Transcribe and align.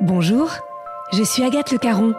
Bonjour, 0.00 0.50
je 1.12 1.22
suis 1.22 1.42
Agathe 1.44 1.70
Le 1.70 1.78
Caron. 1.78 2.14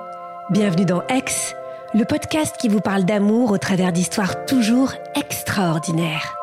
Bienvenue 0.50 0.86
dans 0.86 1.06
Ex, 1.08 1.56
le 1.94 2.06
podcast 2.06 2.56
qui 2.58 2.70
vous 2.70 2.80
parle 2.80 3.04
d'amour 3.04 3.52
au 3.52 3.58
travers 3.58 3.92
d'histoires 3.92 4.46
toujours 4.46 4.94
extraordinaires. 5.16 6.36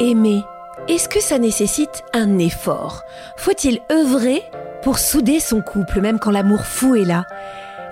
Aimer, 0.00 0.42
est-ce 0.88 1.08
que 1.08 1.20
ça 1.20 1.38
nécessite 1.38 2.04
un 2.14 2.38
effort? 2.38 3.02
Faut-il 3.36 3.80
œuvrer 3.92 4.42
pour 4.88 4.98
souder 4.98 5.38
son 5.38 5.60
couple, 5.60 6.00
même 6.00 6.18
quand 6.18 6.30
l'amour 6.30 6.64
fou 6.64 6.94
est 6.94 7.04
là 7.04 7.26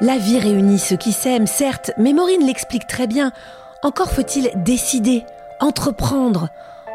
La 0.00 0.16
vie 0.16 0.38
réunit 0.38 0.78
ceux 0.78 0.96
qui 0.96 1.12
s'aiment, 1.12 1.46
certes, 1.46 1.90
mais 1.98 2.14
Maureen 2.14 2.40
l'explique 2.40 2.86
très 2.86 3.06
bien. 3.06 3.32
Encore 3.82 4.08
faut-il 4.10 4.50
décider, 4.64 5.22
entreprendre, 5.60 6.48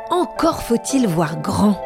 encore 0.09 0.64
faut-il 0.64 1.06
voir 1.06 1.40
grand. 1.40 1.80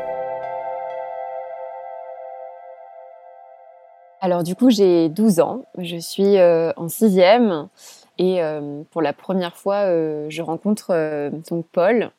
Alors 4.21 4.43
du 4.43 4.55
coup, 4.55 4.69
j'ai 4.69 5.09
12 5.09 5.41
ans, 5.41 5.65
je 5.77 5.97
suis 5.97 6.37
euh, 6.37 6.71
en 6.77 6.87
sixième 6.87 7.67
et 8.17 8.41
euh, 8.41 8.81
pour 8.91 9.01
la 9.01 9.13
première 9.13 9.55
fois, 9.55 9.85
euh, 9.85 10.27
je 10.29 10.41
rencontre 10.41 11.29
donc 11.49 11.65
Paul. 11.71 12.11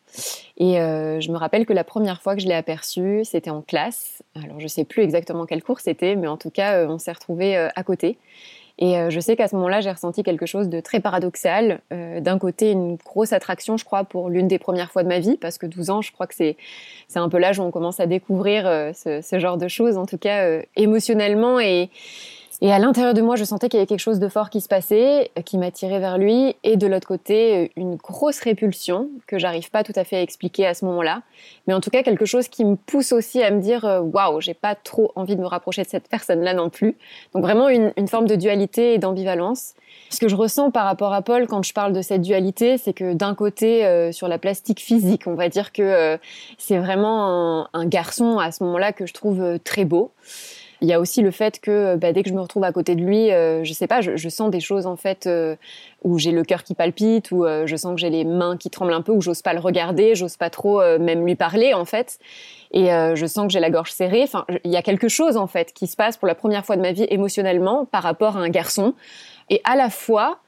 Et 0.58 0.74
je 0.76 1.30
me 1.30 1.36
rappelle 1.36 1.66
que 1.66 1.72
la 1.72 1.84
première 1.84 2.22
fois 2.22 2.34
que 2.34 2.40
je 2.40 2.46
l'ai 2.46 2.54
aperçu, 2.54 3.24
c'était 3.24 3.50
en 3.50 3.60
classe. 3.60 4.22
Alors 4.34 4.60
je 4.60 4.66
sais 4.66 4.84
plus 4.84 5.02
exactement 5.02 5.44
quel 5.44 5.62
cours 5.62 5.80
c'était, 5.80 6.16
mais 6.16 6.28
en 6.28 6.36
tout 6.36 6.50
cas, 6.50 6.86
on 6.86 6.98
s'est 6.98 7.12
retrouvés 7.12 7.56
à 7.56 7.82
côté. 7.82 8.16
Et 8.78 8.98
euh, 8.98 9.08
je 9.08 9.20
sais 9.20 9.36
qu'à 9.36 9.48
ce 9.48 9.56
moment-là, 9.56 9.80
j'ai 9.80 9.90
ressenti 9.90 10.22
quelque 10.22 10.44
chose 10.44 10.68
de 10.68 10.80
très 10.80 11.00
paradoxal. 11.00 11.80
Euh, 11.92 12.20
d'un 12.20 12.38
côté, 12.38 12.72
une 12.72 12.96
grosse 12.96 13.32
attraction, 13.32 13.78
je 13.78 13.84
crois, 13.84 14.04
pour 14.04 14.28
l'une 14.28 14.48
des 14.48 14.58
premières 14.58 14.92
fois 14.92 15.02
de 15.02 15.08
ma 15.08 15.18
vie, 15.18 15.38
parce 15.38 15.56
que 15.56 15.66
12 15.66 15.90
ans, 15.90 16.02
je 16.02 16.12
crois 16.12 16.26
que 16.26 16.34
c'est 16.34 16.56
un 17.14 17.28
peu 17.28 17.38
l'âge 17.38 17.58
où 17.58 17.62
on 17.62 17.70
commence 17.70 18.00
à 18.00 18.06
découvrir 18.06 18.66
euh, 18.66 18.92
ce, 18.92 19.22
ce, 19.22 19.38
genre 19.38 19.56
de 19.56 19.68
choses, 19.68 19.96
en 19.96 20.04
tout 20.04 20.18
cas 20.18 20.60
émotionnellement 20.76 21.58
et 21.58 21.88
et 22.62 22.72
à 22.72 22.78
l'intérieur 22.78 23.12
de 23.12 23.20
moi, 23.20 23.36
je 23.36 23.44
sentais 23.44 23.68
qu'il 23.68 23.78
y 23.78 23.80
avait 23.80 23.86
quelque 23.86 24.00
chose 24.00 24.18
de 24.18 24.28
fort 24.28 24.48
qui 24.48 24.60
se 24.60 24.68
passait, 24.68 25.30
qui 25.44 25.58
m'attirait 25.58 26.00
vers 26.00 26.16
lui, 26.16 26.56
et 26.62 26.76
de 26.76 26.86
l'autre 26.86 27.06
côté, 27.06 27.72
une 27.76 27.96
grosse 27.96 28.40
répulsion 28.40 29.10
que 29.26 29.38
j'arrive 29.38 29.70
pas 29.70 29.84
tout 29.84 29.92
à 29.94 30.04
fait 30.04 30.16
à 30.16 30.22
expliquer 30.22 30.66
à 30.66 30.74
ce 30.74 30.84
moment-là, 30.86 31.22
mais 31.66 31.74
en 31.74 31.80
tout 31.80 31.90
cas 31.90 32.02
quelque 32.02 32.24
chose 32.24 32.48
qui 32.48 32.64
me 32.64 32.76
pousse 32.76 33.12
aussi 33.12 33.42
à 33.42 33.50
me 33.50 33.60
dire 33.60 33.84
euh, 33.84 34.00
waouh, 34.00 34.40
j'ai 34.40 34.54
pas 34.54 34.74
trop 34.74 35.12
envie 35.16 35.36
de 35.36 35.40
me 35.40 35.46
rapprocher 35.46 35.82
de 35.82 35.88
cette 35.88 36.08
personne-là 36.08 36.54
non 36.54 36.70
plus. 36.70 36.96
Donc 37.34 37.42
vraiment 37.42 37.68
une, 37.68 37.92
forme 38.08 38.26
de 38.26 38.36
dualité 38.36 38.94
et 38.94 38.98
d'ambivalence. 38.98 39.74
Ce 40.10 40.18
que 40.18 40.28
je 40.28 40.36
ressens 40.36 40.70
par 40.70 40.84
rapport 40.84 41.12
à 41.12 41.22
Paul 41.22 41.46
quand 41.46 41.62
je 41.62 41.72
parle 41.72 41.92
de 41.92 42.02
cette 42.02 42.22
dualité, 42.22 42.78
c'est 42.78 42.92
que 42.92 43.14
d'un 43.14 43.34
côté, 43.34 43.84
euh, 43.84 44.12
sur 44.12 44.28
la 44.28 44.38
plastique 44.38 44.80
physique, 44.80 45.26
on 45.26 45.34
va 45.34 45.48
dire 45.48 45.72
que 45.72 45.82
euh, 45.82 46.16
c'est 46.58 46.78
vraiment 46.78 47.68
un, 47.72 47.86
garçon 47.86 48.38
à 48.38 48.52
ce 48.52 48.64
moment-là 48.64 48.92
que 48.92 49.06
je 49.06 49.12
trouve 49.12 49.58
très 49.64 49.84
beau. 49.84 50.12
Il 50.82 50.88
y 50.88 50.92
a 50.92 51.00
aussi 51.00 51.22
le 51.22 51.30
fait 51.30 51.58
que 51.60 51.96
bah, 51.96 52.12
dès 52.12 52.22
que 52.22 52.28
je 52.28 52.34
me 52.34 52.40
retrouve 52.40 52.64
à 52.64 52.72
côté 52.72 52.94
de 52.94 53.02
lui, 53.02 53.30
euh, 53.32 53.64
je 53.64 53.72
sais 53.72 53.86
pas, 53.86 54.00
je, 54.00 54.16
je, 54.16 54.28
sens 54.28 54.50
des 54.50 54.60
choses 54.60 54.86
en 54.86 54.96
fait 54.96 55.26
euh, 55.26 55.56
où 56.04 56.18
j'ai 56.18 56.32
le 56.32 56.44
cœur 56.44 56.62
qui 56.62 56.74
palpite, 56.74 57.30
où 57.30 57.44
euh, 57.44 57.66
je 57.66 57.76
sens 57.76 57.94
que 57.94 58.00
j'ai 58.00 58.10
les 58.10 58.24
mains 58.24 58.56
qui 58.56 58.70
tremblent 58.70 58.92
un 58.92 59.02
peu, 59.02 59.12
où 59.12 59.20
j'ose 59.20 59.42
pas 59.42 59.54
le 59.54 59.60
regarder, 59.60 60.14
j'ose 60.14 60.36
pas 60.36 60.50
trop 60.50 60.80
euh, 60.80 60.98
même 60.98 61.24
lui 61.24 61.34
parler 61.34 61.74
en 61.74 61.84
fait, 61.84 62.18
et 62.72 62.92
euh, 62.92 63.16
je 63.16 63.26
sens 63.26 63.46
que 63.46 63.52
j'ai 63.52 63.60
la 63.60 63.70
gorge 63.70 63.90
serrée. 63.90 64.22
Enfin, 64.22 64.44
il 64.64 64.70
y 64.70 64.76
a 64.76 64.82
quelque 64.82 65.08
chose 65.08 65.36
en 65.36 65.46
fait 65.46 65.72
qui 65.72 65.86
se 65.86 65.96
passe 65.96 66.16
pour 66.16 66.28
la 66.28 66.34
première 66.34 66.64
fois 66.64 66.76
de 66.76 66.82
ma 66.82 66.92
vie 66.92 67.06
émotionnellement 67.08 67.86
par 67.86 68.02
rapport 68.02 68.36
à 68.36 68.40
un 68.40 68.50
garçon, 68.50 68.94
et 69.48 69.60
à 69.64 69.76
la 69.76 69.90
fois 69.90 70.40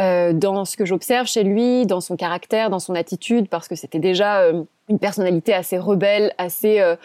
euh, 0.00 0.32
dans 0.32 0.64
ce 0.64 0.78
que 0.78 0.86
j'observe 0.86 1.26
chez 1.26 1.44
lui, 1.44 1.84
dans 1.84 2.00
son 2.00 2.16
caractère, 2.16 2.70
dans 2.70 2.78
son 2.78 2.94
attitude, 2.94 3.48
parce 3.48 3.68
que 3.68 3.74
c'était 3.74 3.98
déjà 3.98 4.40
euh, 4.40 4.62
une 4.92 4.98
personnalité 4.98 5.54
assez 5.54 5.78
rebelle, 5.78 6.32
assez 6.38 6.80
euh, 6.80 6.96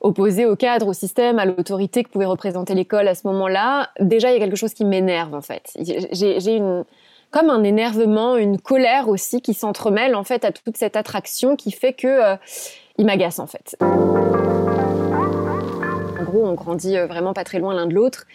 opposée 0.00 0.46
au 0.46 0.56
cadre, 0.56 0.88
au 0.88 0.92
système, 0.92 1.38
à 1.38 1.44
l'autorité 1.44 2.02
que 2.02 2.08
pouvait 2.08 2.24
représenter 2.26 2.74
l'école 2.74 3.06
à 3.08 3.14
ce 3.14 3.26
moment-là. 3.26 3.90
Déjà, 4.00 4.30
il 4.30 4.34
y 4.34 4.36
a 4.36 4.40
quelque 4.40 4.56
chose 4.56 4.74
qui 4.74 4.84
m'énerve 4.84 5.34
en 5.34 5.42
fait. 5.42 5.72
J'ai 5.80 6.56
une 6.56 6.84
comme 7.30 7.50
un 7.50 7.64
énervement, 7.64 8.36
une 8.36 8.58
colère 8.58 9.08
aussi 9.08 9.42
qui 9.42 9.52
s'entremêle 9.52 10.14
en 10.14 10.24
fait 10.24 10.44
à 10.44 10.52
toute 10.52 10.76
cette 10.76 10.96
attraction 10.96 11.56
qui 11.56 11.72
fait 11.72 11.92
que 11.92 12.06
euh, 12.06 12.36
il 12.98 13.04
m'agace 13.04 13.38
en 13.38 13.46
fait. 13.46 13.76
En 13.80 13.84
gros, 16.24 16.46
on 16.46 16.54
grandit 16.54 16.96
vraiment 16.98 17.34
pas 17.34 17.44
très 17.44 17.58
loin 17.58 17.74
l'un 17.74 17.86
de 17.86 17.94
l'autre. 17.94 18.26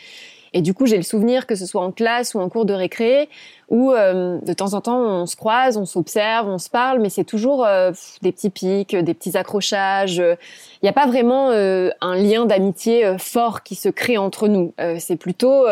Et 0.54 0.62
du 0.62 0.74
coup, 0.74 0.86
j'ai 0.86 0.98
le 0.98 1.04
souvenir 1.04 1.48
que 1.48 1.56
ce 1.56 1.66
soit 1.66 1.82
en 1.82 1.92
classe 1.92 2.34
ou 2.34 2.40
en 2.40 2.50
cours 2.50 2.66
de 2.66 2.74
récré, 2.74 3.30
où 3.70 3.94
euh, 3.94 4.38
de 4.42 4.54
temps 4.54 4.74
en 4.74 4.82
temps 4.82 5.00
on 5.00 5.26
se 5.26 5.38
croise, 5.38 5.78
on 5.78 5.86
s'observe, 5.86 6.50
on 6.50 6.58
se 6.58 6.70
parle, 6.70 7.00
mais 7.00 7.10
c'est 7.10 7.24
toujours 7.24 7.66
euh, 7.66 7.92
des 8.22 8.34
petits 8.34 8.50
pics, 8.50 8.96
des 8.96 9.14
petits 9.14 9.38
accrochages. 9.38 10.18
Il 10.18 10.86
n'y 10.86 10.90
a 10.90 10.94
pas 10.94 11.08
vraiment 11.08 11.52
euh, 11.52 11.90
un 12.02 12.16
lien 12.16 12.46
d'amitié 12.46 13.06
euh, 13.06 13.18
fort 13.18 13.64
qui 13.64 13.76
se 13.76 13.88
crée 13.88 14.18
entre 14.18 14.48
nous. 14.48 14.74
Euh, 14.80 14.98
c'est 15.00 15.16
plutôt 15.16 15.66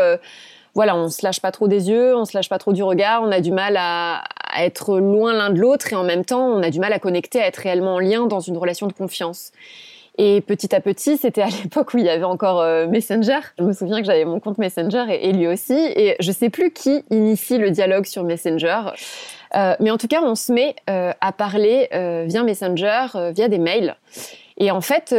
voilà, 0.75 0.95
on 0.95 1.09
se 1.09 1.25
lâche 1.25 1.41
pas 1.41 1.51
trop 1.51 1.67
des 1.67 1.89
yeux, 1.89 2.15
on 2.15 2.25
se 2.25 2.37
lâche 2.37 2.47
pas 2.47 2.59
trop 2.59 2.71
du 2.71 2.83
regard, 2.83 3.23
on 3.23 3.31
a 3.31 3.41
du 3.41 3.51
mal 3.51 3.75
à, 3.75 4.23
à 4.49 4.63
être 4.63 4.99
loin 4.99 5.33
l'un 5.33 5.49
de 5.49 5.59
l'autre 5.59 5.91
et 5.91 5.95
en 5.95 6.03
même 6.03 6.23
temps 6.23 6.47
on 6.47 6.61
a 6.61 6.69
du 6.69 6.79
mal 6.79 6.93
à 6.93 6.99
connecter, 6.99 7.41
à 7.41 7.47
être 7.47 7.57
réellement 7.57 7.95
en 7.95 7.99
lien 7.99 8.27
dans 8.27 8.39
une 8.39 8.55
relation 8.55 8.87
de 8.87 8.93
confiance. 8.93 9.51
Et 10.21 10.41
petit 10.41 10.75
à 10.75 10.81
petit, 10.81 11.15
c'était 11.15 11.41
à 11.41 11.47
l'époque 11.63 11.93
où 11.93 11.97
il 11.97 12.03
y 12.03 12.09
avait 12.09 12.25
encore 12.25 12.59
euh, 12.59 12.87
Messenger. 12.87 13.39
Je 13.57 13.63
me 13.63 13.71
souviens 13.71 14.01
que 14.01 14.05
j'avais 14.05 14.25
mon 14.25 14.41
compte 14.41 14.57
Messenger 14.57 15.05
et, 15.09 15.31
lui 15.31 15.47
aussi. 15.47 15.73
Et 15.73 16.17
je 16.19 16.31
sais 16.31 16.49
plus 16.49 16.71
qui 16.71 17.03
initie 17.09 17.57
le 17.57 17.71
dialogue 17.71 18.05
sur 18.05 18.25
Messenger. 18.25 18.81
Euh, 19.55 19.75
mais 19.79 19.89
en 19.89 19.97
tout 19.97 20.09
cas, 20.09 20.21
on 20.21 20.35
se 20.35 20.51
met 20.51 20.75
euh, 20.89 21.13
à 21.21 21.31
parler 21.31 21.87
via 22.27 22.43
Messenger, 22.43 23.31
via 23.33 23.47
des 23.47 23.59
mails. 23.59 23.95
Et 24.57 24.71
en 24.71 24.81
fait, 24.81 25.15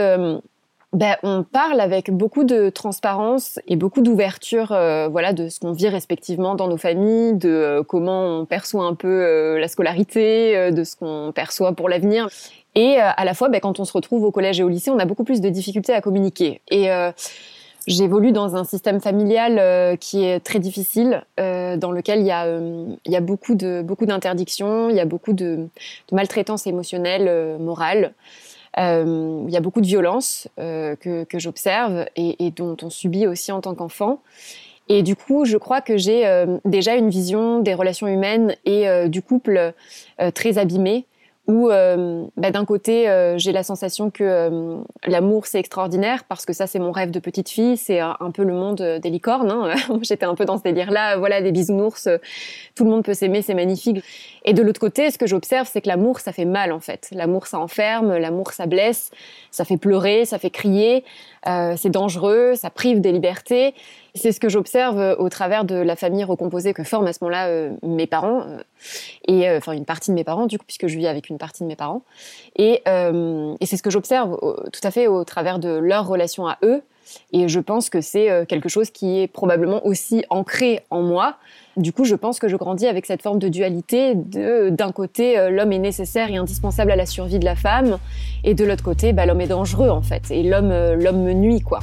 ben, 0.92 1.16
on 1.22 1.44
parle 1.44 1.80
avec 1.80 2.10
beaucoup 2.10 2.44
de 2.44 2.68
transparence 2.68 3.58
et 3.66 3.76
beaucoup 3.76 4.02
d'ouverture, 4.02 4.68
voilà, 5.10 5.32
de 5.32 5.48
ce 5.48 5.60
qu'on 5.60 5.72
vit 5.72 5.88
respectivement 5.88 6.54
dans 6.56 6.68
nos 6.68 6.76
familles, 6.76 7.34
de 7.34 7.82
comment 7.88 8.40
on 8.40 8.44
perçoit 8.44 8.84
un 8.84 8.94
peu 8.94 9.56
la 9.58 9.68
scolarité, 9.68 10.70
de 10.70 10.84
ce 10.84 10.94
qu'on 10.94 11.32
perçoit 11.34 11.72
pour 11.72 11.88
l'avenir. 11.88 12.28
Et 12.74 12.96
à 12.98 13.24
la 13.24 13.34
fois, 13.34 13.48
ben, 13.48 13.60
quand 13.60 13.80
on 13.80 13.84
se 13.84 13.92
retrouve 13.92 14.24
au 14.24 14.30
collège 14.30 14.60
et 14.60 14.62
au 14.62 14.68
lycée, 14.68 14.90
on 14.90 14.98
a 14.98 15.04
beaucoup 15.04 15.24
plus 15.24 15.40
de 15.40 15.48
difficultés 15.48 15.92
à 15.92 16.00
communiquer. 16.00 16.60
Et 16.70 16.88
J'évolue 17.86 18.32
dans 18.32 18.56
un 18.56 18.64
système 18.64 19.00
familial 19.00 19.58
euh, 19.58 19.96
qui 19.96 20.24
est 20.24 20.40
très 20.40 20.58
difficile, 20.58 21.24
euh, 21.38 21.76
dans 21.76 21.92
lequel 21.92 22.20
il 22.20 22.26
y 22.26 22.30
a, 22.30 22.44
euh, 22.44 22.84
y 23.06 23.16
a 23.16 23.20
beaucoup 23.20 23.54
de 23.54 23.82
beaucoup 23.82 24.06
d'interdictions, 24.06 24.90
il 24.90 24.96
y 24.96 25.00
a 25.00 25.06
beaucoup 25.06 25.32
de, 25.32 25.56
de 25.56 26.14
maltraitance 26.14 26.66
émotionnelle, 26.66 27.58
morale. 27.58 28.12
il 28.76 29.48
y 29.48 29.56
a 29.56 29.60
beaucoup 29.60 29.80
de 29.80 29.86
violence 29.86 30.48
que, 30.56 31.24
que 31.24 31.38
j'observe 31.38 32.06
et, 32.16 32.46
et, 32.46 32.50
dont 32.50 32.76
on 32.82 32.90
subit 32.90 33.26
aussi 33.26 33.50
en 33.50 33.60
tant 33.60 33.74
qu'enfant. 33.74 34.20
Et 34.88 35.02
du 35.02 35.16
coup, 35.16 35.44
je 35.44 35.56
crois 35.56 35.80
que 35.80 35.96
j'ai 35.96 36.46
déjà 36.64 36.94
une 36.94 37.10
vision 37.10 37.60
des 37.60 37.74
relations 37.74 38.08
humaines 38.08 38.54
et 38.64 39.08
du 39.08 39.22
couple 39.22 39.72
très 40.34 40.58
abîmée 40.58 41.06
où 41.46 41.68
euh, 41.68 42.26
bah, 42.36 42.50
d'un 42.50 42.64
côté 42.64 43.08
euh, 43.08 43.36
j'ai 43.38 43.52
la 43.52 43.62
sensation 43.62 44.10
que 44.10 44.22
euh, 44.22 44.76
l'amour 45.06 45.46
c'est 45.46 45.58
extraordinaire 45.58 46.24
parce 46.24 46.46
que 46.46 46.52
ça 46.52 46.66
c'est 46.66 46.78
mon 46.78 46.92
rêve 46.92 47.10
de 47.10 47.18
petite 47.18 47.48
fille, 47.48 47.76
c'est 47.76 47.98
un, 47.98 48.30
peu 48.32 48.44
le 48.44 48.52
monde 48.52 49.00
des 49.02 49.10
licornes. 49.10 49.50
Hein. 49.50 49.74
J'étais 50.02 50.26
un 50.26 50.34
peu 50.34 50.44
dans 50.44 50.58
ce 50.58 50.62
délire-là, 50.62 51.16
voilà 51.16 51.40
des 51.42 51.50
bisounours, 51.50 52.08
tout 52.74 52.84
le 52.84 52.90
monde 52.90 53.04
peut 53.04 53.14
s'aimer, 53.14 53.42
c'est 53.42 53.54
magnifique. 53.54 54.04
Et 54.44 54.52
de 54.52 54.62
l'autre 54.62 54.80
côté, 54.80 55.10
ce 55.10 55.18
que 55.18 55.26
j'observe 55.26 55.68
c'est 55.70 55.80
que 55.80 55.88
l'amour 55.88 56.20
ça 56.20 56.32
fait 56.32 56.44
mal 56.44 56.72
en 56.72 56.80
fait. 56.80 57.08
L'amour 57.12 57.46
ça 57.46 57.58
enferme, 57.58 58.16
l'amour 58.16 58.52
ça 58.52 58.66
blesse, 58.66 59.10
ça 59.50 59.64
fait 59.64 59.78
pleurer, 59.78 60.24
ça 60.24 60.38
fait 60.38 60.50
crier, 60.50 61.04
c'est 61.44 61.90
dangereux, 61.90 62.54
ça 62.54 62.70
prive 62.70 63.00
des 63.00 63.12
libertés. 63.12 63.74
C'est 64.14 64.32
ce 64.32 64.40
que 64.40 64.48
j'observe 64.48 64.98
euh, 64.98 65.16
au 65.16 65.28
travers 65.28 65.64
de 65.64 65.74
la 65.74 65.96
famille 65.96 66.24
recomposée 66.24 66.74
que 66.74 66.84
forment 66.84 67.06
à 67.06 67.12
ce 67.12 67.18
moment-là 67.22 67.48
euh, 67.48 67.70
mes 67.82 68.06
parents 68.06 68.42
euh, 68.42 68.58
et 69.28 69.48
enfin 69.50 69.72
une 69.72 69.84
partie 69.84 70.10
de 70.10 70.16
mes 70.16 70.24
parents 70.24 70.46
du 70.46 70.58
coup 70.58 70.64
puisque 70.66 70.86
je 70.86 70.96
vis 70.96 71.06
avec 71.06 71.28
une 71.28 71.38
partie 71.38 71.62
de 71.62 71.68
mes 71.68 71.76
parents 71.76 72.02
et, 72.56 72.82
et 72.86 73.66
c'est 73.66 73.76
ce 73.76 73.82
que 73.82 73.90
j'observe 73.90 74.38
tout 74.72 74.80
à 74.82 74.90
fait 74.90 75.06
au 75.06 75.22
travers 75.24 75.58
de 75.58 75.68
leur 75.68 76.06
relation 76.06 76.46
à 76.46 76.56
eux 76.62 76.82
et 77.32 77.48
je 77.48 77.60
pense 77.60 77.90
que 77.90 78.00
c'est 78.00 78.46
quelque 78.48 78.68
chose 78.68 78.90
qui 78.90 79.20
est 79.20 79.26
probablement 79.26 79.84
aussi 79.86 80.24
ancré 80.30 80.80
en 80.90 81.02
moi. 81.02 81.36
Du 81.76 81.92
coup, 81.92 82.04
je 82.04 82.14
pense 82.14 82.38
que 82.38 82.48
je 82.48 82.56
grandis 82.56 82.86
avec 82.86 83.04
cette 83.04 83.22
forme 83.22 83.38
de 83.38 83.48
dualité 83.48 84.14
d'un 84.14 84.92
côté 84.92 85.50
l'homme 85.50 85.72
est 85.72 85.78
nécessaire 85.78 86.30
et 86.30 86.36
indispensable 86.36 86.90
à 86.90 86.96
la 86.96 87.06
survie 87.06 87.38
de 87.38 87.44
la 87.44 87.56
femme 87.56 87.98
et 88.44 88.54
de 88.54 88.64
l'autre 88.64 88.84
côté 88.84 89.12
bah, 89.12 89.26
l'homme 89.26 89.42
est 89.42 89.48
dangereux 89.48 89.90
en 89.90 90.02
fait 90.02 90.30
et 90.30 90.42
l'homme 90.42 90.72
l'homme 90.94 91.22
me 91.22 91.34
nuit 91.34 91.60
quoi. 91.60 91.80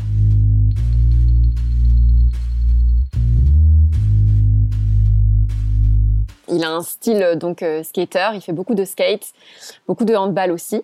Il 6.50 6.64
a 6.64 6.72
un 6.72 6.82
style 6.82 7.22
euh, 7.22 7.36
donc 7.36 7.64
euh, 7.64 7.84
skater, 7.84 8.30
il 8.34 8.42
fait 8.42 8.54
beaucoup 8.54 8.76
de 8.76 8.86
skate, 8.86 9.34
beaucoup 9.88 10.06
de 10.06 10.16
handball 10.16 10.52
aussi. 10.52 10.84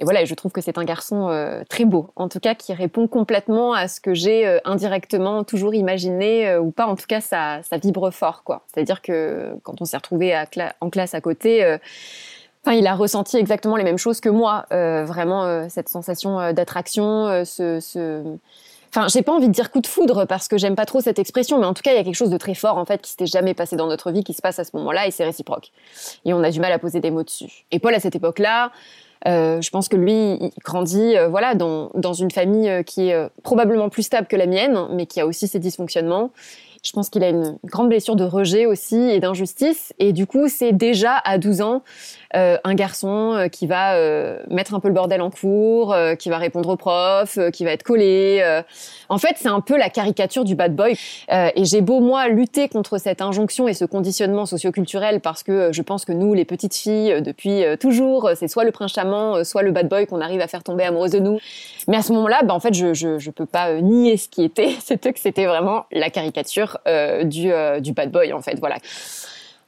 Et 0.00 0.04
voilà, 0.04 0.24
je 0.24 0.34
trouve 0.34 0.50
que 0.50 0.60
c'est 0.60 0.76
un 0.76 0.84
garçon 0.84 1.28
euh, 1.28 1.62
très 1.68 1.84
beau, 1.84 2.10
en 2.16 2.28
tout 2.28 2.40
cas 2.40 2.56
qui 2.56 2.72
répond 2.74 3.06
complètement 3.06 3.74
à 3.74 3.86
ce 3.86 4.00
que 4.00 4.12
j'ai 4.12 4.58
indirectement 4.64 5.44
toujours 5.44 5.72
imaginé, 5.72 6.56
ou 6.58 6.72
pas, 6.72 6.86
en 6.86 6.96
tout 6.96 7.06
cas 7.06 7.20
ça, 7.20 7.60
ça 7.62 7.78
vibre 7.78 8.10
fort, 8.10 8.42
quoi. 8.42 8.64
C'est-à-dire 8.66 9.02
que 9.02 9.54
quand 9.62 9.80
on 9.80 9.84
s'est 9.84 9.96
retrouvé 9.96 10.36
en 10.80 10.90
classe 10.90 11.14
à 11.14 11.20
côté, 11.20 11.78
Enfin, 12.66 12.76
il 12.76 12.86
a 12.86 12.94
ressenti 12.94 13.36
exactement 13.36 13.76
les 13.76 13.84
mêmes 13.84 13.98
choses 13.98 14.20
que 14.20 14.30
moi, 14.30 14.66
vraiment 14.70 15.68
cette 15.68 15.88
sensation 15.88 16.52
d'attraction, 16.52 17.44
ce, 17.44 17.78
ce, 17.78 18.36
Enfin, 18.96 19.08
j'ai 19.08 19.22
pas 19.22 19.32
envie 19.32 19.48
de 19.48 19.52
dire 19.52 19.72
coup 19.72 19.80
de 19.80 19.88
foudre 19.88 20.24
parce 20.24 20.46
que 20.46 20.56
j'aime 20.56 20.76
pas 20.76 20.86
trop 20.86 21.00
cette 21.00 21.18
expression, 21.18 21.58
mais 21.58 21.66
en 21.66 21.74
tout 21.74 21.82
cas, 21.82 21.90
il 21.90 21.96
y 21.96 21.98
a 21.98 22.04
quelque 22.04 22.14
chose 22.14 22.30
de 22.30 22.36
très 22.36 22.54
fort 22.54 22.78
en 22.78 22.84
fait 22.84 23.02
qui 23.02 23.10
s'était 23.10 23.26
jamais 23.26 23.52
passé 23.52 23.74
dans 23.74 23.88
notre 23.88 24.12
vie, 24.12 24.22
qui 24.22 24.34
se 24.34 24.40
passe 24.40 24.60
à 24.60 24.64
ce 24.64 24.70
moment-là, 24.76 25.08
et 25.08 25.10
c'est 25.10 25.24
réciproque. 25.24 25.72
Et 26.24 26.32
on 26.32 26.44
a 26.44 26.50
du 26.52 26.60
mal 26.60 26.70
à 26.70 26.78
poser 26.78 27.00
des 27.00 27.10
mots 27.10 27.24
dessus. 27.24 27.64
Et 27.72 27.80
Paul, 27.80 27.92
à 27.92 27.98
cette 27.98 28.14
époque-là, 28.14 28.70
euh, 29.26 29.60
je 29.60 29.70
pense 29.70 29.88
que 29.88 29.96
lui, 29.96 30.34
il 30.34 30.52
grandit, 30.62 31.16
euh, 31.16 31.26
voilà, 31.26 31.56
dans, 31.56 31.90
dans 31.94 32.12
une 32.12 32.30
famille 32.30 32.68
euh, 32.68 32.82
qui 32.84 33.08
est 33.08 33.28
probablement 33.42 33.88
plus 33.88 34.04
stable 34.04 34.28
que 34.28 34.36
la 34.36 34.46
mienne, 34.46 34.78
mais 34.92 35.06
qui 35.06 35.20
a 35.20 35.26
aussi 35.26 35.48
ses 35.48 35.58
dysfonctionnements. 35.58 36.30
Je 36.84 36.92
pense 36.92 37.08
qu'il 37.08 37.24
a 37.24 37.30
une 37.30 37.58
grande 37.64 37.88
blessure 37.88 38.14
de 38.14 38.24
rejet 38.24 38.66
aussi 38.66 38.96
et 38.96 39.18
d'injustice. 39.18 39.92
Et 39.98 40.12
du 40.12 40.26
coup, 40.26 40.48
c'est 40.48 40.72
déjà 40.72 41.16
à 41.24 41.38
12 41.38 41.62
ans 41.62 41.82
euh, 42.34 42.56
un 42.64 42.74
garçon 42.74 43.34
euh, 43.34 43.48
qui 43.48 43.68
va 43.68 43.94
euh, 43.94 44.38
mettre 44.50 44.74
un 44.74 44.80
peu 44.80 44.88
le 44.88 44.94
bordel 44.94 45.20
en 45.22 45.30
cours, 45.30 45.94
qui 46.18 46.30
va 46.30 46.38
répondre 46.38 46.68
aux 46.68 46.76
profs, 46.76 47.38
qui 47.52 47.64
va 47.64 47.72
être 47.72 47.82
collé. 47.82 48.42
En 49.08 49.18
fait, 49.18 49.36
c'est 49.36 49.48
un 49.48 49.60
peu 49.60 49.76
la 49.76 49.90
caricature 49.90 50.44
du 50.44 50.54
bad 50.54 50.74
boy. 50.74 50.96
et 51.30 51.64
j'ai 51.64 51.80
beau 51.80 52.00
moi 52.00 52.28
lutter 52.28 52.68
contre 52.68 52.98
cette 52.98 53.20
injonction 53.20 53.68
et 53.68 53.74
ce 53.74 53.84
conditionnement 53.84 54.46
socioculturel 54.46 55.20
parce 55.20 55.42
que 55.42 55.72
je 55.72 55.82
pense 55.82 56.04
que 56.04 56.12
nous, 56.12 56.34
les 56.34 56.44
petites 56.44 56.74
filles, 56.74 57.22
depuis 57.22 57.62
toujours, 57.78 58.30
c'est 58.34 58.48
soit 58.48 58.64
le 58.64 58.72
prince 58.72 58.92
charmant, 58.92 59.44
soit 59.44 59.62
le 59.62 59.72
bad 59.72 59.88
boy 59.88 60.06
qu'on 60.06 60.20
arrive 60.20 60.40
à 60.40 60.48
faire 60.48 60.62
tomber 60.62 60.84
amoureuse 60.84 61.12
de 61.12 61.18
nous. 61.18 61.38
Mais 61.88 61.96
à 61.96 62.02
ce 62.02 62.12
moment-là, 62.12 62.42
bah, 62.42 62.54
en 62.54 62.60
fait, 62.60 62.74
je, 62.74 62.94
je, 62.94 63.18
je 63.18 63.30
peux 63.30 63.46
pas 63.46 63.74
nier 63.80 64.16
ce 64.16 64.28
qui 64.28 64.42
était. 64.42 64.74
C'était 64.84 65.12
que 65.12 65.20
c'était 65.20 65.46
vraiment 65.46 65.84
la 65.92 66.10
caricature 66.10 66.78
du, 67.24 67.50
du 67.80 67.92
bad 67.92 68.10
boy, 68.10 68.32
en 68.32 68.40
fait. 68.40 68.58
Voilà. 68.58 68.76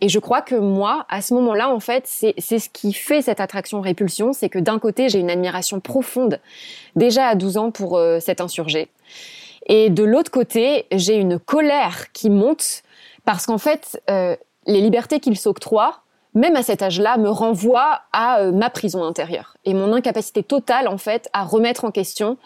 Et 0.00 0.08
je 0.08 0.18
crois 0.18 0.42
que 0.42 0.54
moi, 0.54 1.06
à 1.08 1.22
ce 1.22 1.32
moment-là, 1.34 1.70
en 1.70 1.80
fait, 1.80 2.06
c'est 2.06 2.58
ce 2.58 2.68
qui 2.68 2.92
fait 2.92 3.22
cette 3.22 3.40
attraction-répulsion, 3.40 4.32
c'est 4.32 4.48
que 4.48 4.58
d'un 4.58 4.78
côté, 4.78 5.08
j'ai 5.08 5.18
une 5.18 5.30
admiration 5.30 5.80
profonde, 5.80 6.40
déjà 6.96 7.28
à 7.28 7.34
12 7.34 7.56
ans, 7.56 7.70
pour 7.70 7.96
euh, 7.96 8.20
cet 8.20 8.40
insurgé. 8.40 8.88
Et 9.66 9.90
de 9.90 10.04
l'autre 10.04 10.30
côté, 10.30 10.86
j'ai 10.92 11.16
une 11.16 11.38
colère 11.38 12.12
qui 12.12 12.30
monte, 12.30 12.82
parce 13.24 13.46
qu'en 13.46 13.58
fait, 13.58 14.00
euh, 14.10 14.36
les 14.66 14.80
libertés 14.80 15.18
qu'il 15.18 15.36
s'octroie, 15.36 16.02
même 16.34 16.54
à 16.56 16.62
cet 16.62 16.82
âge-là, 16.82 17.16
me 17.16 17.30
renvoient 17.30 18.02
à 18.12 18.40
euh, 18.40 18.52
ma 18.52 18.68
prison 18.68 19.02
intérieure 19.02 19.56
et 19.64 19.72
mon 19.72 19.94
incapacité 19.94 20.42
totale, 20.42 20.88
en 20.88 20.98
fait, 20.98 21.30
à 21.32 21.42
remettre 21.44 21.86
en 21.86 21.90
question 21.90 22.36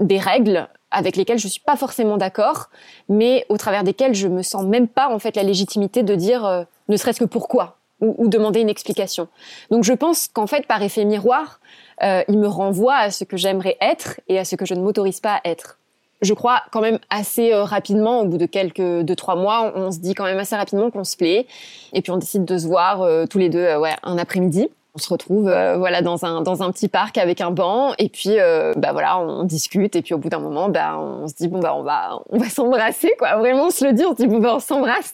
des 0.00 0.18
règles 0.18 0.68
avec 0.90 1.16
lesquelles 1.16 1.38
je 1.38 1.48
suis 1.48 1.60
pas 1.60 1.76
forcément 1.76 2.16
d'accord, 2.16 2.68
mais 3.08 3.44
au 3.48 3.56
travers 3.56 3.84
desquelles 3.84 4.14
je 4.14 4.28
me 4.28 4.42
sens 4.42 4.64
même 4.64 4.88
pas 4.88 5.12
en 5.12 5.18
fait 5.18 5.36
la 5.36 5.42
légitimité 5.42 6.02
de 6.02 6.14
dire 6.14 6.44
euh, 6.44 6.64
ne 6.88 6.96
serait-ce 6.96 7.20
que 7.20 7.24
pourquoi 7.24 7.76
ou, 8.02 8.28
demander 8.28 8.60
une 8.60 8.68
explication. 8.68 9.26
Donc 9.70 9.82
je 9.82 9.94
pense 9.94 10.28
qu'en 10.28 10.46
fait 10.46 10.66
par 10.66 10.82
effet 10.82 11.06
miroir, 11.06 11.60
euh, 12.02 12.22
il 12.28 12.38
me 12.38 12.46
renvoie 12.46 12.96
à 12.96 13.10
ce 13.10 13.24
que 13.24 13.38
j'aimerais 13.38 13.78
être 13.80 14.20
et 14.28 14.38
à 14.38 14.44
ce 14.44 14.54
que 14.54 14.66
je 14.66 14.74
ne 14.74 14.80
m'autorise 14.80 15.20
pas 15.20 15.36
à 15.36 15.48
être. 15.48 15.78
Je 16.20 16.34
crois 16.34 16.62
quand 16.72 16.82
même 16.82 16.98
assez 17.08 17.52
euh, 17.52 17.64
rapidement, 17.64 18.20
au 18.20 18.26
bout 18.26 18.38
de 18.38 18.46
quelques 18.46 19.00
deux 19.02 19.16
trois 19.16 19.36
mois, 19.36 19.72
on, 19.74 19.90
se 19.90 19.98
dit 19.98 20.14
quand 20.14 20.24
même 20.24 20.38
assez 20.38 20.56
rapidement 20.56 20.90
qu'on 20.90 21.04
se 21.04 21.16
plaît, 21.16 21.46
et 21.94 22.02
puis 22.02 22.12
on 22.12 22.18
décide 22.18 22.44
de 22.44 22.58
se 22.58 22.66
voir 22.66 23.06
tous 23.28 23.38
les 23.38 23.48
deux, 23.48 23.76
ouais, 23.76 23.94
un 24.02 24.18
après-midi 24.18 24.68
on 24.96 24.98
se 24.98 25.10
retrouve 25.10 25.48
euh, 25.48 25.76
voilà 25.76 26.00
dans 26.00 26.24
un 26.24 26.40
dans 26.40 26.62
un 26.62 26.72
petit 26.72 26.88
parc 26.88 27.18
avec 27.18 27.42
un 27.42 27.50
banc 27.50 27.92
et 27.98 28.08
puis 28.08 28.38
euh, 28.40 28.72
bah 28.76 28.92
voilà 28.92 29.18
on 29.18 29.44
discute 29.44 29.94
et 29.94 30.00
puis 30.00 30.14
au 30.14 30.18
bout 30.18 30.30
d'un 30.30 30.38
moment 30.38 30.70
bah 30.70 30.98
on 30.98 31.28
se 31.28 31.34
dit 31.34 31.48
bon 31.48 31.58
bah 31.60 31.74
on 31.76 31.82
va 31.82 32.20
on 32.30 32.38
va 32.38 32.48
s'embrasser 32.48 33.12
quoi. 33.18 33.36
Vraiment 33.36 33.66
on 33.66 33.70
se 33.70 33.84
le 33.84 33.92
dit 33.92 34.04
on 34.06 34.12
se 34.12 34.22
dit 34.22 34.26
bon 34.26 34.38
bah 34.38 34.54
on 34.56 34.58
s'embrasse. 34.58 35.12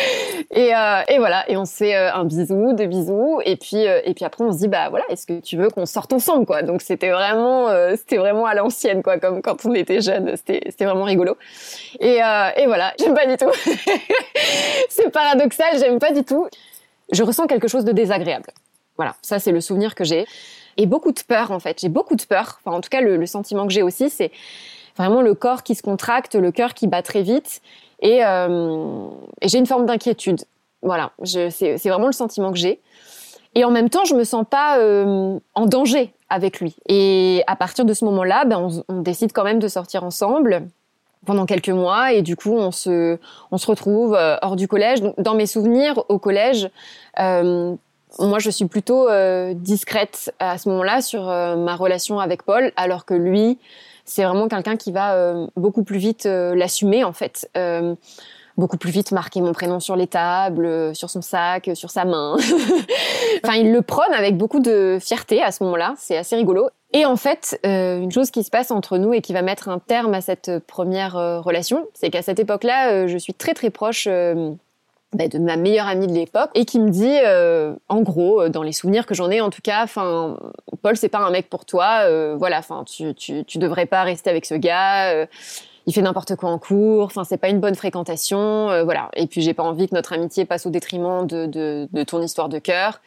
Et 0.50 0.74
euh, 0.74 1.00
et 1.08 1.18
voilà 1.18 1.48
et 1.48 1.56
on 1.56 1.64
se 1.64 1.76
fait 1.76 1.94
un 1.94 2.24
bisou 2.24 2.74
deux 2.74 2.86
bisous 2.86 3.40
et 3.44 3.56
puis 3.56 3.84
et 3.84 4.12
puis 4.14 4.24
après 4.24 4.44
on 4.44 4.52
se 4.52 4.58
dit 4.58 4.68
bah 4.68 4.90
voilà 4.90 5.06
est-ce 5.08 5.26
que 5.26 5.40
tu 5.40 5.56
veux 5.56 5.70
qu'on 5.70 5.86
sorte 5.86 6.12
ensemble 6.12 6.44
quoi? 6.44 6.62
Donc 6.62 6.82
c'était 6.82 7.10
vraiment 7.10 7.68
c'était 7.96 8.18
vraiment 8.18 8.44
à 8.44 8.54
l'ancienne 8.54 9.02
quoi 9.02 9.18
comme 9.18 9.40
quand 9.40 9.64
on 9.64 9.72
était 9.72 10.02
jeune 10.02 10.36
c'était 10.36 10.60
c'était 10.66 10.84
vraiment 10.84 11.04
rigolo. 11.04 11.36
Et 12.00 12.16
et 12.16 12.66
voilà 12.66 12.92
j'aime 12.98 13.14
pas 13.14 13.26
du 13.26 13.36
tout. 13.36 13.50
C'est 14.90 15.10
paradoxal 15.10 15.78
j'aime 15.78 15.98
pas 15.98 16.12
du 16.12 16.22
tout. 16.22 16.48
Je 17.12 17.22
ressens 17.22 17.46
quelque 17.46 17.68
chose 17.68 17.84
de 17.84 17.92
désagréable 17.92 18.50
voilà, 18.96 19.14
ça 19.22 19.38
c'est 19.38 19.52
le 19.52 19.60
souvenir 19.60 19.94
que 19.94 20.04
j'ai. 20.04 20.26
Et 20.76 20.86
beaucoup 20.86 21.12
de 21.12 21.20
peur 21.20 21.50
en 21.50 21.60
fait. 21.60 21.80
J'ai 21.80 21.88
beaucoup 21.88 22.16
de 22.16 22.22
peur. 22.22 22.58
Enfin, 22.64 22.76
en 22.76 22.80
tout 22.80 22.88
cas, 22.88 23.00
le, 23.00 23.24
sentiment 23.26 23.66
que 23.66 23.72
j'ai 23.72 23.82
aussi, 23.82 24.10
c'est 24.10 24.30
vraiment 24.96 25.22
le 25.22 25.34
corps 25.34 25.62
qui 25.62 25.74
se 25.74 25.82
contracte, 25.82 26.34
le 26.34 26.52
cœur 26.52 26.74
qui 26.74 26.86
bat 26.86 27.02
très 27.02 27.22
vite. 27.22 27.60
Et, 28.00 28.24
euh, 28.24 29.06
j'ai 29.42 29.58
une 29.58 29.66
forme 29.66 29.86
d'inquiétude. 29.86 30.44
Voilà, 30.82 31.12
c'est 31.24 31.76
vraiment 31.84 32.06
le 32.06 32.12
sentiment 32.12 32.50
que 32.50 32.58
j'ai. 32.58 32.80
Et 33.54 33.64
en 33.64 33.70
même 33.70 33.90
temps, 33.90 34.04
je 34.04 34.14
me 34.14 34.24
sens 34.24 34.44
pas 34.48 34.78
euh, 34.78 35.38
en 35.54 35.66
danger 35.66 36.12
avec 36.30 36.58
lui. 36.58 36.74
Et 36.88 37.44
à 37.46 37.54
partir 37.54 37.84
de 37.84 37.92
ce 37.92 38.04
moment-là, 38.06 38.44
ben, 38.46 38.82
on, 38.88 39.00
décide 39.02 39.32
quand 39.32 39.44
même 39.44 39.58
de 39.58 39.68
sortir 39.68 40.02
ensemble 40.04 40.66
pendant 41.26 41.46
quelques 41.46 41.68
mois 41.68 42.12
et 42.12 42.22
du 42.22 42.34
coup 42.34 42.56
on 42.56 42.72
se 42.72 43.18
retrouve 43.52 44.16
euh, 44.16 44.36
hors 44.42 44.56
du 44.56 44.66
collège. 44.66 45.02
Dans 45.18 45.34
mes 45.34 45.46
souvenirs 45.46 46.02
au 46.08 46.18
collège, 46.18 46.68
moi, 48.18 48.38
je 48.38 48.50
suis 48.50 48.66
plutôt 48.66 49.08
euh, 49.08 49.54
discrète 49.54 50.34
à 50.38 50.58
ce 50.58 50.68
moment-là 50.68 51.00
sur 51.00 51.28
euh, 51.28 51.56
ma 51.56 51.76
relation 51.76 52.20
avec 52.20 52.42
Paul, 52.42 52.72
alors 52.76 53.04
que 53.04 53.14
lui, 53.14 53.58
c'est 54.04 54.24
vraiment 54.24 54.48
quelqu'un 54.48 54.76
qui 54.76 54.92
va 54.92 55.14
euh, 55.14 55.46
beaucoup 55.56 55.84
plus 55.84 55.98
vite 55.98 56.24
l'assumer 56.24 57.04
en 57.04 57.12
fait, 57.12 57.48
beaucoup 58.58 58.76
plus 58.76 58.90
vite 58.90 59.12
marquer 59.12 59.40
mon 59.40 59.52
prénom 59.52 59.80
sur 59.80 59.96
les 59.96 60.06
tables, 60.06 60.94
sur 60.94 61.08
son 61.08 61.22
sac, 61.22 61.70
sur 61.74 61.90
sa 61.90 62.04
main. 62.04 62.36
enfin, 63.44 63.54
il 63.54 63.72
le 63.72 63.80
prône 63.80 64.12
avec 64.12 64.36
beaucoup 64.36 64.60
de 64.60 64.98
fierté 65.00 65.42
à 65.42 65.52
ce 65.52 65.64
moment-là. 65.64 65.94
C'est 65.96 66.16
assez 66.16 66.36
rigolo. 66.36 66.68
Et 66.92 67.06
en 67.06 67.16
fait, 67.16 67.58
une 67.64 68.12
chose 68.12 68.30
qui 68.30 68.42
se 68.42 68.50
passe 68.50 68.70
entre 68.70 68.98
nous 68.98 69.14
et 69.14 69.22
qui 69.22 69.32
va 69.32 69.40
mettre 69.40 69.70
un 69.70 69.78
terme 69.78 70.12
à 70.12 70.20
cette 70.20 70.58
première 70.66 71.14
relation, 71.42 71.86
c'est 71.94 72.10
qu'à 72.10 72.22
cette 72.22 72.40
époque-là, 72.40 73.06
je 73.06 73.16
suis 73.16 73.32
très 73.32 73.54
très 73.54 73.70
proche 73.70 74.06
bah, 75.12 75.28
de 75.28 75.38
ma 75.38 75.56
meilleure 75.56 75.86
amie 75.86 76.06
de 76.06 76.12
l'époque 76.12 76.50
et 76.54 76.64
qui 76.64 76.78
me 76.78 76.88
dit 76.88 77.18
euh, 77.24 77.74
en 77.88 78.00
gros 78.00 78.48
dans 78.48 78.62
les 78.62 78.72
souvenirs 78.72 79.04
que 79.04 79.14
j'en 79.14 79.30
ai 79.30 79.40
en 79.40 79.50
tout 79.50 79.60
cas 79.62 79.82
enfin 79.84 80.38
Paul 80.82 80.96
c'est 80.96 81.08
pas 81.08 81.18
un 81.18 81.30
mec 81.30 81.50
pour 81.50 81.64
toi 81.64 82.08
voilà 82.36 82.58
enfin 82.58 82.84
tu, 82.84 83.14
tu 83.14 83.44
tu 83.44 83.58
devrais 83.58 83.86
pas 83.86 84.04
rester 84.04 84.30
avec 84.30 84.46
ce 84.46 84.54
gars 84.54 85.26
il 85.86 85.92
fait 85.92 86.00
n'importe 86.00 86.36
quoi 86.36 86.50
en 86.50 86.58
cours 86.58 87.04
enfin 87.04 87.24
c'est 87.24 87.36
pas 87.36 87.48
une 87.48 87.60
bonne 87.60 87.74
fréquentation 87.74 88.84
voilà. 88.84 89.10
Et 89.14 89.26
puis 89.26 89.42
j'ai 89.42 89.52
pas 89.54 89.62
envie 89.62 89.88
que 89.88 89.94
notre 89.94 90.12
amitié 90.14 90.44
passe 90.44 90.64
au 90.64 90.70
détriment 90.70 91.26
de 91.26 91.46
de, 91.46 91.88
de 91.92 92.02
ton 92.04 92.22
histoire 92.22 92.48
de 92.48 92.58
cœur. 92.58 93.00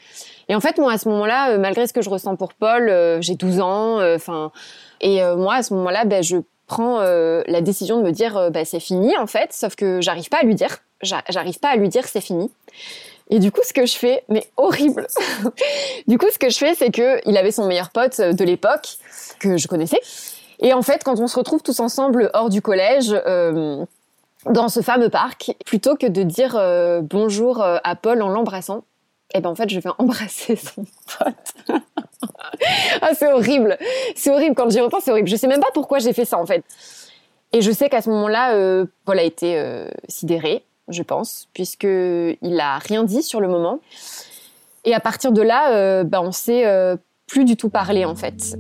Et 0.48 0.56
en 0.56 0.60
fait 0.60 0.78
moi 0.78 0.94
à 0.94 0.98
ce 0.98 1.10
moment-là 1.10 1.58
malgré 1.58 1.88
ce 1.88 1.94
que 1.94 2.02
je 2.02 2.10
ressens 2.10 2.36
pour 2.36 2.54
Paul 2.54 2.92
j'ai 3.22 3.36
12 3.36 3.62
ans 3.62 4.16
enfin 4.16 4.52
et 5.02 5.22
moi 5.36 5.56
à 5.56 5.64
ce 5.64 5.74
moment-là 5.74 6.06
ben 6.06 6.22
je 6.22 6.38
prends 6.68 7.00
la 7.00 7.62
décision 7.62 8.00
de 8.00 8.04
me 8.04 8.12
dire 8.12 8.52
bah, 8.52 8.66
c'est 8.66 8.80
fini 8.80 9.16
en 9.18 9.28
fait 9.28 9.54
sauf 9.54 9.76
que 9.76 10.02
j'arrive 10.02 10.30
pas 10.30 10.40
à 10.40 10.44
lui 10.44 10.56
dire 10.56 10.80
j'arrive 11.02 11.60
pas 11.60 11.70
à 11.70 11.76
lui 11.76 11.90
dire 11.90 12.08
c'est 12.08 12.22
fini. 12.22 12.52
Et 13.30 13.40
du 13.40 13.52
coup, 13.52 13.62
ce 13.64 13.74
que 13.74 13.86
je 13.86 13.96
fais, 13.96 14.24
mais 14.30 14.46
horrible. 14.56 15.08
du 16.08 16.18
coup, 16.18 16.28
ce 16.32 16.38
que 16.38 16.50
je 16.50 16.58
fais, 16.58 16.76
c'est 16.76 16.92
que 16.92 17.20
il 17.28 17.38
avait 17.38 17.52
son 17.52 17.66
meilleur 17.66 17.90
pote 17.90 18.22
de 18.22 18.44
l'époque 18.44 18.98
que 19.40 19.58
je 19.58 19.68
connaissais. 19.68 20.00
Et 20.60 20.74
en 20.74 20.82
fait, 20.82 21.04
quand 21.04 21.20
on 21.20 21.28
se 21.28 21.36
retrouve 21.36 21.62
tous 21.62 21.80
ensemble 21.80 22.30
hors 22.34 22.50
du 22.50 22.62
collège, 22.62 23.14
euh, 23.26 23.84
dans 24.46 24.70
ce 24.70 24.82
fameux 24.82 25.10
parc, 25.10 25.56
plutôt 25.66 25.96
que 25.96 26.06
de 26.06 26.24
dire 26.24 26.56
euh, 26.56 27.02
bonjour 27.02 27.62
euh, 27.62 27.78
à 27.84 27.96
Paul 27.96 28.22
en 28.22 28.30
l'embrassant, 28.30 28.84
eh 29.38 29.42
ben 29.42 29.50
en 29.50 29.56
fait, 29.56 29.70
je 29.70 29.80
vais 29.80 29.90
embrasser 29.98 30.56
son 30.56 30.86
pote. 31.18 31.80
ah, 33.02 33.14
c'est 33.14 33.32
horrible. 33.32 33.78
C'est 34.16 34.32
horrible 34.32 34.56
quand 34.56 34.70
j'y 34.70 34.82
repense, 34.82 35.04
c'est 35.04 35.12
horrible. 35.12 35.30
Je 35.30 35.36
sais 35.36 35.48
même 35.48 35.62
pas 35.62 35.72
pourquoi 35.74 36.00
j'ai 36.00 36.14
fait 36.14 36.26
ça 36.26 36.38
en 36.38 36.46
fait. 36.46 36.64
Et 37.54 37.62
je 37.62 37.72
sais 37.72 37.90
qu'à 37.90 38.02
ce 38.02 38.10
moment-là, 38.10 38.86
Paul 39.06 39.20
a 39.20 39.24
été 39.24 39.88
sidéré 40.10 40.64
je 40.88 41.04
pense, 41.04 41.48
puisqu'il 41.54 42.60
a 42.60 42.78
rien 42.78 43.04
dit 43.04 43.24
sur 43.24 43.42
le 43.42 43.48
moment. 43.48 43.80
Et 44.84 44.94
à 44.94 45.00
partir 45.00 45.32
de 45.32 45.42
là, 45.42 45.74
euh, 45.74 46.04
bah, 46.04 46.22
on 46.22 46.32
s'est 46.32 46.66
euh, 46.66 46.96
plus 47.28 47.46
du 47.46 47.58
tout 47.58 47.70
parlé 47.70 48.06
en 48.06 48.16
fait. 48.16 48.56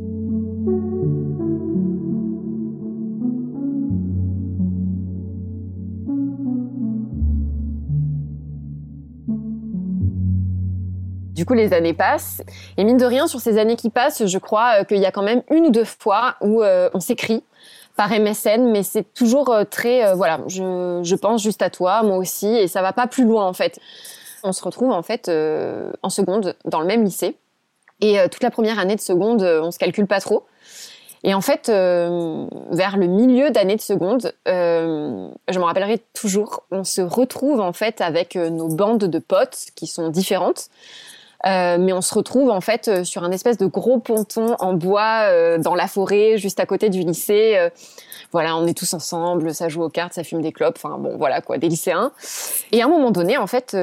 Du 11.36 11.46
coup, 11.46 11.54
les 11.54 11.74
années 11.74 11.94
passent. 11.94 12.42
Et 12.78 12.84
mine 12.84 12.98
de 12.98 13.06
rien, 13.06 13.28
sur 13.28 13.40
ces 13.40 13.60
années 13.60 13.76
qui 13.76 13.92
passent, 13.92 14.26
je 14.26 14.38
crois 14.40 14.82
euh, 14.82 14.84
qu'il 14.86 14.98
y 14.98 15.06
a 15.06 15.12
quand 15.12 15.22
même 15.22 15.44
une 15.52 15.68
ou 15.68 15.70
deux 15.70 15.86
fois 15.86 16.36
où 16.42 16.64
on 16.64 17.00
s'écrit 17.00 17.44
par 17.96 18.10
MSN, 18.10 18.72
mais 18.72 18.84
c'est 18.84 19.14
toujours 19.14 19.50
euh, 19.50 19.64
très, 19.64 20.06
euh, 20.06 20.16
voilà, 20.16 20.40
je, 20.48 21.16
pense 21.16 21.42
juste 21.42 21.62
à 21.62 21.70
toi, 21.70 22.04
moi 22.04 22.18
aussi, 22.18 22.48
et 22.48 22.68
ça 22.68 22.82
va 22.82 22.94
pas 22.94 23.08
plus 23.08 23.24
loin 23.24 23.46
en 23.46 23.54
fait. 23.54 23.80
On 24.44 24.52
se 24.52 24.64
retrouve 24.64 24.92
en 24.92 25.02
fait 25.02 25.30
euh, 25.30 25.92
en 26.04 26.10
seconde 26.10 26.56
dans 26.66 26.82
le 26.82 26.86
même 26.86 27.04
lycée, 27.04 27.38
et 28.02 28.18
toute 28.30 28.44
la 28.44 28.52
première 28.52 28.78
année 28.78 28.98
de 28.98 29.02
seconde, 29.02 29.42
on 29.42 29.72
se 29.72 29.80
calcule 29.80 30.06
pas 30.06 30.20
trop. 30.20 30.46
Et 31.24 31.34
en 31.34 31.40
fait, 31.40 31.70
vers 31.70 32.98
le 32.98 33.08
milieu 33.08 33.52
d'année 33.52 33.78
de 33.78 33.82
seconde, 33.82 34.34
je 34.46 35.60
me 35.60 35.64
rappellerai 35.64 36.00
toujours, 36.14 36.64
on 36.72 36.84
se 36.84 37.00
retrouve 37.00 37.62
en 37.62 37.72
fait 37.72 38.02
avec 38.02 38.36
nos 38.36 38.68
bandes 38.68 39.06
de 39.06 39.20
potes 39.20 39.68
qui 39.76 39.88
sont 39.88 40.10
différentes. 40.10 40.68
Euh, 41.46 41.78
mais 41.80 41.94
on 41.94 42.02
se 42.02 42.14
retrouve 42.14 42.50
en 42.50 42.62
fait 42.62 42.88
euh, 42.88 43.04
sur 43.04 43.24
un 43.24 43.32
espèce 43.32 43.58
de 43.58 43.66
gros 43.66 44.00
ponton 44.00 44.56
en 44.60 44.74
bois 44.74 45.28
euh, 45.30 45.58
dans 45.58 45.76
la 45.76 45.88
forêt, 45.88 46.38
juste 46.38 46.60
à 46.60 46.66
côté 46.66 46.90
du 46.90 47.02
lycée. 47.02 47.70
voilà, 48.32 48.56
on 48.58 48.66
est 48.66 48.78
tous 48.78 48.94
ensemble, 48.94 49.54
ça 49.54 49.70
joue 49.70 49.84
aux 49.84 49.90
cartes, 49.90 50.14
ça 50.14 50.24
fume 50.24 50.42
des 50.42 50.52
clopes, 50.52 50.78
enfin 50.78 50.98
bon, 50.98 51.18
voilà 51.18 51.42
quoi, 51.42 51.58
des 51.58 51.70
lycéens. 51.70 52.12
Et 52.72 52.82
à 52.82 52.86
un 52.86 52.90
moment 52.90 53.12
donné, 53.12 53.38
en 53.38 53.48
fait, 53.48 53.76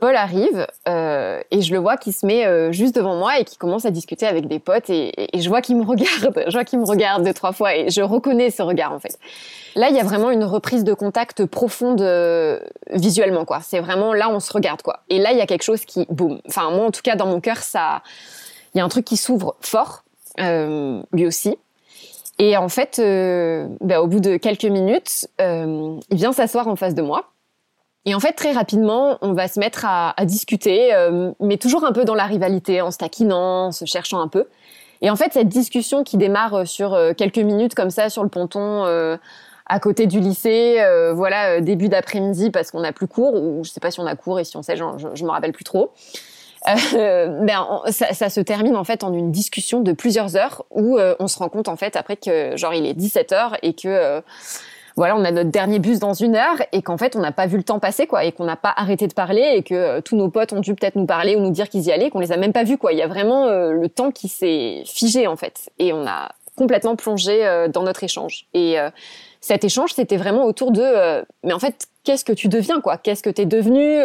Paul 0.00 0.16
arrive 0.16 0.66
euh, 0.88 1.40
et 1.50 1.60
je 1.60 1.72
le 1.72 1.78
vois 1.78 1.98
qui 1.98 2.12
se 2.12 2.24
met 2.24 2.46
euh, 2.46 2.72
juste 2.72 2.94
devant 2.94 3.16
moi 3.16 3.38
et 3.38 3.44
qui 3.44 3.58
commence 3.58 3.84
à 3.84 3.90
discuter 3.90 4.26
avec 4.26 4.48
des 4.48 4.58
potes 4.58 4.88
et, 4.88 5.36
et 5.36 5.40
je 5.40 5.48
vois 5.48 5.60
qu'il 5.60 5.76
me 5.76 5.84
regarde, 5.84 6.42
je 6.46 6.52
vois 6.52 6.64
qu'il 6.64 6.78
me 6.78 6.86
regarde 6.86 7.22
deux 7.22 7.34
trois 7.34 7.52
fois 7.52 7.76
et 7.76 7.90
je 7.90 8.00
reconnais 8.00 8.50
ce 8.50 8.62
regard 8.62 8.92
en 8.92 8.98
fait. 8.98 9.18
Là, 9.76 9.90
il 9.90 9.96
y 9.96 10.00
a 10.00 10.02
vraiment 10.02 10.30
une 10.30 10.42
reprise 10.42 10.82
de 10.82 10.94
contact 10.94 11.44
profonde 11.44 12.00
euh, 12.00 12.58
visuellement 12.90 13.44
quoi. 13.44 13.60
C'est 13.62 13.80
vraiment 13.80 14.14
là 14.14 14.30
on 14.30 14.40
se 14.40 14.52
regarde 14.52 14.80
quoi. 14.82 15.00
Et 15.10 15.18
là, 15.18 15.32
il 15.32 15.38
y 15.38 15.42
a 15.42 15.46
quelque 15.46 15.62
chose 15.62 15.84
qui 15.84 16.06
boum. 16.08 16.40
Enfin 16.48 16.70
moi 16.70 16.86
en 16.86 16.90
tout 16.90 17.02
cas 17.02 17.14
dans 17.14 17.26
mon 17.26 17.40
cœur 17.40 17.58
ça, 17.58 18.02
il 18.74 18.78
y 18.78 18.80
a 18.80 18.84
un 18.84 18.88
truc 18.88 19.04
qui 19.04 19.18
s'ouvre 19.18 19.56
fort, 19.60 20.02
euh, 20.40 21.02
lui 21.12 21.26
aussi. 21.26 21.58
Et 22.38 22.56
en 22.56 22.70
fait, 22.70 22.98
bah, 23.82 24.00
au 24.00 24.06
bout 24.06 24.20
de 24.20 24.38
quelques 24.38 24.64
minutes, 24.64 25.28
il 25.38 26.00
vient 26.10 26.32
s'asseoir 26.32 26.68
en 26.68 26.76
face 26.76 26.94
de 26.94 27.02
moi. 27.02 27.26
Et 28.10 28.14
en 28.14 28.18
fait, 28.18 28.32
très 28.32 28.50
rapidement, 28.50 29.18
on 29.20 29.34
va 29.34 29.46
se 29.46 29.60
mettre 29.60 29.84
à, 29.84 30.20
à 30.20 30.24
discuter, 30.24 30.92
euh, 30.92 31.30
mais 31.38 31.58
toujours 31.58 31.84
un 31.84 31.92
peu 31.92 32.04
dans 32.04 32.16
la 32.16 32.24
rivalité, 32.24 32.80
en 32.80 32.90
se 32.90 32.98
taquinant, 32.98 33.66
en 33.66 33.70
se 33.70 33.84
cherchant 33.84 34.20
un 34.20 34.26
peu. 34.26 34.48
Et 35.00 35.10
en 35.10 35.14
fait, 35.14 35.32
cette 35.32 35.46
discussion 35.46 36.02
qui 36.02 36.16
démarre 36.16 36.54
euh, 36.54 36.64
sur 36.64 36.92
euh, 36.92 37.12
quelques 37.16 37.38
minutes 37.38 37.76
comme 37.76 37.90
ça 37.90 38.10
sur 38.10 38.24
le 38.24 38.28
ponton 38.28 38.84
à 39.66 39.78
côté 39.78 40.08
du 40.08 40.18
lycée, 40.18 40.84
voilà, 41.14 41.60
début 41.60 41.88
d'après-midi 41.88 42.50
parce 42.50 42.72
qu'on 42.72 42.80
n'a 42.80 42.92
plus 42.92 43.06
cours, 43.06 43.34
ou 43.34 43.62
je 43.62 43.70
sais 43.70 43.78
pas 43.78 43.92
si 43.92 44.00
on 44.00 44.06
a 44.06 44.16
cours 44.16 44.40
et 44.40 44.44
si 44.44 44.56
on 44.56 44.62
sait, 44.62 44.76
je, 44.76 44.82
je, 45.14 45.24
me 45.24 45.30
rappelle 45.30 45.52
plus 45.52 45.62
trop. 45.62 45.92
ben, 46.92 47.80
ça, 47.92 48.12
ça, 48.12 48.28
se 48.28 48.40
termine 48.40 48.74
en 48.76 48.82
fait 48.82 49.04
en 49.04 49.14
une 49.14 49.30
discussion 49.30 49.78
de 49.78 49.92
plusieurs 49.92 50.34
heures 50.34 50.64
où 50.72 50.98
on 50.98 51.28
se 51.28 51.38
rend 51.38 51.48
compte 51.48 51.68
en 51.68 51.76
fait 51.76 51.94
après 51.94 52.16
que 52.16 52.56
genre 52.56 52.74
il 52.74 52.84
est 52.84 52.94
17 52.94 53.30
heures 53.30 53.56
et 53.62 53.74
que 53.74 54.20
voilà, 55.00 55.16
on 55.16 55.24
a 55.24 55.30
notre 55.30 55.48
dernier 55.48 55.78
bus 55.78 55.98
dans 55.98 56.12
une 56.12 56.36
heure 56.36 56.60
et 56.72 56.82
qu'en 56.82 56.98
fait, 56.98 57.16
on 57.16 57.20
n'a 57.20 57.32
pas 57.32 57.46
vu 57.46 57.56
le 57.56 57.62
temps 57.62 57.78
passer, 57.78 58.06
quoi, 58.06 58.22
et 58.26 58.32
qu'on 58.32 58.44
n'a 58.44 58.56
pas 58.56 58.74
arrêté 58.76 59.06
de 59.06 59.14
parler 59.14 59.54
et 59.54 59.62
que 59.62 59.74
euh, 59.74 60.00
tous 60.02 60.14
nos 60.14 60.28
potes 60.28 60.52
ont 60.52 60.60
dû 60.60 60.74
peut-être 60.74 60.96
nous 60.96 61.06
parler 61.06 61.36
ou 61.36 61.40
nous 61.40 61.52
dire 61.52 61.70
qu'ils 61.70 61.84
y 61.84 61.90
allaient, 61.90 62.10
qu'on 62.10 62.18
les 62.18 62.32
a 62.32 62.36
même 62.36 62.52
pas 62.52 62.64
vus, 62.64 62.76
quoi. 62.76 62.92
Il 62.92 62.98
y 62.98 63.02
a 63.02 63.06
vraiment 63.06 63.46
euh, 63.46 63.72
le 63.72 63.88
temps 63.88 64.10
qui 64.10 64.28
s'est 64.28 64.82
figé, 64.84 65.26
en 65.26 65.36
fait. 65.36 65.70
Et 65.78 65.94
on 65.94 66.06
a 66.06 66.32
complètement 66.54 66.96
plongé 66.96 67.46
euh, 67.46 67.66
dans 67.66 67.82
notre 67.82 68.04
échange. 68.04 68.44
Et 68.52 68.76
cet 69.40 69.64
échange, 69.64 69.94
c'était 69.94 70.18
vraiment 70.18 70.44
autour 70.44 70.70
de, 70.70 71.24
mais 71.44 71.54
en 71.54 71.58
fait, 71.58 71.86
qu'est-ce 72.04 72.26
que 72.26 72.34
tu 72.34 72.48
deviens, 72.48 72.82
quoi? 72.82 72.98
Qu'est-ce 72.98 73.22
que 73.22 73.30
tu 73.30 73.40
es 73.40 73.46
devenu? 73.46 74.02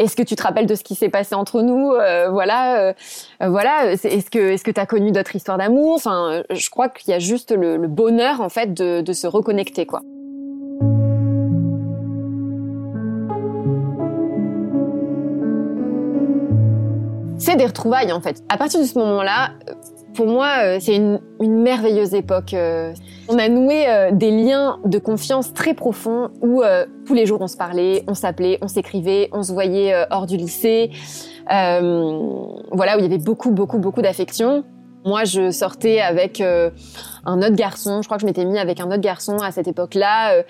Est-ce 0.00 0.16
que 0.16 0.22
tu 0.22 0.34
te 0.34 0.42
rappelles 0.42 0.64
de 0.64 0.74
ce 0.74 0.82
qui 0.82 0.94
s'est 0.94 1.10
passé 1.10 1.34
entre 1.34 1.60
nous 1.60 1.92
euh, 1.92 2.30
Voilà, 2.30 2.80
euh, 2.80 2.92
voilà. 3.38 3.92
Est-ce 3.92 4.30
que 4.30 4.38
est-ce 4.38 4.64
que 4.64 4.70
tu 4.70 4.80
as 4.80 4.86
connu 4.86 5.12
d'autres 5.12 5.36
histoires 5.36 5.58
d'amour? 5.58 5.94
Enfin, 5.94 6.42
je 6.48 6.70
crois 6.70 6.88
qu'il 6.88 7.10
y 7.10 7.14
a 7.14 7.18
juste 7.18 7.52
le, 7.52 7.86
bonheur 7.86 8.40
en 8.40 8.48
fait 8.48 8.72
de, 8.72 9.12
se 9.12 9.26
reconnecter. 9.26 9.86
C'est 17.38 17.56
des 17.56 17.66
retrouvailles 17.66 18.12
en 18.12 18.22
fait. 18.22 18.42
À 18.48 18.56
partir 18.56 18.80
de 18.80 18.86
ce 18.86 18.98
moment-là, 18.98 19.50
pour 20.20 20.28
moi, 20.28 20.56
euh, 20.64 20.76
c'est 20.80 20.96
une, 20.96 21.18
merveilleuse 21.40 22.12
époque. 22.12 22.52
Euh. 22.52 22.92
On 23.28 23.38
a 23.38 23.48
noué 23.48 23.88
euh, 23.88 24.10
des 24.12 24.30
liens 24.30 24.78
de 24.84 24.98
confiance 24.98 25.54
très 25.54 25.72
profonds 25.72 26.28
où 26.42 26.62
tous 27.06 27.14
les 27.14 27.24
jours 27.24 27.40
on 27.40 27.46
se 27.46 27.56
parlait, 27.56 28.04
on 28.06 28.12
s'appelait, 28.12 28.58
on 28.60 28.68
s'écrivait, 28.68 29.30
on 29.32 29.42
se 29.42 29.50
voyait 29.50 29.94
hors 30.10 30.26
du 30.26 30.36
lycée. 30.36 30.90
voilà, 31.48 32.96
où 32.96 32.98
il 32.98 33.02
y 33.02 33.06
avait 33.06 33.16
beaucoup, 33.16 33.50
beaucoup, 33.50 33.78
beaucoup 33.78 34.02
d'affection. 34.02 34.62
Moi, 35.06 35.24
je 35.24 35.50
sortais 35.50 36.00
avec 36.00 36.42
un 36.42 37.38
autre 37.38 37.56
garçon. 37.56 38.02
Je 38.02 38.08
crois 38.08 38.18
que 38.18 38.22
je 38.22 38.26
m'étais 38.26 38.44
mis 38.44 38.58
avec 38.58 38.78
un 38.78 38.88
autre 38.88 39.00
garçon 39.00 39.38
à 39.38 39.52
cette 39.52 39.68
époque-là. 39.68 40.42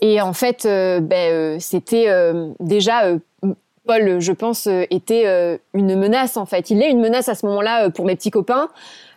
et 0.00 0.20
en 0.20 0.32
fait, 0.32 0.64
ben, 0.64 1.60
c'était 1.60 2.08
déjà 2.58 3.12
Paul, 3.86 4.18
je 4.18 4.32
pense, 4.32 4.66
était 4.66 5.60
une 5.72 5.94
menace 5.94 6.36
en 6.36 6.46
fait. 6.46 6.70
Il 6.70 6.82
est 6.82 6.90
une 6.90 7.00
menace 7.00 7.28
à 7.28 7.36
ce 7.36 7.46
moment-là 7.46 7.90
pour 7.90 8.06
mes 8.06 8.16
petits 8.16 8.32
copains, 8.32 8.70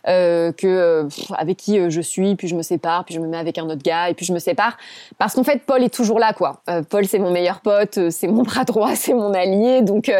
que 0.04 1.08
avec 1.36 1.56
qui 1.56 1.90
je 1.90 2.00
suis, 2.00 2.36
puis 2.36 2.48
je 2.48 2.54
me 2.54 2.62
sépare, 2.62 3.04
puis 3.04 3.14
je 3.14 3.20
me 3.20 3.26
mets 3.26 3.36
avec 3.36 3.58
un 3.58 3.64
autre 3.64 3.82
gars, 3.82 4.08
et 4.08 4.14
puis 4.14 4.26
je 4.26 4.32
me 4.32 4.38
sépare, 4.38 4.76
parce 5.18 5.34
qu'en 5.34 5.44
fait 5.44 5.62
Paul 5.64 5.82
est 5.82 5.92
toujours 5.94 6.18
là, 6.18 6.32
quoi. 6.32 6.62
Paul 6.88 7.06
c'est 7.06 7.18
mon 7.18 7.30
meilleur 7.30 7.60
pote, 7.60 8.10
c'est 8.10 8.28
mon 8.28 8.42
bras 8.42 8.64
droit, 8.64 8.90
c'est 8.94 9.14
mon 9.14 9.32
allié, 9.34 9.82
donc 9.82 10.10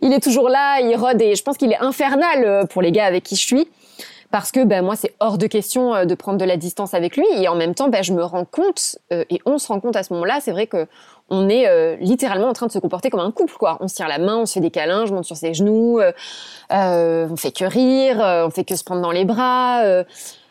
il 0.00 0.12
est 0.12 0.22
toujours 0.22 0.48
là, 0.48 0.80
il 0.80 0.94
rôde, 0.96 1.20
et 1.20 1.34
je 1.34 1.42
pense 1.42 1.56
qu'il 1.56 1.72
est 1.72 1.80
infernal 1.80 2.66
pour 2.68 2.82
les 2.82 2.92
gars 2.92 3.06
avec 3.06 3.24
qui 3.24 3.36
je 3.36 3.46
suis 3.46 3.68
parce 4.34 4.50
que 4.50 4.64
ben 4.64 4.84
moi 4.84 4.96
c'est 4.96 5.14
hors 5.20 5.38
de 5.38 5.46
question 5.46 5.94
euh, 5.94 6.06
de 6.06 6.14
prendre 6.16 6.38
de 6.38 6.44
la 6.44 6.56
distance 6.56 6.92
avec 6.92 7.16
lui. 7.16 7.24
Et 7.36 7.46
en 7.46 7.54
même 7.54 7.72
temps 7.72 7.86
ben 7.86 8.02
je 8.02 8.12
me 8.12 8.24
rends 8.24 8.44
compte 8.44 8.98
euh, 9.12 9.24
et 9.30 9.40
on 9.46 9.58
se 9.58 9.68
rend 9.68 9.78
compte 9.78 9.94
à 9.94 10.02
ce 10.02 10.12
moment-là 10.12 10.40
c'est 10.40 10.50
vrai 10.50 10.66
que 10.66 10.88
on 11.30 11.48
est 11.48 11.68
euh, 11.68 11.94
littéralement 12.00 12.48
en 12.48 12.52
train 12.52 12.66
de 12.66 12.72
se 12.72 12.80
comporter 12.80 13.10
comme 13.10 13.20
un 13.20 13.30
couple 13.30 13.54
quoi. 13.56 13.78
On 13.78 13.86
se 13.86 13.94
tire 13.94 14.08
la 14.08 14.18
main 14.18 14.38
on 14.38 14.44
se 14.46 14.54
fait 14.54 14.60
des 14.60 14.72
câlins 14.72 15.06
je 15.06 15.14
monte 15.14 15.24
sur 15.24 15.36
ses 15.36 15.54
genoux 15.54 16.00
on 16.00 17.36
fait 17.36 17.52
que 17.52 17.64
rire 17.64 18.16
on 18.44 18.50
fait 18.50 18.64
que 18.64 18.74
se 18.74 18.82
prendre 18.82 19.02
dans 19.02 19.12
les 19.12 19.24
bras 19.24 19.84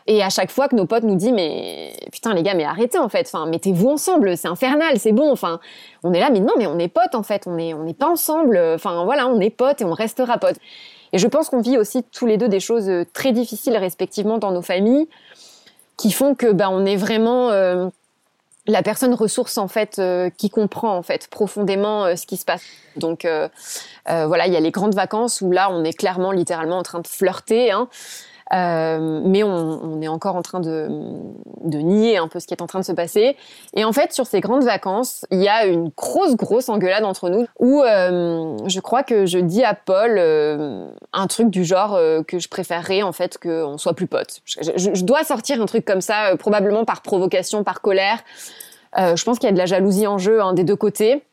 et 0.08 0.24
à 0.24 0.30
chaque 0.30 0.52
fois 0.52 0.70
que 0.70 0.78
nos 0.78 0.86
potes 0.86 1.04
nous 1.04 1.16
disent 1.16 1.34
mais 1.34 1.92
putain 2.10 2.34
les 2.34 2.42
gars 2.42 2.54
mais 2.54 2.64
arrêtez 2.64 3.00
en 3.00 3.10
fait. 3.10 3.30
Enfin 3.34 3.46
mettez-vous 3.48 3.90
ensemble 3.90 4.38
c'est 4.38 4.48
infernal 4.48 4.98
c'est 4.98 5.12
bon. 5.12 5.30
Enfin 5.30 5.60
on 6.04 6.14
est 6.14 6.22
là 6.22 6.30
mais 6.30 6.40
non 6.40 6.54
mais 6.58 6.68
on 6.68 6.80
est 6.80 6.88
potes 6.88 7.16
en 7.16 7.24
fait. 7.24 7.48
On 7.48 7.58
est 7.58 7.74
on 7.74 7.84
n'est 7.84 7.94
pas 7.94 8.08
ensemble. 8.08 8.58
Enfin 8.76 9.04
voilà 9.04 9.28
on 9.28 9.42
est 9.42 9.50
potes 9.50 9.82
et 9.82 9.84
on 9.84 9.94
restera 9.94 10.38
potes 10.38 10.60
et 11.14 11.20
je 11.20 11.28
pense 11.28 11.50
qu'on 11.50 11.62
vit 11.62 11.78
aussi 11.78 12.04
tous 12.04 12.26
les 12.26 12.38
deux 12.38 12.50
des 12.50 12.60
choses 12.60 12.90
euh, 12.90 13.06
très 13.14 13.32
difficiles 13.32 13.78
respectivement 13.78 14.40
dans 14.40 14.52
nos 14.52 14.64
familles, 14.64 15.08
qui 15.96 16.12
font 16.12 16.34
que 16.34 16.52
bah, 16.52 16.70
on 16.72 16.86
est 16.86 16.96
vraiment 16.96 17.52
euh, 17.52 17.88
la 18.66 18.82
personne 18.82 19.14
ressource 19.14 19.60
en 19.60 19.68
fait 19.68 20.00
euh, 20.00 20.32
qui 20.36 20.50
comprend 20.50 20.98
en 20.98 21.04
fait 21.04 21.28
profondément 21.28 22.16
ce 22.16 22.26
qui 22.26 22.36
se 22.36 22.46
passe. 22.46 22.64
Donc 22.98 23.28
voilà, 24.06 24.48
il 24.48 24.54
y 24.54 24.58
a 24.58 24.60
les 24.60 24.72
grandes 24.72 24.96
vacances 24.96 25.42
où 25.42 25.52
là 25.52 25.70
on 25.72 25.84
est 25.84 25.94
clairement 25.94 26.32
littéralement 26.32 26.80
en 26.80 26.84
train 26.84 27.00
de 27.00 27.08
flirter. 27.08 27.72
Hein. 27.72 27.88
Euh, 28.54 29.22
mais 29.26 29.42
on, 29.44 29.50
on, 29.84 30.02
est 30.02 30.08
encore 30.08 30.36
en 30.36 30.44
train 30.44 30.60
de, 30.60 30.88
de, 31.64 31.78
nier 31.80 32.18
un 32.18 32.28
peu 32.28 32.40
ce 32.40 32.46
qui 32.46 32.54
est 32.54 32.62
en 32.62 32.68
train 32.68 32.80
de 32.80 32.86
se 32.86 32.92
passer. 32.92 33.36
Et 33.76 33.84
en 33.84 33.94
fait, 33.94 34.14
sur 34.14 34.28
ces 34.28 34.42
grandes 34.42 34.64
vacances, 34.64 35.26
il 35.32 35.42
y 35.42 35.48
a 35.48 35.66
une 35.66 35.90
grosse, 35.96 36.36
grosse 36.36 36.70
engueulade 36.70 37.04
entre 37.04 37.30
nous 37.30 37.48
où 37.60 37.82
euh, 37.82 38.58
je 38.68 38.80
crois 38.80 39.02
que 39.02 39.26
je 39.26 39.40
dis 39.40 39.64
à 39.64 39.74
Paul 39.74 40.18
euh, 40.18 40.88
un 41.14 41.28
truc 41.28 41.50
du 41.50 41.64
genre 41.64 41.96
euh, 41.96 42.22
que 42.22 42.38
je 42.38 42.48
préférerais 42.48 43.02
en 43.02 43.12
fait 43.12 43.38
qu'on 43.38 43.78
soit 43.78 43.94
plus 43.94 44.08
potes. 44.08 44.42
Je, 44.46 44.60
je, 44.62 44.94
je, 44.94 45.04
dois 45.04 45.24
sortir 45.24 45.62
un 45.62 45.66
truc 45.66 45.86
comme 45.86 46.02
ça, 46.02 46.32
euh, 46.32 46.36
probablement 46.36 46.86
par 46.86 47.02
provocation, 47.02 47.64
par 47.64 47.82
colère. 47.82 48.20
je 48.96 49.24
pense 49.24 49.40
qu'il 49.40 49.48
y 49.48 49.50
a 49.50 49.54
de 49.54 49.58
la 49.58 49.66
jalousie 49.66 50.06
en 50.06 50.20
jeu 50.20 50.42
hein, 50.42 50.54
des 50.54 50.64
deux 50.64 50.76
côtés 50.76 51.24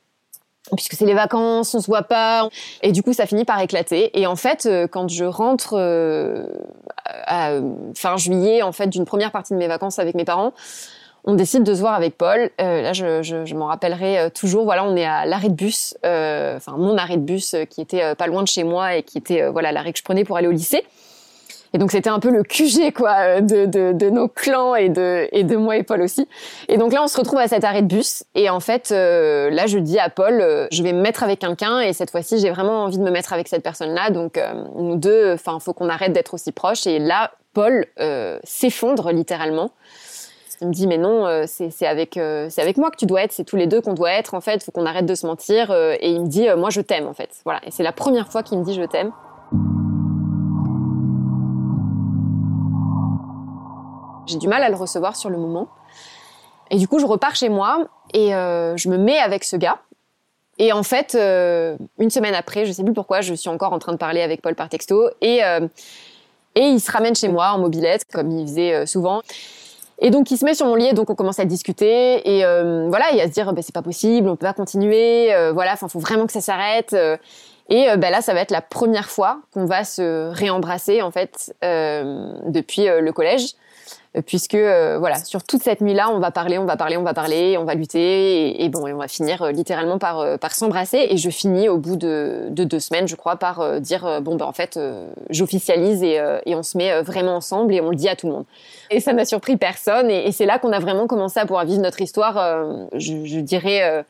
puisque 0.76 0.94
c'est 0.94 1.06
les 1.06 1.14
vacances, 1.14 1.74
on 1.74 1.80
se 1.80 1.86
voit 1.86 2.02
pas, 2.02 2.48
et 2.82 2.92
du 2.92 3.02
coup 3.02 3.12
ça 3.12 3.26
finit 3.26 3.44
par 3.44 3.60
éclater. 3.60 4.18
Et 4.18 4.26
en 4.26 4.36
fait, 4.36 4.66
euh, 4.66 4.86
quand 4.86 5.08
je 5.08 5.24
rentre 5.24 5.74
euh, 5.74 6.44
fin 7.94 8.16
juillet, 8.16 8.62
en 8.62 8.72
fait, 8.72 8.88
d'une 8.88 9.04
première 9.04 9.32
partie 9.32 9.52
de 9.52 9.58
mes 9.58 9.68
vacances 9.68 9.98
avec 9.98 10.14
mes 10.14 10.24
parents, 10.24 10.52
on 11.24 11.34
décide 11.34 11.64
de 11.64 11.74
se 11.74 11.80
voir 11.80 11.94
avec 11.94 12.16
Paul. 12.16 12.50
Euh, 12.60 12.80
là, 12.80 12.92
je, 12.94 13.22
je, 13.22 13.44
je 13.44 13.54
m'en 13.54 13.66
rappellerai 13.66 14.30
toujours. 14.34 14.64
Voilà, 14.64 14.84
on 14.84 14.96
est 14.96 15.04
à 15.04 15.26
l'arrêt 15.26 15.50
de 15.50 15.54
bus, 15.54 15.94
enfin 16.02 16.72
mon 16.76 16.96
arrêt 16.96 17.16
de 17.16 17.22
bus 17.22 17.56
qui 17.68 17.80
était 17.82 18.14
pas 18.14 18.26
loin 18.26 18.42
de 18.42 18.48
chez 18.48 18.64
moi 18.64 18.96
et 18.96 19.02
qui 19.02 19.18
était 19.18 19.48
voilà 19.48 19.70
l'arrêt 19.72 19.92
que 19.92 19.98
je 19.98 20.04
prenais 20.04 20.24
pour 20.24 20.36
aller 20.36 20.48
au 20.48 20.52
lycée. 20.52 20.84
Et 21.72 21.78
donc 21.78 21.92
c'était 21.92 22.10
un 22.10 22.18
peu 22.18 22.30
le 22.30 22.42
QG 22.42 22.92
quoi 22.92 23.14
euh, 23.18 23.40
de, 23.40 23.92
de, 23.92 24.10
nos 24.10 24.28
clans 24.28 24.74
et 24.74 24.88
de, 24.88 25.28
et 25.32 25.44
de 25.44 25.56
moi 25.56 25.76
et 25.76 25.82
Paul 25.82 26.02
aussi. 26.02 26.26
Et 26.68 26.76
donc 26.78 26.92
là 26.92 27.02
on 27.02 27.06
se 27.06 27.16
retrouve 27.16 27.38
à 27.38 27.48
cet 27.48 27.64
arrêt 27.64 27.82
de 27.82 27.86
bus. 27.86 28.24
Et 28.34 28.50
en 28.50 28.60
fait 28.60 28.90
euh, 28.90 29.50
là 29.50 29.66
je 29.66 29.78
dis 29.78 29.98
à 29.98 30.10
Paul 30.10 30.40
euh, 30.40 30.66
je 30.72 30.82
vais 30.82 30.92
me 30.92 31.00
mettre 31.00 31.22
avec 31.22 31.38
quelqu'un. 31.38 31.80
Et 31.80 31.92
cette 31.92 32.10
fois-ci 32.10 32.40
j'ai 32.40 32.50
vraiment 32.50 32.84
envie 32.84 32.98
de 32.98 33.02
me 33.02 33.10
mettre 33.10 33.32
avec 33.32 33.46
cette 33.46 33.62
personne-là. 33.62 34.10
Donc 34.10 34.36
euh, 34.36 34.64
nous 34.76 34.96
deux 34.96 35.32
enfin 35.32 35.58
faut 35.60 35.72
qu'on 35.72 35.88
arrête 35.88 36.12
d'être 36.12 36.34
aussi 36.34 36.50
proches. 36.52 36.86
Et 36.86 36.98
là 36.98 37.32
Paul 37.52 37.86
s'effondre 38.44 39.10
littéralement. 39.10 39.70
Il 40.60 40.68
me 40.68 40.72
dit 40.72 40.86
mais 40.86 40.98
non 40.98 41.44
c'est 41.46 41.86
avec 41.86 42.14
c'est 42.48 42.62
avec 42.62 42.76
moi 42.76 42.90
que 42.92 42.96
tu 42.96 43.06
dois 43.06 43.22
être. 43.22 43.32
C'est 43.32 43.44
tous 43.44 43.56
les 43.56 43.66
deux 43.66 43.80
qu'on 43.80 43.94
doit 43.94 44.12
être 44.12 44.34
en 44.34 44.40
fait. 44.40 44.62
Faut 44.62 44.70
qu'on 44.70 44.86
arrête 44.86 45.06
de 45.06 45.14
se 45.16 45.26
mentir. 45.26 45.72
Et 45.72 46.10
il 46.10 46.22
me 46.22 46.28
dit 46.28 46.46
moi 46.56 46.70
je 46.70 46.80
t'aime 46.80 47.08
en 47.08 47.12
fait. 47.12 47.30
Voilà. 47.44 47.60
Et 47.66 47.72
c'est 47.72 47.82
la 47.82 47.90
première 47.90 48.30
fois 48.30 48.44
qu'il 48.44 48.58
me 48.58 48.64
dit 48.64 48.74
je 48.74 48.82
t'aime. 48.82 49.10
J'ai 54.30 54.38
du 54.38 54.46
mal 54.46 54.62
à 54.62 54.68
le 54.68 54.76
recevoir 54.76 55.16
sur 55.16 55.28
le 55.28 55.36
moment. 55.36 55.68
Et 56.70 56.76
du 56.76 56.86
coup, 56.86 57.00
je 57.00 57.06
repars 57.06 57.34
chez 57.34 57.48
moi 57.48 57.86
et 58.14 58.34
euh, 58.34 58.76
je 58.76 58.88
me 58.88 58.96
mets 58.96 59.18
avec 59.18 59.44
ce 59.44 59.56
gars. 59.56 59.78
Et 60.58 60.72
en 60.72 60.82
fait, 60.82 61.14
euh, 61.14 61.76
une 61.98 62.10
semaine 62.10 62.34
après, 62.34 62.64
je 62.64 62.72
sais 62.72 62.84
plus 62.84 62.92
pourquoi, 62.92 63.22
je 63.22 63.34
suis 63.34 63.48
encore 63.48 63.72
en 63.72 63.78
train 63.78 63.92
de 63.92 63.98
parler 63.98 64.22
avec 64.22 64.40
Paul 64.40 64.54
par 64.54 64.68
texto 64.68 65.10
et 65.20 65.42
euh, 65.44 65.66
et 66.56 66.62
il 66.62 66.80
se 66.80 66.90
ramène 66.90 67.14
chez 67.14 67.28
moi 67.28 67.52
en 67.52 67.58
mobilette 67.58 68.04
comme 68.12 68.30
il 68.30 68.46
faisait 68.46 68.84
souvent. 68.86 69.22
Et 70.00 70.10
donc 70.10 70.30
il 70.30 70.36
se 70.36 70.44
met 70.44 70.54
sur 70.54 70.66
mon 70.66 70.74
lit 70.74 70.88
et 70.88 70.92
donc 70.92 71.08
on 71.08 71.14
commence 71.14 71.38
à 71.38 71.44
discuter 71.44 72.28
et 72.28 72.42
voilà, 72.88 73.12
et 73.14 73.20
à 73.20 73.28
se 73.28 73.32
dire 73.32 73.52
bah, 73.52 73.62
c'est 73.62 73.74
pas 73.74 73.82
possible, 73.82 74.28
on 74.28 74.34
peut 74.34 74.46
pas 74.46 74.52
continuer, 74.52 75.28
voilà, 75.52 75.74
enfin 75.74 75.86
faut 75.86 76.00
vraiment 76.00 76.26
que 76.26 76.32
ça 76.32 76.40
s'arrête. 76.40 76.92
et 77.68 77.86
bah, 77.96 78.10
là, 78.10 78.20
ça 78.20 78.34
va 78.34 78.40
être 78.40 78.50
la 78.50 78.62
première 78.62 79.10
fois 79.10 79.42
qu'on 79.52 79.64
va 79.64 79.84
se 79.84 80.30
réembrasser 80.30 81.02
en 81.02 81.12
fait 81.12 81.54
depuis 81.62 82.86
le 82.86 83.12
collège 83.12 83.54
puisque 84.26 84.54
euh, 84.54 84.98
voilà 84.98 85.16
sur 85.24 85.44
toute 85.44 85.62
cette 85.62 85.80
nuit-là, 85.80 86.10
on 86.10 86.18
va 86.18 86.32
parler, 86.32 86.58
on 86.58 86.64
va 86.64 86.76
parler, 86.76 86.96
on 86.96 87.04
va 87.04 87.14
parler, 87.14 87.56
on 87.58 87.64
va 87.64 87.74
lutter 87.74 88.62
et, 88.62 88.68
bon, 88.68 88.86
et 88.88 88.92
on 88.92 88.98
va 88.98 89.06
finir 89.06 89.42
euh, 89.42 89.52
littéralement 89.52 89.98
par 89.98 90.18
euh, 90.18 90.36
par 90.36 90.52
s'embrasser. 90.52 91.06
Et 91.10 91.16
je 91.16 91.30
finis 91.30 91.68
au 91.68 91.78
bout 91.78 91.96
de, 91.96 92.48
de 92.50 92.64
deux 92.64 92.80
semaines, 92.80 93.06
je 93.06 93.14
crois, 93.14 93.36
par 93.36 93.80
dire 93.80 94.20
bon 94.20 94.34
ben 94.34 94.46
en 94.46 94.52
fait, 94.52 94.78
j'officialise 95.30 96.02
et, 96.02 96.20
et 96.46 96.54
on 96.54 96.62
se 96.62 96.76
met 96.76 97.02
vraiment 97.02 97.36
ensemble 97.36 97.74
et 97.74 97.80
on 97.80 97.90
le 97.90 97.96
dit 97.96 98.08
à 98.08 98.16
tout 98.16 98.26
le 98.26 98.32
monde. 98.32 98.44
Et 98.90 99.00
ça 99.00 99.12
n'a 99.12 99.24
surpris 99.24 99.56
personne. 99.56 100.10
Et, 100.10 100.26
et 100.26 100.32
c'est 100.32 100.46
là 100.46 100.58
qu'on 100.58 100.72
a 100.72 100.80
vraiment 100.80 101.06
commencé 101.06 101.38
à 101.38 101.46
pouvoir 101.46 101.64
vivre 101.64 101.82
notre 101.82 102.00
histoire. 102.00 102.88
je, 102.94 103.24
je 103.24 103.40
dirais 103.40 104.04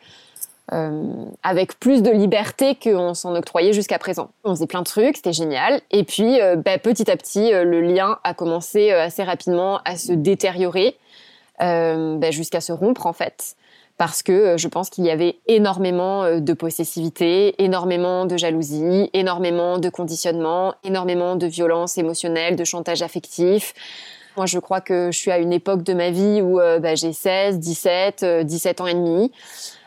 euh, 0.73 1.25
avec 1.43 1.81
plus 1.81 2.03
de 2.03 2.11
liberté 2.11 2.77
qu'on 2.77 3.15
s'en 3.15 3.35
octroyait 3.35 3.73
jusqu'à 3.73 3.99
présent. 3.99 4.31
On 4.45 4.51
faisait 4.55 4.67
plein 4.67 4.81
de 4.81 4.87
trucs, 4.87 5.17
c'était 5.17 5.33
génial. 5.33 5.81
Et 5.91 6.05
puis, 6.05 6.41
euh, 6.41 6.57
bah, 6.57 6.79
petit 6.79 7.11
à 7.11 7.17
petit, 7.17 7.53
euh, 7.53 7.65
le 7.65 7.81
lien 7.81 8.19
a 8.23 8.35
commencé 8.35 8.93
euh, 8.93 9.03
assez 9.03 9.25
rapidement 9.25 9.81
à 9.85 9.97
se 9.97 10.13
détériorer, 10.13 10.97
bah, 11.59 12.31
jusqu'à 12.31 12.61
se 12.61 12.73
rompre 12.73 13.07
en 13.07 13.13
fait. 13.13 13.57
Parce 13.99 14.23
que 14.23 14.57
je 14.57 14.67
pense 14.67 14.89
qu'il 14.89 15.05
y 15.05 15.11
avait 15.11 15.37
énormément 15.47 16.41
de 16.41 16.53
possessivité, 16.55 17.63
énormément 17.63 18.25
de 18.25 18.39
jalousie, 18.39 19.11
énormément 19.13 19.79
de 19.79 19.91
conditionnement, 19.91 20.73
énormément 20.85 21.37
de 21.37 21.47
violence 21.47 21.99
émotionnelle, 21.99 22.57
de 22.57 22.65
chantage 22.65 23.03
affectif. 23.03 23.75
Moi, 24.39 24.47
je 24.47 24.59
crois 24.59 24.81
que 24.81 25.11
je 25.13 25.19
suis 25.19 25.31
à 25.31 25.37
une 25.37 25.53
époque 25.53 25.83
de 25.83 25.93
ma 25.93 26.11
vie 26.11 26.41
où 26.41 26.57
bah, 26.57 26.95
j'ai 26.95 27.13
16, 27.13 27.59
17, 27.59 28.25
17 28.47 28.81
ans 28.81 28.87
et 28.87 28.95
demi 28.95 29.31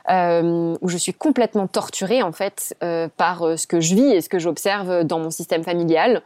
euh, 0.09 0.75
où 0.81 0.89
je 0.89 0.97
suis 0.97 1.13
complètement 1.13 1.67
torturée 1.67 2.21
en 2.21 2.31
fait 2.31 2.75
euh, 2.83 3.07
par 3.15 3.43
euh, 3.43 3.57
ce 3.57 3.67
que 3.67 3.79
je 3.79 3.95
vis 3.95 4.11
et 4.11 4.21
ce 4.21 4.29
que 4.29 4.39
j'observe 4.39 5.03
dans 5.03 5.19
mon 5.19 5.29
système 5.29 5.63
familial, 5.63 6.21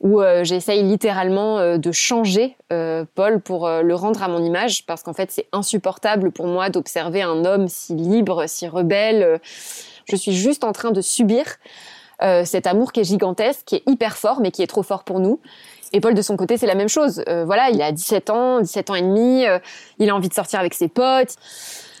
où 0.00 0.20
euh, 0.20 0.44
j'essaye 0.44 0.82
littéralement 0.82 1.58
euh, 1.58 1.76
de 1.78 1.90
changer 1.92 2.56
Paul 3.14 3.40
pour 3.40 3.68
le 3.68 3.94
rendre 3.94 4.22
à 4.22 4.28
mon 4.28 4.42
image, 4.42 4.86
parce 4.86 5.02
qu'en 5.02 5.12
fait 5.12 5.30
c'est 5.30 5.46
insupportable 5.52 6.30
pour 6.30 6.46
moi 6.46 6.68
d'observer 6.70 7.22
un 7.22 7.44
homme 7.44 7.68
si 7.68 7.94
libre, 7.94 8.46
si 8.46 8.66
rebelle. 8.66 9.40
Je 10.04 10.16
suis 10.16 10.32
juste 10.32 10.64
en 10.64 10.72
train 10.72 10.90
de 10.90 11.00
subir 11.00 11.44
cet 12.44 12.66
amour 12.66 12.92
qui 12.92 13.00
est 13.00 13.04
gigantesque, 13.04 13.62
qui 13.66 13.76
est 13.76 13.82
hyper 13.86 14.16
fort, 14.16 14.40
mais 14.40 14.50
qui 14.50 14.62
est 14.62 14.66
trop 14.66 14.82
fort 14.82 15.04
pour 15.04 15.20
nous. 15.20 15.40
Et 15.92 16.00
Paul, 16.00 16.14
de 16.14 16.22
son 16.22 16.36
côté, 16.36 16.56
c'est 16.56 16.66
la 16.66 16.74
même 16.74 16.88
chose. 16.88 17.22
Euh, 17.28 17.44
voilà, 17.44 17.70
il 17.70 17.80
a 17.80 17.92
17 17.92 18.30
ans, 18.30 18.60
17 18.60 18.90
ans 18.90 18.94
et 18.94 19.02
demi, 19.02 19.46
euh, 19.46 19.58
il 19.98 20.10
a 20.10 20.14
envie 20.14 20.28
de 20.28 20.34
sortir 20.34 20.60
avec 20.60 20.74
ses 20.74 20.88
potes. 20.88 21.36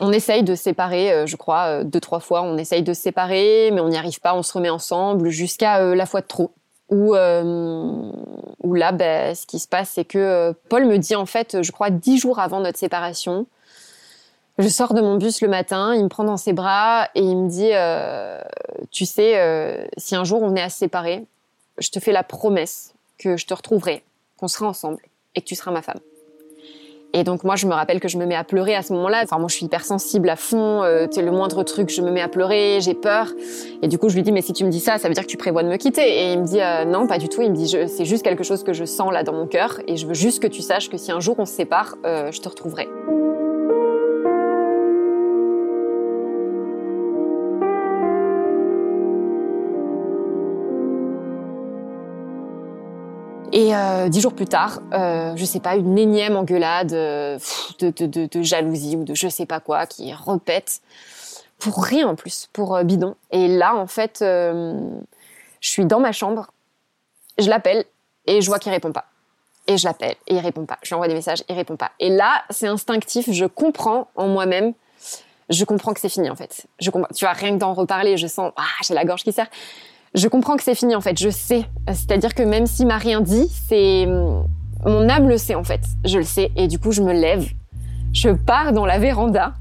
On 0.00 0.12
essaye 0.12 0.42
de 0.42 0.54
séparer, 0.54 1.12
euh, 1.12 1.26
je 1.26 1.36
crois, 1.36 1.84
deux, 1.84 2.00
trois 2.00 2.20
fois, 2.20 2.42
on 2.42 2.58
essaye 2.58 2.82
de 2.82 2.92
se 2.92 3.02
séparer, 3.02 3.70
mais 3.72 3.80
on 3.80 3.88
n'y 3.88 3.96
arrive 3.96 4.20
pas, 4.20 4.34
on 4.34 4.42
se 4.42 4.52
remet 4.52 4.70
ensemble 4.70 5.30
jusqu'à 5.30 5.94
la 5.94 6.06
fois 6.06 6.20
de 6.20 6.26
trop. 6.26 6.52
Où, 6.88 7.16
où 7.16 8.74
là, 8.74 8.92
ben, 8.92 9.34
ce 9.34 9.44
qui 9.44 9.58
se 9.58 9.66
passe, 9.66 9.90
c'est 9.94 10.04
que 10.04 10.54
Paul 10.68 10.84
me 10.84 10.98
dit, 10.98 11.16
en 11.16 11.26
fait, 11.26 11.62
je 11.62 11.72
crois, 11.72 11.90
dix 11.90 12.18
jours 12.18 12.38
avant 12.38 12.60
notre 12.60 12.78
séparation, 12.78 13.46
je 14.58 14.68
sors 14.68 14.94
de 14.94 15.00
mon 15.00 15.16
bus 15.16 15.40
le 15.42 15.48
matin, 15.48 15.94
il 15.96 16.04
me 16.04 16.08
prend 16.08 16.22
dans 16.22 16.36
ses 16.36 16.52
bras 16.52 17.08
et 17.16 17.22
il 17.22 17.36
me 17.36 17.48
dit, 17.48 17.72
tu 18.92 19.04
sais, 19.04 19.88
si 19.96 20.14
un 20.14 20.22
jour 20.22 20.42
on 20.42 20.54
est 20.54 20.62
à 20.62 20.68
se 20.68 20.78
séparer, 20.78 21.24
je 21.78 21.90
te 21.90 21.98
fais 21.98 22.12
la 22.12 22.22
promesse 22.22 22.94
que 23.18 23.36
je 23.36 23.46
te 23.46 23.54
retrouverai, 23.54 24.02
qu'on 24.36 24.48
sera 24.48 24.66
ensemble 24.66 25.02
et 25.34 25.40
que 25.40 25.46
tu 25.46 25.54
seras 25.54 25.70
ma 25.70 25.82
femme. 25.82 26.00
Et 27.12 27.24
donc 27.24 27.44
moi, 27.44 27.56
je 27.56 27.66
me 27.66 27.72
rappelle 27.72 27.98
que 27.98 28.08
je 28.08 28.18
me 28.18 28.26
mets 28.26 28.34
à 28.34 28.44
pleurer 28.44 28.74
à 28.74 28.82
ce 28.82 28.92
moment-là. 28.92 29.22
Enfin, 29.24 29.38
moi, 29.38 29.48
je 29.48 29.54
suis 29.54 29.64
hypersensible 29.64 30.28
à 30.28 30.36
fond. 30.36 30.82
Euh, 30.82 31.06
le 31.16 31.30
moindre 31.30 31.62
truc, 31.62 31.88
je 31.88 32.02
me 32.02 32.10
mets 32.10 32.20
à 32.20 32.28
pleurer, 32.28 32.78
j'ai 32.82 32.92
peur. 32.92 33.32
Et 33.80 33.88
du 33.88 33.96
coup, 33.96 34.10
je 34.10 34.16
lui 34.16 34.22
dis, 34.22 34.32
mais 34.32 34.42
si 34.42 34.52
tu 34.52 34.64
me 34.64 34.70
dis 34.70 34.80
ça, 34.80 34.98
ça 34.98 35.08
veut 35.08 35.14
dire 35.14 35.22
que 35.22 35.30
tu 35.30 35.38
prévois 35.38 35.62
de 35.62 35.68
me 35.68 35.76
quitter. 35.76 36.02
Et 36.02 36.32
il 36.32 36.40
me 36.40 36.44
dit, 36.44 36.60
euh, 36.60 36.84
non, 36.84 37.06
pas 37.06 37.16
du 37.16 37.30
tout. 37.30 37.40
Il 37.40 37.52
me 37.52 37.56
dit, 37.56 37.74
c'est 37.88 38.04
juste 38.04 38.22
quelque 38.22 38.44
chose 38.44 38.62
que 38.62 38.74
je 38.74 38.84
sens 38.84 39.12
là 39.12 39.22
dans 39.22 39.32
mon 39.32 39.46
cœur. 39.46 39.80
Et 39.86 39.96
je 39.96 40.06
veux 40.06 40.14
juste 40.14 40.42
que 40.42 40.46
tu 40.46 40.60
saches 40.60 40.90
que 40.90 40.98
si 40.98 41.10
un 41.10 41.20
jour 41.20 41.36
on 41.38 41.46
se 41.46 41.54
sépare, 41.54 41.96
euh, 42.04 42.30
je 42.32 42.40
te 42.40 42.48
retrouverai. 42.50 42.86
Et 53.56 53.74
euh, 53.74 54.10
dix 54.10 54.20
jours 54.20 54.34
plus 54.34 54.44
tard, 54.44 54.82
euh, 54.92 55.32
je 55.34 55.44
sais 55.46 55.60
pas, 55.60 55.76
une 55.76 55.96
énième 55.96 56.36
engueulade 56.36 56.92
euh, 56.92 57.38
de, 57.80 58.42
jalousie 58.42 58.96
ou 58.96 59.04
de 59.04 59.14
je 59.14 59.28
sais 59.28 59.46
pas 59.46 59.60
quoi 59.60 59.86
qui 59.86 60.12
repète 60.12 60.82
pour 61.58 61.82
rien 61.82 62.06
en 62.06 62.16
plus, 62.16 62.50
pour 62.52 62.76
euh, 62.76 62.82
bidon. 62.82 63.16
Et 63.30 63.48
là, 63.48 63.74
en 63.74 63.86
fait, 63.86 64.18
je 64.20 64.86
suis 65.62 65.86
dans 65.86 66.00
ma 66.00 66.12
chambre, 66.12 66.52
je 67.38 67.48
l'appelle 67.48 67.86
et 68.26 68.42
je 68.42 68.46
vois 68.46 68.58
qu'il 68.58 68.72
répond 68.72 68.92
pas. 68.92 69.06
Et 69.66 69.78
je 69.78 69.86
l'appelle 69.86 70.16
et 70.26 70.34
il 70.34 70.40
répond 70.40 70.66
pas. 70.66 70.76
Je 70.82 70.88
lui 70.88 70.94
envoie 70.96 71.08
des 71.08 71.14
messages, 71.14 71.42
il 71.48 71.54
répond 71.54 71.76
pas. 71.76 71.92
Et 71.98 72.10
là, 72.10 72.44
c'est 72.50 72.68
instinctif, 72.68 73.32
je 73.32 73.46
comprends 73.46 74.08
en 74.16 74.28
moi-même 74.28 74.74
je 75.48 75.64
comprends 75.64 75.94
que 75.94 76.00
c'est 76.00 76.08
fini 76.08 76.28
en 76.28 76.34
fait. 76.34 76.66
Tu 76.80 76.90
vois, 76.90 77.32
rien 77.32 77.52
que 77.52 77.58
d'en 77.58 77.72
reparler, 77.72 78.16
je 78.16 78.26
sens, 78.26 78.52
ah, 78.56 78.64
j'ai 78.84 78.94
la 78.94 79.04
gorge 79.04 79.22
qui 79.22 79.32
serre 79.32 79.46
je 80.14 80.28
comprends 80.28 80.56
que 80.56 80.62
c'est 80.62 80.74
fini 80.74 80.94
en 80.94 81.00
fait, 81.00 81.18
je 81.18 81.28
sais. 81.30 81.66
C'est-à-dire 81.88 82.34
que 82.34 82.42
même 82.42 82.66
s'il 82.66 82.86
m'a 82.86 82.98
rien 82.98 83.20
dit, 83.20 83.48
c'est 83.68 84.06
mon 84.84 85.08
âme 85.08 85.28
le 85.28 85.38
sait 85.38 85.54
en 85.54 85.64
fait, 85.64 85.80
je 86.04 86.18
le 86.18 86.24
sais 86.24 86.50
et 86.56 86.68
du 86.68 86.78
coup 86.78 86.92
je 86.92 87.02
me 87.02 87.12
lève, 87.12 87.46
je 88.12 88.30
pars 88.30 88.72
dans 88.72 88.86
la 88.86 88.98
véranda 88.98 89.54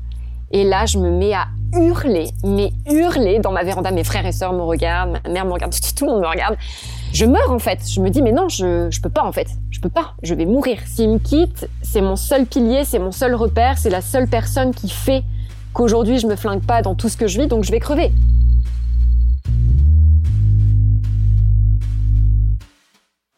et 0.51 0.63
là 0.63 0.85
je 0.85 0.97
me 0.99 1.09
mets 1.09 1.33
à 1.33 1.47
hurlé, 1.73 2.29
mais 2.43 2.71
hurlé 2.89 3.39
dans 3.39 3.51
ma 3.51 3.63
véranda. 3.63 3.91
Mes 3.91 4.03
frères 4.03 4.25
et 4.25 4.31
sœurs 4.31 4.53
me 4.53 4.61
regardent, 4.61 5.19
ma 5.25 5.29
mère 5.31 5.45
me 5.45 5.51
regarde, 5.51 5.73
tout 5.73 6.05
le 6.05 6.11
monde 6.11 6.21
me 6.21 6.27
regarde. 6.27 6.55
Je 7.13 7.25
meurs 7.25 7.51
en 7.51 7.59
fait. 7.59 7.79
Je 7.89 7.99
me 8.01 8.09
dis 8.09 8.21
mais 8.21 8.31
non, 8.31 8.49
je 8.49 8.87
je 8.89 9.01
peux 9.01 9.09
pas 9.09 9.23
en 9.23 9.31
fait. 9.31 9.47
Je 9.71 9.79
peux 9.79 9.89
pas. 9.89 10.13
Je 10.23 10.33
vais 10.33 10.45
mourir. 10.45 10.79
S'il 10.85 11.09
me 11.09 11.19
quitte, 11.19 11.67
c'est 11.81 12.01
mon 12.01 12.15
seul 12.15 12.45
pilier, 12.45 12.85
c'est 12.85 12.99
mon 12.99 13.11
seul 13.11 13.35
repère, 13.35 13.77
c'est 13.77 13.89
la 13.89 14.01
seule 14.01 14.27
personne 14.27 14.73
qui 14.73 14.89
fait 14.89 15.23
qu'aujourd'hui 15.73 16.19
je 16.19 16.27
me 16.27 16.35
flingue 16.35 16.63
pas 16.65 16.81
dans 16.81 16.95
tout 16.95 17.09
ce 17.09 17.17
que 17.17 17.27
je 17.27 17.41
vis, 17.41 17.47
donc 17.47 17.63
je 17.63 17.71
vais 17.71 17.79
crever. 17.79 18.11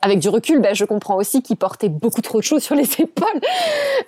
Avec 0.01 0.19
du 0.19 0.29
recul, 0.29 0.59
bah, 0.59 0.73
je 0.73 0.85
comprends 0.85 1.15
aussi 1.15 1.41
qu'il 1.41 1.57
portait 1.57 1.89
beaucoup 1.89 2.21
trop 2.21 2.37
de 2.39 2.43
choses 2.43 2.63
sur 2.63 2.75
les 2.75 2.83
épaules 2.99 3.41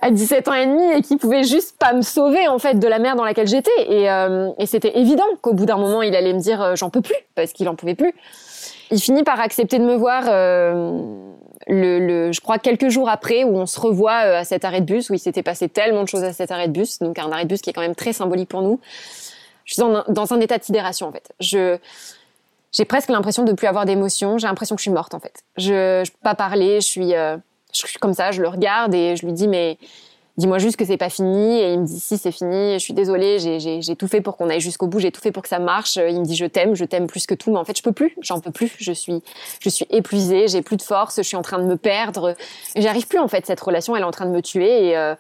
à 0.02 0.12
17 0.12 0.48
ans 0.48 0.54
et 0.54 0.66
demi 0.66 0.84
et 0.98 1.02
qu'il 1.02 1.18
pouvait 1.18 1.44
juste 1.44 1.78
pas 1.78 1.94
me 1.94 2.02
sauver 2.02 2.48
en 2.48 2.60
fait 2.60 2.76
de 2.76 2.88
la 2.88 3.00
mer 3.00 3.16
dans 3.16 3.26
laquelle 3.26 3.48
j'étais. 3.48 3.72
Et, 3.88 4.10
euh, 4.10 4.52
et 4.60 4.66
c'était 4.66 4.98
évident 4.98 5.26
qu'au 5.42 5.54
bout 5.54 5.66
d'un 5.66 5.78
moment, 5.78 6.02
il 6.02 6.16
allait 6.16 6.34
me 6.34 6.40
dire 6.40 6.62
euh, 6.62 6.76
j'en 6.76 6.90
peux 6.90 7.02
plus 7.02 7.18
parce 7.36 7.54
qu'il 7.54 7.68
en 7.68 7.76
pouvait 7.76 7.96
plus. 7.96 8.14
Il 8.92 9.00
finit 9.00 9.24
par 9.24 9.40
accepter 9.40 9.80
de 9.80 9.84
me 9.84 9.96
voir. 9.96 10.24
Euh, 10.28 11.00
le, 11.68 12.00
le, 12.00 12.32
je 12.32 12.42
crois 12.42 12.58
quelques 12.58 12.90
jours 12.90 13.10
après 13.10 13.44
où 13.44 13.56
on 13.56 13.68
se 13.68 13.80
revoit 13.80 14.14
à 14.14 14.44
cet 14.44 14.66
arrêt 14.66 14.82
de 14.82 14.86
bus 14.86 15.12
où 15.12 15.14
il 15.14 15.20
s'était 15.20 15.44
passé 15.44 15.70
tellement 15.70 16.02
de 16.02 16.08
choses 16.08 16.24
à 16.24 16.34
cet 16.34 16.50
arrêt 16.50 16.68
de 16.68 16.74
bus, 16.74 16.98
donc 16.98 17.20
un 17.20 17.32
arrêt 17.32 17.44
de 17.44 17.50
bus 17.50 17.62
qui 17.62 17.70
est 17.70 17.74
quand 17.74 17.82
même 17.82 17.96
très 17.96 18.14
symbolique 18.14 18.50
pour 18.50 18.64
nous. 18.64 18.80
Je 19.66 19.74
suis 19.74 19.82
dans, 19.82 20.04
dans 20.08 20.34
un 20.34 20.40
état 20.40 20.58
de 20.58 20.64
sidération 20.64 21.08
en 21.08 21.12
fait. 21.12 21.32
Je 21.40 21.78
j'ai 22.72 22.86
presque 22.86 23.10
l'impression 23.10 23.44
de 23.44 23.52
ne 23.52 23.56
plus 23.56 23.68
avoir 23.68 23.86
d'émotion. 23.86 24.38
J'ai 24.38 24.48
l'impression 24.48 24.76
que 24.76 24.80
je 24.80 24.84
suis 24.84 24.92
morte 24.92 25.14
en 25.14 25.20
fait. 25.20 25.44
Je, 25.58 26.04
je 26.06 26.12
peux 26.12 26.20
pas 26.24 26.36
parler. 26.36 26.82
Je 26.82 26.86
suis, 26.86 27.16
euh, 27.16 27.38
je 27.74 27.88
suis 27.88 28.00
comme 28.00 28.14
ça. 28.14 28.32
Je 28.32 28.42
le 28.42 28.48
regarde 28.48 28.94
et 28.94 29.16
je 29.16 29.26
lui 29.26 29.34
dis 29.34 29.48
mais 29.48 29.78
dis-moi 30.38 30.60
juste 30.60 30.78
que 30.78 30.86
c'est 30.86 30.98
pas 30.98 31.10
fini. 31.10 31.60
Et 31.60 31.74
il 31.74 31.80
me 31.80 31.86
dit 31.86 32.00
si 32.00 32.18
c'est 32.18 32.32
fini. 32.32 32.74
Je 32.74 32.80
suis 32.80 32.94
désolée. 32.94 33.40
J'ai 33.40 33.96
tout 33.96 34.08
fait 34.08 34.22
pour 34.22 34.38
qu'on 34.38 34.50
aille 34.50 34.62
jusqu'au 34.62 34.86
bout. 34.86 35.00
J'ai 35.00 35.12
tout 35.12 35.22
fait 35.22 35.32
pour 35.32 35.42
que 35.42 35.50
ça 35.50 35.60
marche. 35.60 35.96
Il 35.96 36.20
me 36.20 36.26
dit 36.26 36.36
je 36.36 36.46
t'aime, 36.46 36.76
je 36.76 36.86
t'aime 36.86 37.08
plus 37.08 37.26
que 37.26 37.34
tout. 37.34 37.52
Mais 37.52 37.58
en 37.58 37.66
fait 37.66 37.78
je 37.78 37.84
peux 37.84 37.92
plus. 37.92 38.16
J'en 38.22 38.40
peux 38.40 38.52
plus. 38.52 38.76
Je 38.78 38.92
suis, 38.92 39.24
je 39.62 39.70
suis 39.70 39.88
épuisée. 39.90 40.48
J'ai 40.48 40.62
plus 40.62 40.78
de 40.78 40.84
force. 40.84 41.18
Je 41.18 41.24
suis 41.24 41.38
en 41.38 41.42
train 41.42 41.58
de 41.58 41.66
me 41.66 41.76
perdre. 41.76 42.36
J'arrive 42.76 43.08
plus 43.08 43.20
en 43.20 43.28
fait. 43.28 43.48
Cette 43.48 43.62
relation 43.62 43.96
elle 43.96 44.04
est 44.04 44.06
en 44.06 44.12
train 44.12 44.28
de 44.28 44.32
me 44.32 44.42
tuer 44.42 44.90
et 44.90 44.98
euh, 44.98 45.16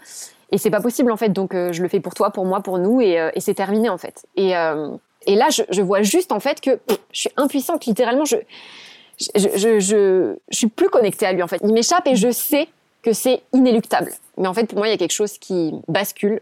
et 0.51 0.57
c'est 0.57 0.71
pas 0.71 0.81
possible 0.81 1.11
en 1.11 1.17
fait. 1.17 1.29
Donc 1.29 1.53
euh, 1.53 1.71
je 1.73 1.81
le 1.81 1.89
fais 1.89 1.99
pour 1.99 2.13
toi, 2.13 2.31
pour 2.31 2.45
moi, 2.45 2.61
pour 2.61 2.77
nous 2.79 3.01
et, 3.01 3.19
euh, 3.19 3.29
et 3.33 3.39
c'est 3.39 3.53
terminé 3.53 3.89
en 3.89 3.97
fait. 3.97 4.25
Et 4.35 4.53
et 5.25 5.35
là, 5.35 5.49
je, 5.49 5.81
vois 5.81 6.01
juste 6.01 6.31
en 6.31 6.39
fait 6.39 6.61
que 6.61 6.79
je 7.11 7.19
suis 7.19 7.31
impuissante, 7.37 7.85
littéralement. 7.85 8.25
Je, 8.25 8.37
je, 9.35 9.49
je, 9.55 9.79
je, 9.79 10.35
je 10.49 10.57
suis 10.57 10.67
plus 10.67 10.89
connectée 10.89 11.25
à 11.25 11.33
lui 11.33 11.43
en 11.43 11.47
fait. 11.47 11.59
Il 11.63 11.73
m'échappe 11.73 12.07
et 12.07 12.15
je 12.15 12.31
sais 12.31 12.67
que 13.01 13.13
c'est 13.13 13.41
inéluctable. 13.53 14.11
Mais 14.37 14.47
en 14.47 14.53
fait, 14.53 14.65
pour 14.65 14.77
moi, 14.77 14.87
il 14.87 14.91
y 14.91 14.93
a 14.93 14.97
quelque 14.97 15.13
chose 15.13 15.37
qui 15.37 15.73
bascule. 15.87 16.41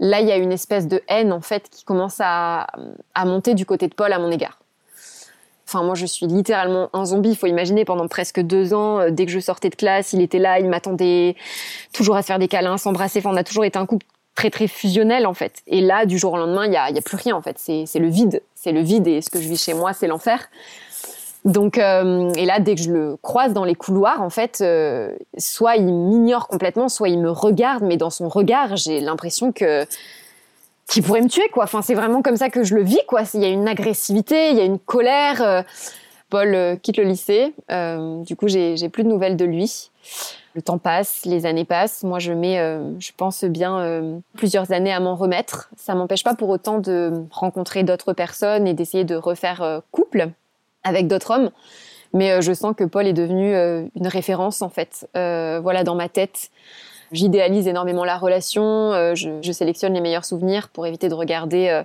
Là, 0.00 0.20
il 0.20 0.26
y 0.26 0.32
a 0.32 0.36
une 0.36 0.52
espèce 0.52 0.88
de 0.88 1.02
haine 1.08 1.32
en 1.32 1.40
fait 1.40 1.68
qui 1.70 1.84
commence 1.84 2.16
à, 2.20 2.66
à 3.14 3.24
monter 3.24 3.54
du 3.54 3.64
côté 3.64 3.86
de 3.88 3.94
Paul 3.94 4.12
à 4.12 4.18
mon 4.18 4.30
égard. 4.30 4.58
Enfin, 5.66 5.82
moi, 5.82 5.94
je 5.94 6.04
suis 6.04 6.26
littéralement 6.26 6.90
un 6.92 7.04
zombie. 7.06 7.30
Il 7.30 7.36
faut 7.36 7.46
imaginer, 7.46 7.84
pendant 7.84 8.06
presque 8.06 8.40
deux 8.40 8.74
ans, 8.74 9.00
euh, 9.00 9.10
dès 9.10 9.24
que 9.24 9.32
je 9.32 9.40
sortais 9.40 9.70
de 9.70 9.74
classe, 9.74 10.12
il 10.12 10.20
était 10.20 10.38
là, 10.38 10.58
il 10.58 10.68
m'attendait 10.68 11.36
toujours 11.92 12.16
à 12.16 12.22
se 12.22 12.26
faire 12.26 12.38
des 12.38 12.48
câlins, 12.48 12.76
s'embrasser. 12.76 13.20
Enfin, 13.20 13.30
on 13.32 13.36
a 13.36 13.44
toujours 13.44 13.64
été 13.64 13.78
un 13.78 13.86
couple 13.86 14.06
très 14.34 14.50
très 14.50 14.68
fusionnel 14.68 15.26
en 15.26 15.34
fait. 15.34 15.62
Et 15.66 15.80
là, 15.80 16.06
du 16.06 16.18
jour 16.18 16.32
au 16.32 16.36
lendemain, 16.36 16.66
il 16.66 16.72
y 16.72 16.76
a, 16.76 16.90
y 16.90 16.98
a 16.98 17.02
plus 17.02 17.16
rien 17.16 17.36
en 17.36 17.42
fait. 17.42 17.56
C'est, 17.58 17.98
le 17.98 18.08
vide, 18.08 18.42
c'est 18.54 18.72
le 18.72 18.80
vide 18.80 19.06
et 19.06 19.22
ce 19.22 19.30
que 19.30 19.40
je 19.40 19.48
vis 19.48 19.62
chez 19.62 19.74
moi, 19.74 19.92
c'est 19.92 20.06
l'enfer. 20.06 20.48
Donc 21.44 21.78
euh, 21.78 22.32
et 22.34 22.46
là, 22.46 22.58
dès 22.58 22.74
que 22.74 22.80
je 22.80 22.90
le 22.90 23.16
croise 23.20 23.52
dans 23.52 23.64
les 23.64 23.74
couloirs, 23.74 24.22
en 24.22 24.30
fait, 24.30 24.58
euh, 24.60 25.14
soit 25.36 25.76
il 25.76 25.92
m'ignore 25.92 26.48
complètement, 26.48 26.88
soit 26.88 27.08
il 27.08 27.20
me 27.20 27.30
regarde, 27.30 27.84
mais 27.84 27.96
dans 27.96 28.10
son 28.10 28.28
regard, 28.28 28.76
j'ai 28.76 29.00
l'impression 29.00 29.52
que 29.52 29.86
qu'il 30.86 31.02
pourrait 31.02 31.22
me 31.22 31.28
tuer 31.28 31.48
quoi. 31.52 31.64
Enfin, 31.64 31.82
c'est 31.82 31.94
vraiment 31.94 32.22
comme 32.22 32.36
ça 32.36 32.50
que 32.50 32.64
je 32.64 32.74
le 32.74 32.82
vis 32.82 33.00
quoi. 33.06 33.22
Il 33.34 33.40
y 33.40 33.44
a 33.44 33.48
une 33.48 33.68
agressivité, 33.68 34.50
il 34.50 34.56
y 34.56 34.60
a 34.60 34.64
une 34.64 34.78
colère. 34.78 35.42
Euh, 35.42 35.62
Paul 36.30 36.80
quitte 36.82 36.96
le 36.96 37.04
lycée. 37.04 37.54
du 37.68 38.34
coup, 38.34 38.48
j'ai 38.48 38.88
plus 38.88 39.04
de 39.04 39.08
nouvelles 39.08 39.36
de 39.36 39.44
lui. 39.44 39.90
Le 40.54 40.62
temps 40.62 40.78
passe, 40.78 41.24
les 41.24 41.46
années 41.46 41.64
passent. 41.64 42.04
Moi, 42.04 42.20
je 42.20 42.32
mets, 42.32 42.60
euh, 42.60 42.98
je 43.00 43.10
pense 43.16 43.44
bien, 43.44 43.80
euh, 43.80 44.18
plusieurs 44.34 44.70
années 44.70 44.92
à 44.92 45.00
m'en 45.00 45.16
remettre. 45.16 45.68
Ça 45.76 45.96
m'empêche 45.96 46.22
pas 46.22 46.34
pour 46.34 46.48
autant 46.48 46.78
de 46.78 47.24
rencontrer 47.32 47.82
d'autres 47.82 48.12
personnes 48.12 48.68
et 48.68 48.74
d'essayer 48.74 49.04
de 49.04 49.16
refaire 49.16 49.62
euh, 49.62 49.80
couple 49.90 50.28
avec 50.84 51.08
d'autres 51.08 51.32
hommes. 51.32 51.50
Mais 52.12 52.40
je 52.40 52.52
sens 52.52 52.76
que 52.76 52.84
Paul 52.84 53.08
est 53.08 53.12
devenu 53.12 53.56
une 53.56 54.06
référence 54.06 54.62
en 54.62 54.68
fait. 54.68 55.08
voilà, 55.14 55.82
dans 55.82 55.96
ma 55.96 56.08
tête, 56.08 56.50
j'idéalise 57.10 57.66
énormément 57.66 58.04
la 58.04 58.16
relation. 58.16 58.92
Je, 59.16 59.40
je, 59.42 59.50
sélectionne 59.50 59.94
les 59.94 60.00
meilleurs 60.00 60.24
souvenirs 60.24 60.68
pour 60.68 60.86
éviter 60.86 61.08
de 61.08 61.14
regarder 61.14 61.82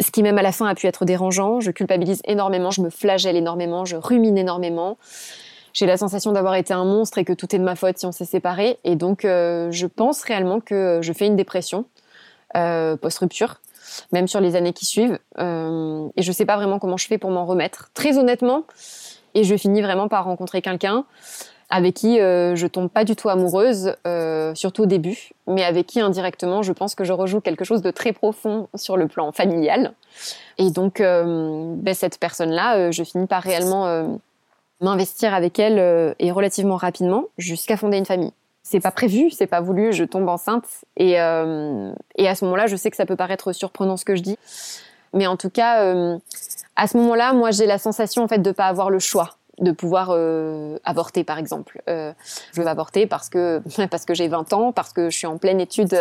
ce 0.00 0.10
qui 0.10 0.22
même 0.22 0.38
à 0.38 0.42
la 0.42 0.52
fin 0.52 0.66
a 0.66 0.74
pu 0.74 0.86
être 0.86 1.04
dérangeant. 1.04 1.60
Je 1.60 1.70
culpabilise 1.70 2.22
énormément, 2.24 2.70
je 2.70 2.80
me 2.80 2.88
flagelle 2.88 3.36
énormément, 3.36 3.84
je 3.84 3.96
rumine 3.96 4.38
énormément 4.38 4.96
j'ai 5.76 5.84
la 5.84 5.98
sensation 5.98 6.32
d'avoir 6.32 6.54
été 6.54 6.72
un 6.72 6.86
monstre 6.86 7.18
et 7.18 7.24
que 7.26 7.34
tout 7.34 7.54
est 7.54 7.58
de 7.58 7.64
ma 7.64 7.76
faute 7.76 7.98
si 7.98 8.06
on 8.06 8.12
s'est 8.12 8.24
séparés. 8.24 8.78
Et 8.82 8.96
donc, 8.96 9.26
euh, 9.26 9.70
je 9.70 9.86
pense 9.86 10.22
réellement 10.22 10.58
que 10.58 11.00
je 11.02 11.12
fais 11.12 11.26
une 11.26 11.36
dépression 11.36 11.84
euh, 12.56 12.96
post-rupture, 12.96 13.60
même 14.10 14.26
sur 14.26 14.40
les 14.40 14.56
années 14.56 14.72
qui 14.72 14.86
suivent. 14.86 15.18
Euh, 15.38 16.08
et 16.16 16.22
je 16.22 16.32
sais 16.32 16.46
pas 16.46 16.56
vraiment 16.56 16.78
comment 16.78 16.96
je 16.96 17.06
fais 17.06 17.18
pour 17.18 17.30
m'en 17.30 17.44
remettre. 17.44 17.90
Très 17.92 18.16
honnêtement, 18.16 18.64
et 19.34 19.44
je 19.44 19.54
finis 19.54 19.82
vraiment 19.82 20.08
par 20.08 20.24
rencontrer 20.24 20.62
quelqu'un 20.62 21.04
avec 21.68 21.94
qui 21.94 22.18
je 22.18 22.66
tombe 22.68 22.88
pas 22.88 23.04
du 23.04 23.16
tout 23.16 23.28
amoureuse, 23.28 23.96
surtout 24.54 24.84
au 24.84 24.86
début, 24.86 25.30
mais 25.48 25.64
avec 25.64 25.88
qui 25.88 26.00
indirectement 26.00 26.62
je 26.62 26.72
pense 26.72 26.94
que 26.94 27.02
je 27.02 27.12
rejoue 27.12 27.40
quelque 27.40 27.64
chose 27.64 27.82
de 27.82 27.90
très 27.90 28.12
profond 28.12 28.68
sur 28.76 28.96
le 28.96 29.08
plan 29.08 29.32
familial. 29.32 29.92
Et 30.58 30.70
donc 30.70 31.00
ben, 31.00 31.92
cette 31.92 32.18
personne-là, 32.20 32.92
je 32.92 33.02
finis 33.02 33.26
par 33.26 33.42
réellement 33.42 34.20
m'investir 34.80 35.34
avec 35.34 35.58
elle 35.58 35.78
euh, 35.78 36.14
et 36.18 36.30
relativement 36.30 36.76
rapidement 36.76 37.24
jusqu'à 37.38 37.76
fonder 37.76 37.98
une 37.98 38.06
famille. 38.06 38.32
C'est 38.62 38.80
pas 38.80 38.90
prévu, 38.90 39.30
c'est 39.30 39.46
pas 39.46 39.60
voulu, 39.60 39.92
je 39.92 40.02
tombe 40.04 40.28
enceinte 40.28 40.66
et, 40.96 41.20
euh, 41.20 41.92
et 42.16 42.28
à 42.28 42.34
ce 42.34 42.44
moment-là, 42.44 42.66
je 42.66 42.74
sais 42.74 42.90
que 42.90 42.96
ça 42.96 43.06
peut 43.06 43.14
paraître 43.14 43.52
surprenant 43.52 43.96
ce 43.96 44.04
que 44.04 44.16
je 44.16 44.22
dis, 44.22 44.36
mais 45.16 45.26
en 45.26 45.36
tout 45.36 45.50
cas, 45.50 45.82
euh, 45.82 46.18
à 46.76 46.86
ce 46.86 46.96
moment-là, 46.98 47.32
moi 47.32 47.50
j'ai 47.50 47.66
la 47.66 47.78
sensation 47.78 48.22
en 48.22 48.28
fait 48.28 48.38
de 48.38 48.52
pas 48.52 48.66
avoir 48.66 48.90
le 48.90 48.98
choix 48.98 49.36
de 49.58 49.72
pouvoir 49.72 50.10
euh, 50.10 50.78
avorter 50.84 51.24
par 51.24 51.38
exemple. 51.38 51.80
Euh, 51.88 52.12
je 52.52 52.60
veux 52.60 52.66
avorter 52.66 53.06
parce 53.06 53.30
que 53.30 53.62
parce 53.90 54.04
que 54.04 54.12
j'ai 54.14 54.28
20 54.28 54.52
ans, 54.52 54.72
parce 54.72 54.92
que 54.92 55.08
je 55.08 55.16
suis 55.16 55.26
en 55.26 55.38
pleine 55.38 55.60
étude 55.60 55.98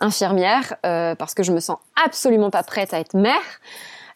infirmière, 0.00 0.76
parce 0.82 1.34
que 1.34 1.42
je 1.42 1.52
me 1.52 1.60
sens 1.60 1.78
absolument 2.04 2.50
pas 2.50 2.64
prête 2.64 2.92
à 2.92 2.98
être 2.98 3.14
mère. 3.14 3.60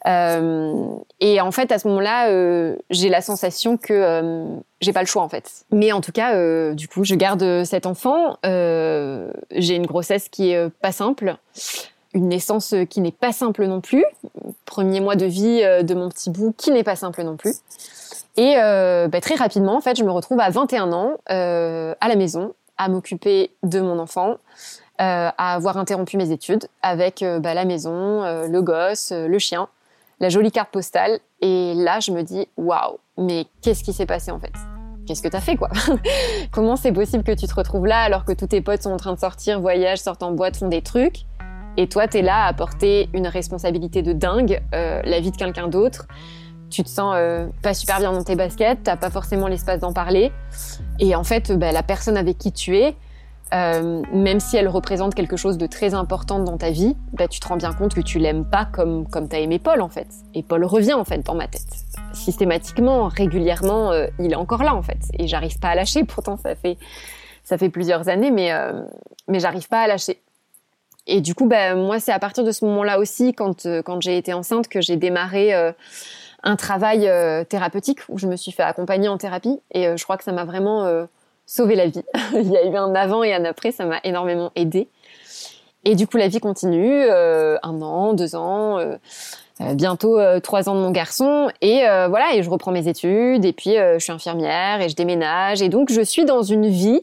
Euh, 0.07 0.87
et 1.21 1.41
en 1.41 1.51
fait, 1.51 1.73
à 1.73 1.79
ce 1.79 1.89
moment-là, 1.89 2.29
euh, 2.29 2.77
j'ai 2.91 3.09
la 3.09 3.23
sensation 3.23 3.77
que 3.77 3.93
euh, 3.93 4.57
j'ai 4.81 4.93
pas 4.93 5.01
le 5.01 5.07
choix 5.07 5.23
en 5.23 5.29
fait. 5.29 5.65
Mais 5.71 5.93
en 5.93 6.01
tout 6.01 6.13
cas, 6.13 6.35
du 6.75 6.89
coup, 6.89 7.05
je 7.05 7.15
garde 7.15 7.65
cet 7.65 7.87
enfant. 7.87 8.37
j'ai 8.43 9.77
une 9.77 9.87
grossesse 9.87 10.29
qui 10.29 10.51
est 10.51 10.69
pas 10.81 10.93
simple, 10.93 11.37
une 12.13 12.29
naissance 12.29 12.75
qui 12.91 13.01
n'est 13.01 13.13
pas 13.13 13.33
simple 13.33 13.67
non 13.67 13.81
plus, 13.81 14.05
premier 14.67 15.01
mois 15.01 15.17
de 15.17 15.27
vie 15.27 15.63
de 15.63 15.95
mon 15.95 16.09
petit 16.09 16.31
bout 16.31 16.55
qui 16.57 16.71
n'est 16.71 16.85
pas 16.85 16.97
simple 16.97 17.23
non 17.23 17.37
plus. 17.37 17.55
Et 18.37 18.57
bah, 18.57 19.21
très 19.23 19.37
rapidement, 19.37 19.77
en 19.77 19.81
fait, 19.81 19.97
je 19.97 20.05
me 20.05 20.11
retrouve 20.11 20.41
à 20.41 20.51
21 20.51 20.93
ans 20.93 21.17
à 21.27 22.09
la 22.09 22.17
maison 22.17 22.55
à 22.77 22.89
m'occuper 22.89 23.53
de 23.63 23.81
mon 23.81 23.99
enfant. 23.99 24.37
à 24.99 25.55
avoir 25.55 25.79
interrompu 25.79 26.19
mes 26.19 26.31
études 26.31 26.69
avec 26.83 27.25
bah, 27.41 27.55
la 27.55 27.65
maison, 27.65 28.23
le 28.47 28.61
gosse, 28.61 29.13
le 29.13 29.39
chien 29.39 29.69
la 30.25 30.31
jolie 30.31 30.51
carte 30.51 30.71
postale. 30.71 31.19
Et 31.43 31.75
là, 31.75 32.01
je 32.01 32.11
me 32.11 32.23
dis, 32.23 32.49
waouh, 32.57 32.97
mais 33.19 33.45
qu'est-ce 33.61 33.85
qui 33.85 33.93
s'est 33.93 34.07
passé 34.07 34.31
en 34.31 34.41
fait? 34.41 34.55
Qu'est-ce 35.07 35.21
que 35.21 35.29
t'as 35.29 35.43
fait 35.43 35.55
quoi? 35.55 35.69
Comment 36.51 36.77
c'est 36.77 36.93
possible 36.93 37.23
que 37.23 37.33
tu 37.33 37.47
te 37.47 37.55
retrouves 37.55 37.85
là 37.85 38.01
alors 38.01 38.25
que 38.25 38.33
tous 38.33 38.47
tes 38.47 38.63
potes 38.63 38.83
sont 38.83 38.91
en 38.91 38.97
train 38.97 39.13
de 39.13 39.19
sortir, 39.19 39.61
voyagent, 39.61 39.99
sortent 39.99 40.23
en 40.23 40.33
boîte, 40.33 40.57
font 40.57 40.69
des 40.69 40.81
trucs? 40.81 41.27
Et 41.77 41.89
toi, 41.89 42.09
t'es 42.09 42.23
là 42.23 42.47
à 42.47 42.55
porter 42.55 43.11
une 43.13 43.27
responsabilité 43.27 44.01
de 44.01 44.15
dingue, 44.15 44.63
euh, 44.75 45.03
la 45.05 45.21
vie 45.21 45.31
de 45.31 45.37
quelqu'un 45.37 45.69
d'autre. 45.69 46.07
Tu 46.71 46.83
te 46.83 46.89
sens 46.89 47.13
euh, 47.19 47.47
pas 47.63 47.75
super 47.75 47.99
bien 47.99 48.11
dans 48.11 48.25
tes 48.25 48.35
baskets, 48.35 48.79
t'as 48.83 48.97
pas 48.97 49.11
forcément 49.11 49.47
l'espace 49.47 49.81
d'en 49.81 49.93
parler. 49.93 50.33
Et 51.01 51.15
en 51.15 51.25
fait, 51.25 51.53
bah, 51.53 51.71
la 51.71 51.83
personne 51.83 52.17
avec 52.17 52.39
qui 52.39 52.51
tu 52.51 52.79
es, 52.79 52.97
euh, 53.55 54.03
même 54.13 54.41
si 54.41 54.57
elle 54.57 54.69
représente 54.69 55.15
quelque 55.15 55.37
chose 55.37 55.59
de 55.59 55.67
très 55.67 55.95
important 55.95 56.41
dans 56.41 56.57
ta 56.57 56.71
vie, 56.71 56.97
bah, 57.13 57.29
tu 57.29 57.39
te 57.39 57.47
rends 57.47 57.57
bien 57.57 57.73
compte 57.73 57.95
que 57.95 58.01
tu 58.01 58.19
l'aimes 58.19 58.45
pas 58.45 58.65
comme 58.65 59.09
comme 59.09 59.29
t'as 59.29 59.39
aimé 59.39 59.61
Paul 59.61 59.81
en 59.81 59.89
fait. 59.89 60.09
Et 60.35 60.43
Paul 60.43 60.65
revient 60.65 60.95
en 60.95 61.05
fait 61.05 61.19
dans 61.19 61.35
ma 61.35 61.47
tête 61.47 61.63
systématiquement, 62.13 63.09
régulièrement, 63.09 63.93
euh, 63.93 64.07
il 64.19 64.33
est 64.33 64.37
encore 64.37 64.63
là 64.65 64.75
en 64.75 64.83
fait. 64.83 64.99
Et 65.19 65.29
j'arrive 65.29 65.59
pas 65.61 65.69
à 65.69 65.75
lâcher. 65.77 66.05
Pourtant 66.09 66.37
ça 66.37 66.57
fait 66.57 66.79
ça 67.45 67.57
fait 67.57 67.69
plusieurs 67.69 68.09
années, 68.09 68.33
mais 68.33 68.53
euh, 68.53 68.73
mais 69.29 69.39
j'arrive 69.39 69.69
pas 69.69 69.83
à 69.83 69.87
lâcher. 69.87 70.21
Et 71.07 71.21
du 71.21 71.35
coup, 71.35 71.47
bah, 71.47 71.77
moi 71.77 72.01
c'est 72.01 72.13
à 72.13 72.19
partir 72.19 72.43
de 72.43 72.51
ce 72.51 72.65
moment-là 72.65 72.99
aussi, 72.99 73.35
quand 73.35 73.69
quand 73.85 74.01
j'ai 74.03 74.17
été 74.17 74.33
enceinte, 74.33 74.67
que 74.67 74.81
j'ai 74.81 74.97
démarré 74.97 75.53
un 76.43 76.57
travail 76.57 77.09
thérapeutique 77.49 78.01
où 78.09 78.19
je 78.19 78.27
me 78.27 78.37
suis 78.37 78.53
fait 78.53 78.65
accompagner 78.65 79.07
en 79.07 79.19
thérapie. 79.19 79.61
Et 79.71 79.97
je 79.97 80.03
crois 80.03 80.17
que 80.17 80.25
ça 80.25 80.33
m'a 80.33 80.45
vraiment 80.45 81.07
sauver 81.47 81.75
la 81.75 81.87
vie. 81.87 82.03
Il 82.35 82.51
y 82.51 82.57
a 82.57 82.67
eu 82.67 82.77
un 82.77 82.95
avant 82.95 83.23
et 83.23 83.33
un 83.35 83.45
après, 83.45 83.73
ça 83.73 83.85
m'a 83.85 84.01
énormément 84.05 84.53
aidé. 84.57 84.89
Et 85.85 85.95
du 85.95 86.07
coup, 86.07 86.17
la 86.17 86.29
vie 86.29 86.41
continue, 86.41 87.09
un 87.11 87.83
an, 87.83 88.15
deux 88.15 88.37
ans, 88.37 88.79
bientôt 89.75 90.19
trois 90.41 90.71
ans 90.71 90.75
de 90.75 90.81
mon 90.81 90.91
garçon, 90.91 91.51
et 91.61 91.81
voilà, 92.09 92.35
et 92.35 92.43
je 92.43 92.49
reprends 92.49 92.73
mes 92.73 92.89
études, 92.89 93.45
et 93.45 93.53
puis 93.53 93.75
je 93.75 93.99
suis 93.99 94.13
infirmière, 94.13 94.81
et 94.81 94.89
je 94.89 94.97
déménage, 94.97 95.61
et 95.61 95.69
donc 95.69 95.93
je 95.93 96.01
suis 96.01 96.25
dans 96.25 96.43
une 96.43 96.69
vie 96.69 97.03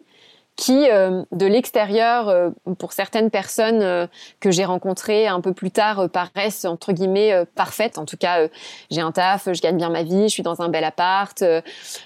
qui, 0.62 0.92
euh, 0.92 1.24
de 1.32 1.48
l'extérieur, 1.48 2.30
euh, 2.30 2.52
pour 2.78 2.94
certaines 2.94 3.32
personnes 3.32 3.82
euh, 3.82 4.06
que 4.40 4.52
j'ai 4.52 4.64
rencontrées 4.64 5.26
un 5.26 5.42
peu 5.42 5.54
plus 5.54 5.72
tard, 5.72 6.08
paraissent 6.08 6.66
entre 6.66 6.94
guillemets 6.94 7.34
parfaites. 7.56 7.98
En 7.98 8.06
tout 8.06 8.16
cas, 8.16 8.48
j'ai 8.92 9.02
un 9.02 9.12
taf, 9.12 9.50
je 9.52 9.60
gagne 9.60 9.78
bien 9.78 9.90
ma 9.90 10.04
vie, 10.04 10.30
je 10.30 10.34
suis 10.34 10.44
dans 10.44 10.62
un 10.62 10.70
bel 10.70 10.84
appart. 10.84 11.44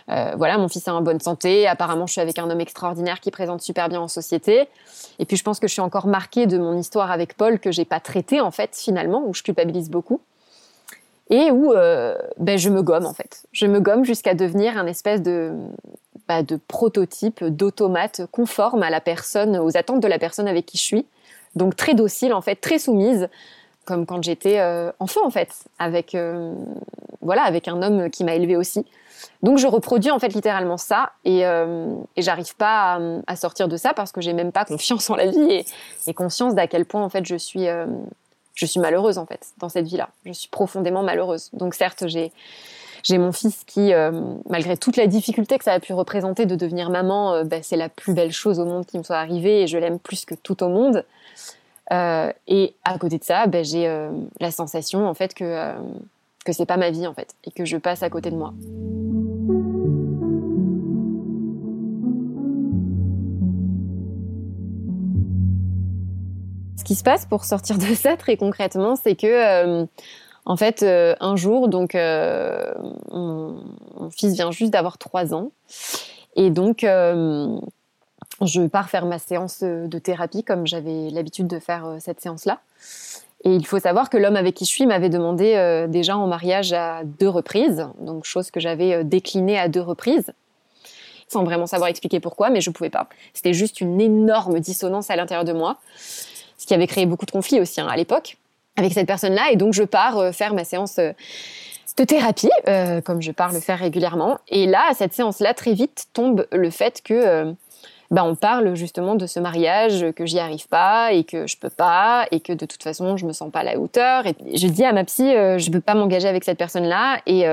voilà, 0.07 0.57
mon 0.57 0.69
fils 0.69 0.87
est 0.87 0.91
en 0.91 1.01
bonne 1.01 1.19
santé. 1.19 1.67
Apparemment, 1.67 2.07
je 2.07 2.13
suis 2.13 2.21
avec 2.21 2.39
un 2.39 2.49
homme 2.49 2.61
extraordinaire 2.61 3.19
qui 3.19 3.29
présente 3.29 3.61
super 3.61 3.89
bien 3.89 3.99
en 3.99 4.07
société. 4.07 4.69
Et 5.19 5.25
puis, 5.25 5.35
je 5.35 5.43
pense 5.43 5.59
que 5.59 5.67
je 5.67 5.73
suis 5.73 5.81
encore 5.81 6.07
marquée 6.07 6.47
de 6.47 6.57
mon 6.57 6.77
histoire 6.77 7.11
avec 7.11 7.35
Paul 7.35 7.59
que 7.59 7.73
j'ai 7.73 7.85
pas 7.85 7.99
traité 7.99 8.39
en 8.39 8.51
fait 8.51 8.73
finalement, 8.73 9.21
où 9.25 9.33
je 9.33 9.43
culpabilise 9.43 9.89
beaucoup 9.89 10.21
et 11.29 11.51
où 11.51 11.73
ben, 12.37 12.57
je 12.57 12.69
me 12.69 12.81
gomme 12.81 13.05
en 13.05 13.13
fait. 13.13 13.45
Je 13.51 13.65
me 13.65 13.79
gomme 13.79 14.05
jusqu'à 14.05 14.33
devenir 14.33 14.77
un 14.77 14.85
espèce 14.85 15.21
de 15.21 15.53
de 16.27 16.59
prototype, 16.67 17.43
d'automate 17.43 18.21
conforme 18.31 18.83
à 18.83 18.89
la 18.89 19.01
personne, 19.01 19.57
aux 19.57 19.77
attentes 19.77 20.01
de 20.01 20.07
la 20.07 20.19
personne 20.19 20.47
avec 20.47 20.65
qui 20.65 20.77
je 20.77 20.83
suis. 20.83 21.05
Donc 21.55 21.75
très 21.75 21.93
docile 21.93 22.33
en 22.33 22.41
fait, 22.41 22.55
très 22.55 22.79
soumise, 22.79 23.29
comme 23.85 24.05
quand 24.05 24.23
j'étais 24.23 24.59
euh, 24.59 24.91
enfant 24.99 25.25
en 25.25 25.29
fait, 25.29 25.49
avec 25.79 26.15
euh, 26.15 26.53
voilà, 27.21 27.43
avec 27.43 27.67
un 27.67 27.81
homme 27.81 28.09
qui 28.09 28.23
m'a 28.23 28.35
élevée 28.35 28.57
aussi. 28.57 28.85
Donc 29.43 29.57
je 29.57 29.67
reproduis 29.67 30.11
en 30.11 30.19
fait 30.19 30.33
littéralement 30.33 30.77
ça 30.77 31.11
et, 31.23 31.45
euh, 31.45 31.95
j'arrive 32.17 32.55
pas 32.55 32.99
à, 33.27 33.35
sortir 33.35 33.67
de 33.67 33.77
ça 33.77 33.93
parce 33.93 34.11
que 34.11 34.19
j'ai 34.19 34.33
même 34.33 34.51
pas 34.51 34.65
confiance 34.65 35.09
en 35.09 35.15
la 35.15 35.27
vie 35.27 35.63
et 36.07 36.13
conscience 36.13 36.53
d'à 36.55 36.67
quel 36.67 36.85
point 36.85 37.03
en 37.03 37.09
fait 37.09 37.25
je 37.25 37.35
suis 37.35 37.67
je 38.55 38.65
suis 38.65 38.79
malheureuse 38.79 39.17
en 39.17 39.25
fait 39.25 39.47
dans 39.59 39.69
cette 39.69 39.85
vie-là. 39.85 40.09
Je 40.25 40.31
suis 40.31 40.49
profondément 40.49 41.03
malheureuse. 41.03 41.49
Donc 41.53 41.75
certes 41.75 42.07
j'ai 42.07 42.31
j'ai 43.03 43.19
mon 43.19 43.31
fils 43.31 43.63
qui, 43.65 43.93
euh, 43.93 44.11
malgré 44.49 44.77
toute 44.77 44.97
la 44.97 45.05
difficulté 45.05 45.59
que 45.59 45.63
ça 45.63 45.73
a 45.73 45.79
pu 45.79 45.93
représenter 45.93 46.47
de 46.47 46.55
devenir 46.55 46.89
maman, 46.89 47.33
euh, 47.33 47.43
bah, 47.43 47.57
c'est 47.61 47.77
la 47.77 47.87
plus 47.87 48.15
belle 48.15 48.31
chose 48.31 48.59
au 48.59 48.65
monde 48.65 48.87
qui 48.87 48.97
me 48.97 49.03
soit 49.03 49.17
arrivée 49.17 49.61
et 49.61 49.67
je 49.67 49.77
l'aime 49.77 49.99
plus 49.99 50.25
que 50.25 50.33
tout 50.33 50.63
au 50.63 50.69
monde. 50.69 51.05
Euh, 51.91 52.33
et 52.47 52.73
à 52.83 52.97
côté 52.97 53.19
de 53.19 53.23
ça, 53.23 53.45
bah, 53.45 53.61
j'ai 53.61 53.87
la 54.39 54.49
sensation 54.49 55.07
en 55.07 55.13
fait 55.13 55.35
que 55.35 55.75
que 56.43 56.51
c'est 56.51 56.65
pas 56.65 56.77
ma 56.77 56.91
vie 56.91 57.07
en 57.07 57.13
fait 57.13 57.35
et 57.43 57.51
que 57.51 57.65
je 57.65 57.77
passe 57.77 58.01
à 58.01 58.09
côté 58.09 58.31
de 58.31 58.35
moi. 58.35 58.53
Ce 66.85 66.93
qui 66.93 66.95
se 66.95 67.03
passe 67.03 67.25
pour 67.25 67.45
sortir 67.45 67.79
de 67.79 67.95
ça 67.95 68.15
très 68.15 68.37
concrètement, 68.37 68.95
c'est 68.95 69.15
que 69.15 69.87
en 70.45 70.57
fait, 70.57 70.83
euh, 70.83 71.15
un 71.19 71.35
jour, 71.35 71.67
donc, 71.67 71.95
euh, 71.95 72.71
mon, 73.11 73.59
fils 74.11 74.33
vient 74.33 74.51
juste 74.51 74.71
d'avoir 74.71 74.97
trois 74.97 75.33
ans. 75.33 75.51
Et 76.35 76.51
donc, 76.51 76.83
euh, 76.83 77.57
je 78.41 78.61
pars 78.67 78.89
faire 78.89 79.05
ma 79.05 79.17
séance 79.17 79.63
de 79.63 79.99
thérapie 79.99 80.43
comme 80.43 80.67
j'avais 80.67 81.09
l'habitude 81.09 81.47
de 81.47 81.59
faire 81.59 81.95
cette 81.99 82.21
séance-là. 82.21 82.59
Et 83.43 83.55
il 83.55 83.65
faut 83.65 83.79
savoir 83.79 84.09
que 84.09 84.17
l'homme 84.17 84.35
avec 84.35 84.55
qui 84.55 84.65
je 84.65 84.69
suis 84.69 84.85
m'avait 84.85 85.09
demandé 85.09 85.85
déjà 85.87 86.17
en 86.17 86.27
mariage 86.27 86.73
à 86.73 87.03
deux 87.03 87.29
reprises, 87.29 87.87
donc 87.99 88.25
chose 88.25 88.49
que 88.49 88.59
j'avais 88.59 89.03
déclinée 89.03 89.57
à 89.57 89.69
deux 89.69 89.81
reprises, 89.81 90.33
sans 91.27 91.43
vraiment 91.43 91.67
savoir 91.67 91.89
expliquer 91.89 92.19
pourquoi, 92.19 92.49
mais 92.49 92.59
je 92.59 92.71
pouvais 92.71 92.89
pas. 92.89 93.07
C'était 93.33 93.53
juste 93.53 93.81
une 93.81 94.01
énorme 94.01 94.59
dissonance 94.59 95.11
à 95.11 95.15
l'intérieur 95.15 95.45
de 95.45 95.53
moi, 95.53 95.77
ce 96.57 96.65
qui 96.65 96.73
avait 96.73 96.87
créé 96.87 97.05
beaucoup 97.05 97.25
de 97.25 97.31
conflits 97.31 97.59
aussi 97.59 97.81
hein, 97.81 97.87
à 97.87 97.95
l'époque 97.95 98.37
avec 98.77 98.93
cette 98.93 99.07
personne-là. 99.07 99.51
Et 99.51 99.55
donc, 99.55 99.73
je 99.73 99.83
pars 99.83 100.17
euh, 100.17 100.31
faire 100.31 100.53
ma 100.53 100.63
séance 100.63 100.99
euh, 100.99 101.11
de 101.97 102.03
thérapie, 102.03 102.49
euh, 102.67 103.01
comme 103.01 103.21
je 103.21 103.31
pars 103.31 103.53
le 103.53 103.59
faire 103.59 103.79
régulièrement. 103.79 104.37
Et 104.49 104.65
là, 104.65 104.83
à 104.89 104.93
cette 104.93 105.13
séance-là, 105.13 105.53
très 105.53 105.73
vite 105.73 106.07
tombe 106.13 106.45
le 106.51 106.69
fait 106.69 107.01
que 107.01 107.53
bah, 108.11 108.25
on 108.25 108.35
parle 108.35 108.75
justement 108.75 109.15
de 109.15 109.25
ce 109.25 109.39
mariage, 109.39 110.11
que 110.13 110.25
j'y 110.25 110.39
arrive 110.39 110.67
pas 110.67 111.13
et 111.13 111.23
que 111.23 111.47
je 111.47 111.55
peux 111.55 111.69
pas 111.69 112.27
et 112.31 112.41
que 112.41 112.51
de 112.51 112.65
toute 112.65 112.83
façon 112.83 113.15
je 113.15 113.25
me 113.25 113.31
sens 113.31 113.49
pas 113.49 113.61
à 113.61 113.63
la 113.63 113.79
hauteur. 113.79 114.25
Et 114.27 114.35
je 114.57 114.67
dis 114.67 114.83
à 114.83 114.91
ma 114.91 115.05
psy, 115.05 115.23
je 115.23 115.71
peux 115.71 115.79
pas 115.79 115.95
m'engager 115.95 116.27
avec 116.27 116.43
cette 116.43 116.57
personne-là 116.57 117.21
et, 117.25 117.43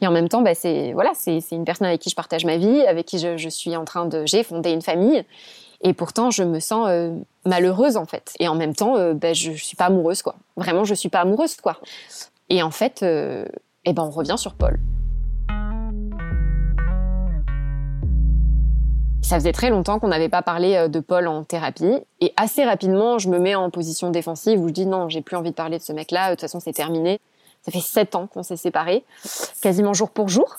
et 0.00 0.06
en 0.06 0.10
même 0.10 0.30
temps, 0.30 0.40
bah, 0.40 0.54
c'est 0.54 0.92
voilà, 0.94 1.12
c'est 1.14 1.42
une 1.52 1.66
personne 1.66 1.86
avec 1.86 2.00
qui 2.00 2.08
je 2.08 2.16
partage 2.16 2.46
ma 2.46 2.56
vie, 2.56 2.80
avec 2.86 3.04
qui 3.04 3.18
je, 3.18 3.36
je 3.36 3.48
suis 3.50 3.76
en 3.76 3.84
train 3.84 4.06
de, 4.06 4.24
j'ai 4.24 4.42
fondé 4.42 4.70
une 4.70 4.82
famille 4.82 5.22
et 5.82 5.94
pourtant, 5.94 6.30
je 6.30 6.44
me 6.44 6.60
sens 6.60 6.86
euh, 6.88 7.12
malheureuse 7.44 7.96
en 7.96 8.04
fait. 8.04 8.32
Et 8.38 8.48
en 8.48 8.54
même 8.54 8.74
temps, 8.74 8.96
euh, 8.96 9.14
ben, 9.14 9.34
je, 9.34 9.52
suis 9.52 9.76
pas 9.76 9.86
amoureuse 9.86 10.22
quoi. 10.22 10.36
Vraiment, 10.56 10.84
je 10.84 10.94
suis 10.94 11.08
pas 11.08 11.20
amoureuse 11.20 11.56
quoi. 11.56 11.78
Et 12.48 12.62
en 12.62 12.70
fait, 12.70 13.02
euh, 13.02 13.44
eh 13.84 13.92
ben, 13.92 14.04
on 14.04 14.10
revient 14.10 14.38
sur 14.38 14.54
Paul. 14.54 14.78
Ça 19.22 19.38
faisait 19.38 19.52
très 19.52 19.70
longtemps 19.70 19.98
qu'on 19.98 20.08
n'avait 20.08 20.28
pas 20.28 20.42
parlé 20.42 20.88
de 20.88 21.00
Paul 21.00 21.26
en 21.26 21.42
thérapie. 21.42 21.98
Et 22.20 22.34
assez 22.36 22.64
rapidement, 22.64 23.18
je 23.18 23.28
me 23.28 23.38
mets 23.38 23.54
en 23.54 23.70
position 23.70 24.10
défensive 24.10 24.60
où 24.60 24.68
je 24.68 24.72
dis 24.72 24.86
non, 24.86 25.08
j'ai 25.08 25.22
plus 25.22 25.36
envie 25.36 25.50
de 25.50 25.54
parler 25.54 25.78
de 25.78 25.82
ce 25.82 25.92
mec-là. 25.92 26.28
De 26.28 26.34
toute 26.34 26.42
façon, 26.42 26.60
c'est 26.60 26.72
terminé. 26.72 27.18
Ça 27.62 27.72
fait 27.72 27.80
sept 27.80 28.14
ans 28.14 28.26
qu'on 28.26 28.42
s'est 28.42 28.56
séparés, 28.56 29.04
quasiment 29.62 29.94
jour 29.94 30.10
pour 30.10 30.28
jour. 30.28 30.56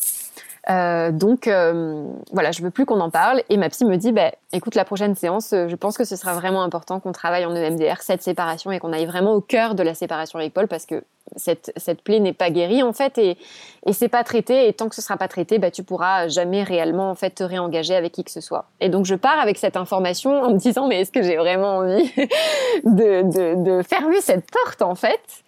Euh, 0.70 1.12
donc 1.12 1.48
euh, 1.48 2.06
voilà, 2.32 2.52
je 2.52 2.62
veux 2.62 2.72
plus 2.72 2.86
qu'on 2.86 3.00
en 3.00 3.10
parle. 3.10 3.42
Et 3.50 3.58
ma 3.58 3.70
psy 3.70 3.86
me 3.86 3.98
dit, 3.98 4.12
bah, 4.12 4.32
écoute, 4.52 4.76
la 4.76 4.86
prochaine 4.86 5.16
séance, 5.16 5.54
euh, 5.54 5.68
je 5.68 5.76
pense 5.76 5.98
que 5.98 6.06
ce 6.06 6.16
sera 6.16 6.34
vraiment 6.34 6.64
important 6.64 7.00
qu'on 7.00 7.12
travaille 7.12 7.46
en 7.46 7.56
EMDR 7.56 8.02
cette 8.02 8.22
séparation 8.22 8.72
et 8.72 8.80
qu'on 8.80 8.94
aille 8.94 9.06
vraiment 9.06 9.34
au 9.34 9.42
cœur 9.42 9.76
de 9.76 9.84
la 9.84 9.94
séparation 9.94 10.40
avec 10.40 10.54
Paul 10.54 10.68
parce 10.68 10.86
que 10.86 11.04
cette, 11.36 11.72
cette 11.78 12.02
plaie 12.02 12.20
n'est 12.20 12.34
pas 12.34 12.50
guérie 12.50 12.84
en 12.84 12.94
fait 12.94 13.18
et, 13.18 13.38
et 13.86 13.94
c'est 13.94 14.08
pas 14.08 14.24
traité. 14.24 14.68
Et 14.68 14.74
tant 14.74 14.88
que 14.88 14.96
ce 14.96 15.02
sera 15.02 15.18
pas 15.18 15.28
traité, 15.28 15.60
bah, 15.60 15.72
tu 15.72 15.84
pourras 15.84 16.28
jamais 16.28 16.64
réellement 16.64 17.10
en 17.10 17.16
fait 17.16 17.32
te 17.32 17.44
réengager 17.44 17.96
avec 17.96 18.14
qui 18.14 18.24
que 18.24 18.32
ce 18.32 18.42
soit. 18.42 18.66
Et 18.80 18.90
donc 18.90 19.06
je 19.06 19.16
pars 19.16 19.40
avec 19.40 19.58
cette 19.58 19.76
information 19.76 20.42
en 20.44 20.52
me 20.52 20.58
disant, 20.58 20.88
mais 20.88 21.02
est-ce 21.02 21.12
que 21.12 21.24
j'ai 21.24 21.36
vraiment 21.36 21.78
envie 21.78 22.10
de, 22.86 23.22
de, 23.24 23.64
de 23.64 23.84
fermer 23.84 24.22
cette 24.22 24.50
porte 24.50 24.82
en 24.82 24.96
fait? 24.96 25.44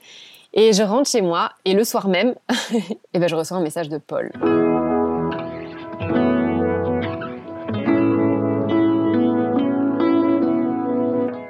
Et 0.58 0.72
je 0.72 0.84
rentre 0.84 1.10
chez 1.10 1.22
moi 1.22 1.52
et 1.66 1.74
le 1.74 1.84
soir 1.84 2.08
même, 2.08 2.34
et 3.14 3.20
ben 3.20 3.28
je 3.28 3.36
reçois 3.36 3.58
un 3.58 3.62
message 3.62 3.90
de 3.90 3.98
Paul. 3.98 4.32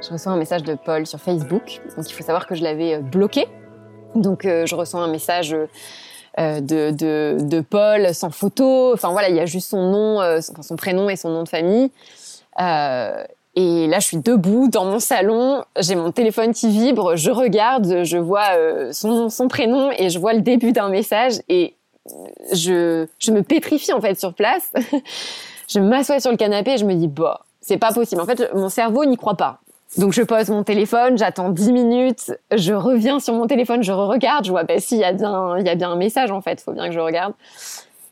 Je 0.05 0.13
reçois 0.13 0.31
un 0.31 0.37
message 0.37 0.63
de 0.63 0.75
Paul 0.75 1.05
sur 1.07 1.19
Facebook. 1.19 1.81
Donc 1.97 2.09
il 2.09 2.13
faut 2.13 2.23
savoir 2.23 2.47
que 2.47 2.55
je 2.55 2.63
l'avais 2.63 2.95
euh, 2.95 2.99
bloqué. 2.99 3.47
Donc 4.13 4.45
euh, 4.45 4.65
je 4.65 4.75
reçois 4.75 5.01
un 5.01 5.07
message 5.07 5.55
euh, 6.39 6.59
de, 6.61 7.61
Paul 7.61 8.13
sans 8.13 8.29
photo. 8.29 8.93
Enfin 8.93 9.09
voilà, 9.11 9.29
il 9.29 9.35
y 9.35 9.39
a 9.39 9.45
juste 9.45 9.69
son 9.69 9.89
nom, 9.89 10.41
son 10.41 10.75
prénom 10.75 11.09
et 11.09 11.15
son 11.15 11.29
nom 11.29 11.43
de 11.43 11.49
famille. 11.49 11.91
et 12.59 13.87
là, 13.87 13.99
je 13.99 14.05
suis 14.05 14.17
debout 14.17 14.67
dans 14.69 14.85
mon 14.85 14.99
salon, 14.99 15.63
j'ai 15.79 15.95
mon 15.95 16.11
téléphone 16.11 16.53
qui 16.53 16.69
vibre, 16.69 17.15
je 17.15 17.31
regarde, 17.31 18.03
je 18.03 18.17
vois 18.17 18.47
son, 18.91 19.47
prénom 19.47 19.91
et 19.97 20.09
je 20.09 20.19
vois 20.19 20.33
le 20.33 20.41
début 20.41 20.71
d'un 20.71 20.89
message 20.89 21.33
et 21.49 21.75
je, 22.53 23.07
je 23.17 23.31
me 23.31 23.41
pétrifie 23.41 23.93
en 23.93 24.01
fait 24.01 24.19
sur 24.19 24.33
place. 24.33 24.71
je 25.67 25.79
m'assois 25.79 26.19
sur 26.19 26.31
le 26.31 26.37
canapé 26.37 26.71
et 26.71 26.77
je 26.77 26.85
me 26.85 26.93
dis, 26.93 27.07
bah, 27.07 27.41
c'est 27.61 27.77
pas 27.77 27.91
possible. 27.91 28.21
En 28.21 28.25
fait, 28.25 28.53
mon 28.53 28.69
cerveau 28.69 29.05
n'y 29.05 29.17
croit 29.17 29.35
pas. 29.35 29.59
Donc 29.97 30.11
je 30.13 30.23
pose 30.23 30.49
mon 30.49 30.63
téléphone, 30.63 31.17
j'attends 31.17 31.49
10 31.49 31.71
minutes, 31.71 32.33
je 32.53 32.73
reviens 32.73 33.19
sur 33.19 33.33
mon 33.33 33.47
téléphone, 33.47 33.81
je 33.81 33.93
re-regarde, 33.93 34.45
je 34.45 34.51
vois 34.51 34.63
bah 34.63 34.79
si 34.79 34.95
il 34.95 35.01
y 35.01 35.05
a 35.05 35.13
bien 35.13 35.57
y 35.59 35.69
a 35.69 35.75
bien 35.75 35.91
un 35.91 35.95
message 35.95 36.31
en 36.31 36.41
fait, 36.41 36.59
faut 36.59 36.73
bien 36.73 36.87
que 36.87 36.93
je 36.93 36.99
regarde. 36.99 37.33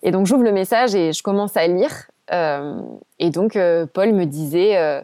Et 0.02 0.12
donc 0.12 0.28
j'ouvre 0.28 0.44
le 0.44 0.52
message 0.52 0.96
et 0.96 1.12
je 1.14 1.24
commence 1.24 1.58
à 1.58 1.68
lire. 1.68 1.92
Euh, 2.32 2.80
et 3.20 3.32
donc 3.32 3.56
euh, 3.56 3.86
Paul 3.86 4.14
me 4.14 4.26
disait 4.26 4.78
euh, 4.78 5.02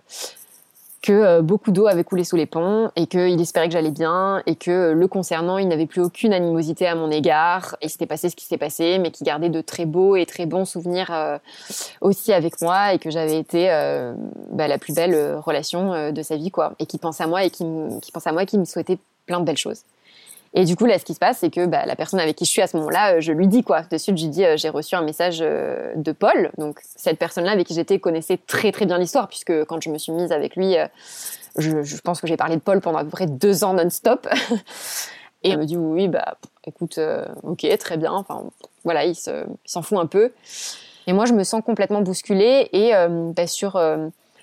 que 1.02 1.12
euh, 1.12 1.42
beaucoup 1.42 1.72
d'eau 1.72 1.88
avait 1.88 2.04
coulé 2.04 2.24
sous 2.24 2.36
les 2.36 2.46
ponts 2.46 2.92
et 2.96 3.08
qu'il 3.08 3.40
espérait 3.40 3.68
que 3.68 3.74
j'allais 3.74 3.92
bien 3.92 4.42
et 4.46 4.56
que 4.56 4.92
le 4.92 5.08
concernant, 5.08 5.58
il 5.58 5.68
n'avait 5.68 5.86
plus 5.86 6.02
aucune 6.02 6.34
animosité 6.34 6.88
à 6.88 6.96
mon 6.96 7.10
égard. 7.10 7.78
Il 7.82 7.90
s'était 7.90 8.06
passé 8.06 8.30
ce 8.30 8.36
qui 8.36 8.46
s'est 8.46 8.58
passé, 8.58 9.00
mais 9.00 9.12
qu'il 9.12 9.26
gardait 9.26 9.50
de 9.50 9.62
très 9.62 9.86
beaux 9.86 10.16
et 10.16 10.26
très 10.26 10.46
bons 10.46 10.66
souvenirs 10.66 11.10
euh, 11.12 11.38
aussi 12.02 12.34
avec 12.34 12.62
moi 12.62 12.94
et 12.94 13.00
que 13.00 13.10
j'avais 13.10 13.38
été 13.38 13.72
euh, 13.72 14.14
bah, 14.52 14.68
la 14.68 14.78
plus 14.78 14.94
belle 14.94 15.36
relation 15.38 16.12
de 16.12 16.22
sa 16.22 16.36
vie, 16.36 16.52
quoi. 16.52 16.74
Et 16.80 16.86
qu'il 16.86 17.00
pense 17.00 17.22
à 17.22 17.28
moi 17.28 17.44
et 17.44 17.50
qui, 17.50 17.66
qui 18.02 18.12
pense 18.12 18.28
à 18.28 18.32
moi 18.32 18.44
et 18.44 18.46
qui 18.46 18.58
me 18.58 18.66
souhaitait 18.66 18.98
plein 19.26 19.40
de 19.40 19.46
belles 19.46 19.58
choses. 19.58 19.84
Et 20.54 20.66
du 20.66 20.76
coup, 20.76 20.86
là, 20.86 20.98
ce 20.98 21.06
qui 21.06 21.14
se 21.14 21.20
passe, 21.20 21.40
c'est 21.40 21.52
que 21.52 21.66
bah, 21.66 21.86
la 21.86 21.96
personne 21.96 22.20
avec 22.20 22.36
qui 22.36 22.46
je 22.46 22.50
suis 22.50 22.62
à 22.62 22.68
ce 22.68 22.76
moment-là, 22.78 23.16
euh, 23.16 23.22
je 23.22 23.32
lui 23.32 23.48
dis 23.48 23.64
quoi. 23.64 23.82
De 23.84 23.98
suite, 23.98 24.18
je 24.18 24.24
lui 24.24 24.30
dis, 24.30 24.46
euh, 24.46 24.58
j'ai 24.58 24.70
reçu 24.70 24.96
un 24.96 25.04
message 25.04 25.40
euh, 25.42 25.94
de 25.96 26.12
Paul. 26.12 26.52
Donc, 26.58 26.80
cette 26.84 27.20
personne-là 27.20 27.52
avec 27.52 27.68
qui 27.68 27.76
j'étais 27.76 28.00
connaissait 28.00 28.38
très 28.38 28.72
très 28.72 28.86
bien 28.86 28.98
l'histoire, 28.98 29.28
puisque 29.28 29.66
quand 29.66 29.82
je 29.82 29.90
me 29.90 29.98
suis 29.98 30.12
mise 30.12 30.32
avec 30.32 30.56
lui, 30.56 30.76
je, 31.58 31.98
pense 32.02 32.20
que 32.20 32.28
j'ai 32.28 32.38
parlé 32.38 32.56
de 32.56 32.62
Paul 32.62 32.82
pendant 32.82 32.98
à 32.98 33.04
peu 33.04 33.10
près 33.10 33.28
deux 33.28 33.64
ans 33.64 33.74
non-stop. 33.74 34.28
Et 35.44 35.52
elle 35.52 35.60
me 35.60 35.66
dit, 35.66 35.78
oui, 35.78 36.08
bah, 36.08 36.38
écoute, 36.66 37.00
ok, 37.44 37.66
très 37.78 37.98
bien. 37.98 38.12
Enfin, 38.12 38.44
voilà, 38.84 39.06
il 39.06 39.16
s'en 39.16 39.82
fout 39.82 39.98
un 39.98 40.06
peu. 40.06 40.34
Et 41.08 41.14
moi, 41.14 41.26
je 41.26 41.34
me 41.34 41.44
sens 41.44 41.62
complètement 41.64 42.02
bousculée. 42.02 42.68
Et 42.74 42.92
bah, 43.36 43.48
sur 43.48 43.80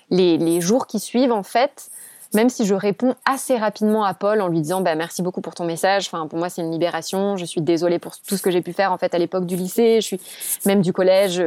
les, 0.09 0.61
jours 0.61 0.87
qui 0.87 0.99
suivent, 0.99 1.31
en 1.31 1.43
fait, 1.43 1.89
même 2.33 2.49
si 2.49 2.65
je 2.65 2.73
réponds 2.73 3.15
assez 3.25 3.57
rapidement 3.57 4.03
à 4.03 4.13
Paul 4.13 4.41
en 4.41 4.47
lui 4.47 4.61
disant 4.61 4.81
bah, 4.81 4.95
merci 4.95 5.21
beaucoup 5.21 5.41
pour 5.41 5.55
ton 5.55 5.65
message. 5.65 6.07
Enfin, 6.07 6.27
pour 6.27 6.39
moi, 6.39 6.49
c'est 6.49 6.61
une 6.61 6.71
libération. 6.71 7.37
Je 7.37 7.45
suis 7.45 7.61
désolée 7.61 7.99
pour 7.99 8.17
tout 8.17 8.37
ce 8.37 8.41
que 8.41 8.51
j'ai 8.51 8.61
pu 8.61 8.73
faire 8.73 8.91
en 8.91 8.97
fait 8.97 9.13
à 9.13 9.17
l'époque 9.17 9.45
du 9.45 9.55
lycée, 9.55 10.01
je 10.01 10.05
suis 10.05 10.21
même 10.65 10.81
du 10.81 10.93
collège. 10.93 11.41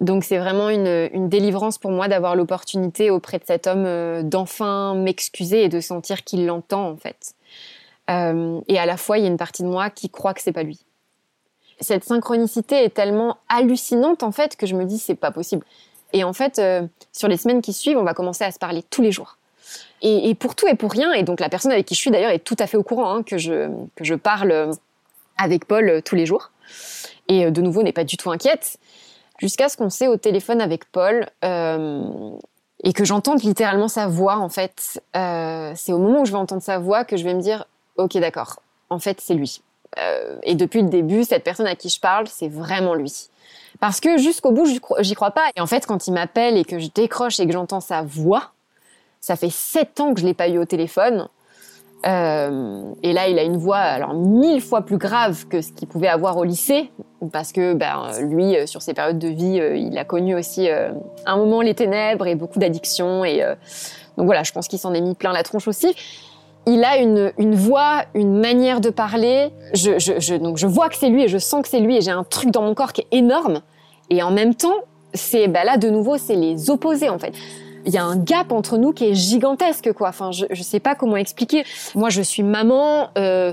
Donc 0.00 0.24
c'est 0.24 0.38
vraiment 0.38 0.70
une, 0.70 1.28
délivrance 1.28 1.78
pour 1.78 1.90
moi 1.90 2.08
d'avoir 2.08 2.36
l'opportunité 2.36 3.10
auprès 3.10 3.38
de 3.38 3.44
cet 3.46 3.66
homme 3.66 3.84
euh, 3.86 4.22
d'enfin 4.22 4.94
m'excuser 4.94 5.64
et 5.64 5.68
de 5.68 5.80
sentir 5.80 6.24
qu'il 6.24 6.46
l'entend 6.46 6.90
en 6.90 6.96
fait. 6.96 7.34
Euh, 8.10 8.60
et 8.68 8.78
à 8.78 8.86
la 8.86 8.96
fois, 8.96 9.18
il 9.18 9.22
y 9.22 9.26
a 9.26 9.30
une 9.30 9.36
partie 9.36 9.62
de 9.62 9.68
moi 9.68 9.90
qui 9.90 10.10
croit 10.10 10.34
que 10.34 10.42
c'est 10.42 10.52
pas 10.52 10.62
lui. 10.62 10.80
Cette 11.80 12.04
synchronicité 12.04 12.84
est 12.84 12.94
tellement 12.94 13.38
hallucinante 13.48 14.22
en 14.22 14.32
fait 14.32 14.56
que 14.56 14.66
je 14.66 14.74
me 14.74 14.84
dis 14.84 14.98
c'est 14.98 15.14
pas 15.14 15.30
possible. 15.30 15.64
Et 16.12 16.22
en 16.22 16.32
fait, 16.32 16.58
euh, 16.58 16.86
sur 17.12 17.28
les 17.28 17.36
semaines 17.36 17.62
qui 17.62 17.72
suivent, 17.72 17.98
on 17.98 18.04
va 18.04 18.14
commencer 18.14 18.44
à 18.44 18.52
se 18.52 18.58
parler 18.58 18.82
tous 18.82 19.02
les 19.02 19.10
jours. 19.10 19.38
Et, 20.02 20.34
pour 20.34 20.54
tout 20.54 20.66
et 20.68 20.74
pour 20.74 20.92
rien. 20.92 21.12
Et 21.12 21.22
donc 21.22 21.40
la 21.40 21.48
personne 21.48 21.72
avec 21.72 21.86
qui 21.86 21.94
je 21.94 22.00
suis 22.00 22.10
d'ailleurs 22.10 22.30
est 22.30 22.40
tout 22.40 22.56
à 22.58 22.66
fait 22.66 22.76
au 22.76 22.82
courant 22.82 23.14
hein, 23.14 23.22
que 23.22 23.38
je 23.38 23.70
que 23.96 24.04
je 24.04 24.14
parle 24.14 24.70
avec 25.38 25.64
Paul 25.64 25.88
euh, 25.88 26.00
tous 26.02 26.14
les 26.14 26.26
jours. 26.26 26.50
Et 27.28 27.46
euh, 27.46 27.50
de 27.50 27.62
nouveau 27.62 27.82
n'est 27.82 27.92
pas 27.92 28.04
du 28.04 28.18
tout 28.18 28.30
inquiète 28.30 28.78
jusqu'à 29.38 29.68
ce 29.68 29.76
qu'on 29.76 29.90
s'est 29.90 30.08
au 30.08 30.16
téléphone 30.16 30.60
avec 30.60 30.84
Paul 30.90 31.26
euh, 31.44 32.30
et 32.82 32.92
que 32.92 33.04
j'entende 33.04 33.42
littéralement 33.42 33.88
sa 33.88 34.06
voix 34.06 34.36
en 34.38 34.48
fait. 34.48 35.02
Euh, 35.16 35.72
c'est 35.76 35.92
au 35.92 35.98
moment 35.98 36.22
où 36.22 36.24
je 36.24 36.32
vais 36.32 36.38
entendre 36.38 36.62
sa 36.62 36.78
voix 36.78 37.04
que 37.04 37.16
je 37.16 37.24
vais 37.24 37.34
me 37.34 37.40
dire 37.40 37.64
ok 37.96 38.16
d'accord, 38.18 38.60
en 38.90 38.98
fait 38.98 39.20
c'est 39.20 39.34
lui. 39.34 39.62
Euh, 39.98 40.38
et 40.42 40.54
depuis 40.54 40.82
le 40.82 40.88
début, 40.88 41.24
cette 41.24 41.44
personne 41.44 41.66
à 41.66 41.76
qui 41.76 41.88
je 41.88 42.00
parle, 42.00 42.26
c'est 42.26 42.48
vraiment 42.48 42.94
lui. 42.94 43.28
Parce 43.80 44.00
que 44.00 44.18
jusqu'au 44.18 44.50
bout, 44.50 44.66
j'y 44.66 45.14
crois 45.14 45.30
pas. 45.30 45.50
Et 45.56 45.60
en 45.60 45.66
fait, 45.66 45.86
quand 45.86 46.08
il 46.08 46.12
m'appelle 46.12 46.56
et 46.56 46.64
que 46.64 46.78
je 46.80 46.88
décroche 46.92 47.38
et 47.38 47.46
que 47.46 47.52
j'entends 47.52 47.80
sa 47.80 48.02
voix, 48.02 48.53
ça 49.24 49.36
fait 49.36 49.50
sept 49.50 50.00
ans 50.00 50.12
que 50.12 50.20
je 50.20 50.26
l'ai 50.26 50.34
pas 50.34 50.48
eu 50.48 50.58
au 50.58 50.66
téléphone. 50.66 51.28
Euh, 52.06 52.92
et 53.02 53.14
là, 53.14 53.28
il 53.28 53.38
a 53.38 53.42
une 53.42 53.56
voix 53.56 53.78
alors 53.78 54.12
mille 54.12 54.60
fois 54.60 54.82
plus 54.82 54.98
grave 54.98 55.46
que 55.48 55.62
ce 55.62 55.72
qu'il 55.72 55.88
pouvait 55.88 56.08
avoir 56.08 56.36
au 56.36 56.44
lycée, 56.44 56.90
parce 57.32 57.50
que 57.50 57.72
ben, 57.72 58.10
lui, 58.20 58.54
euh, 58.54 58.66
sur 58.66 58.82
ses 58.82 58.92
périodes 58.92 59.18
de 59.18 59.28
vie, 59.28 59.60
euh, 59.60 59.76
il 59.76 59.96
a 59.96 60.04
connu 60.04 60.34
aussi 60.34 60.68
un 60.68 61.36
moment 61.38 61.62
les 61.62 61.74
ténèbres 61.74 62.26
et 62.26 62.34
beaucoup 62.34 62.58
d'addictions. 62.58 63.24
Et 63.24 63.42
donc 64.18 64.26
voilà, 64.26 64.42
je 64.42 64.52
pense 64.52 64.68
qu'il 64.68 64.78
s'en 64.78 64.92
est 64.92 65.00
mis 65.00 65.14
plein 65.14 65.32
la 65.32 65.42
tronche 65.42 65.68
aussi. 65.68 65.94
Il 66.66 66.84
a 66.84 66.98
une, 66.98 67.32
une 67.38 67.54
voix, 67.54 68.04
une 68.12 68.38
manière 68.38 68.82
de 68.82 68.90
parler. 68.90 69.48
Donc 70.38 70.58
je 70.58 70.66
vois 70.66 70.90
que 70.90 70.96
c'est 70.96 71.08
lui 71.08 71.22
et 71.22 71.28
je 71.28 71.38
sens 71.38 71.62
que 71.62 71.68
c'est 71.68 71.80
lui 71.80 71.96
et 71.96 72.02
j'ai 72.02 72.10
un 72.10 72.24
truc 72.24 72.50
dans 72.50 72.60
mon 72.62 72.74
corps 72.74 72.92
qui 72.92 73.00
est 73.00 73.16
énorme. 73.16 73.62
Et 74.10 74.22
en 74.22 74.30
même 74.30 74.54
temps, 74.54 74.80
c'est 75.14 75.48
ben 75.48 75.64
là 75.64 75.78
de 75.78 75.88
nouveau, 75.88 76.18
c'est 76.18 76.36
les 76.36 76.68
opposés 76.68 77.08
en 77.08 77.18
fait 77.18 77.32
il 77.86 77.92
y 77.92 77.98
a 77.98 78.04
un 78.04 78.16
gap 78.16 78.52
entre 78.52 78.78
nous 78.78 78.92
qui 78.92 79.04
est 79.04 79.14
gigantesque 79.14 79.92
quoi. 79.92 80.08
Enfin, 80.08 80.30
je 80.32 80.46
je 80.50 80.62
sais 80.62 80.80
pas 80.80 80.94
comment 80.94 81.16
expliquer. 81.16 81.64
Moi, 81.94 82.10
je 82.10 82.22
suis 82.22 82.42
maman 82.42 83.08
euh, 83.18 83.52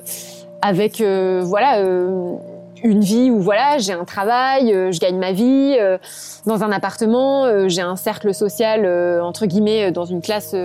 avec 0.61 1.01
euh, 1.01 1.41
voilà 1.43 1.79
euh, 1.79 2.35
une 2.83 3.01
vie 3.01 3.29
où 3.29 3.39
voilà, 3.39 3.77
j'ai 3.77 3.93
un 3.93 4.05
travail, 4.05 4.73
euh, 4.73 4.91
je 4.91 4.99
gagne 4.99 5.17
ma 5.17 5.33
vie 5.33 5.75
euh, 5.79 5.97
dans 6.45 6.63
un 6.63 6.71
appartement, 6.71 7.67
j'ai 7.67 7.81
un 7.81 7.95
cercle 7.95 8.33
social 8.33 8.85
entre 9.21 9.45
guillemets 9.45 9.91
dans 9.91 10.05
une 10.05 10.21
classe 10.21 10.55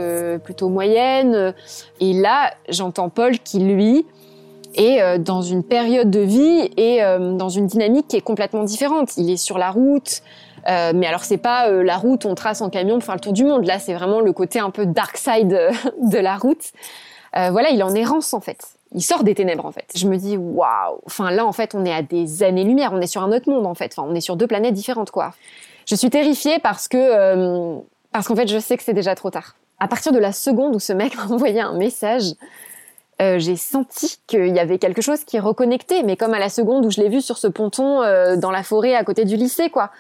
plutôt 0.43 0.69
moyenne. 0.69 1.55
Et 2.01 2.15
là, 2.15 2.53
j'entends 2.69 3.11
Paul 3.11 3.39
qui 3.39 3.59
lui 3.59 4.07
est 4.75 5.19
dans 5.19 5.43
une 5.43 5.63
période 5.63 6.11
de 6.11 6.21
vie 6.21 6.71
et 6.79 7.01
dans 7.37 7.51
une 7.51 7.67
dynamique 7.67 8.09
qui 8.09 8.17
est 8.17 8.23
complètement 8.23 8.65
différente. 8.65 9.17
Il 9.19 9.31
est 9.31 9.37
sur 9.37 9.59
la 9.59 9.71
route. 9.71 10.23
Euh, 10.69 10.93
mais 10.95 11.07
alors 11.07 11.25
c'est 11.25 11.37
pas 11.37 11.69
euh, 11.69 11.85
la 11.85 11.97
route 11.97 12.27
on 12.27 12.35
trace 12.35 12.61
en 12.61 12.71
camion 12.71 12.95
pour 12.95 13.05
faire 13.05 13.15
le 13.15 13.21
tour 13.21 13.33
du 13.33 13.45
monde. 13.45 13.65
Là 13.67 13.79
c'est 13.79 13.95
vraiment 13.95 14.21
le 14.21 14.33
côté 14.33 14.59
un 14.59 14.71
peu 14.71 14.87
dark 14.87 15.17
side 15.17 15.53
euh, 15.53 15.71
de 16.03 16.19
la 16.19 16.37
route. 16.37 16.73
voilà, 17.33 17.71
il 17.71 17.79
est 17.79 17.85
en 17.85 17.95
errance 17.95 18.35
en 18.35 18.41
fait. 18.41 18.59
Il 18.93 19.03
sort 19.03 19.25
des 19.25 19.35
ténèbres 19.35 19.67
en 19.67 19.73
fait. 19.73 19.87
Je 19.95 20.09
me 20.09 20.17
dis 20.17 20.37
waouh. 20.37 21.01
Enfin 21.05 21.31
là 21.31 21.45
en 21.45 21.53
fait 21.53 21.75
on 21.75 21.85
est 21.85 21.93
à 21.93 22.03
des 22.03 22.43
années-lumière. 22.43 22.93
On 22.93 23.01
est 23.01 23.07
sur 23.07 23.23
un 23.23 23.33
autre 23.33 23.51
monde 23.51 23.67
en 23.67 23.75
fait. 23.75 23.93
Enfin 23.97 24.09
on 24.09 24.15
est 24.15 24.21
sur 24.21 24.37
deux 24.37 24.47
planètes 24.47 24.75
différentes 24.75 25.11
quoi. 25.11 25.33
Je 25.87 25.95
suis 25.95 26.11
terrifiée 26.11 26.59
parce 26.59 26.89
que 26.89 27.79
parce 28.13 28.27
qu'en 28.27 28.35
fait 28.35 28.49
je 28.49 28.59
sais 28.59 28.77
que 28.77 28.83
c'est 28.83 28.95
déjà 28.95 29.15
trop 29.15 29.31
tard. 29.31 29.57
À 29.79 29.89
partir 29.89 30.13
de 30.13 30.19
la 30.19 30.33
seconde 30.33 30.75
où 30.75 30.81
ce 30.81 30.93
mec 30.93 31.17
m'a 31.17 31.27
envoyé 31.27 31.61
un 31.61 31.75
message, 31.75 32.25
j'ai 33.21 33.57
senti 33.57 34.19
qu'il 34.27 34.55
y 34.55 34.59
avait 34.59 34.79
quelque 34.79 35.03
chose 35.03 35.25
qui 35.25 35.39
reconnectait, 35.39 36.03
mais 36.03 36.17
comme 36.17 36.35
à 36.35 36.39
la 36.39 36.49
seconde 36.49 36.87
où 36.87 36.91
je 36.91 37.01
l'ai 37.01 37.09
vu 37.09 37.21
sur 37.21 37.39
ce 37.39 37.47
ponton 37.47 38.01
dans 38.37 38.51
la 38.51 38.63
forêt 38.63 38.95
à 38.95 39.05
côté 39.05 39.25
du 39.27 39.37
lycée, 39.37 39.69
quoi. 39.69 39.91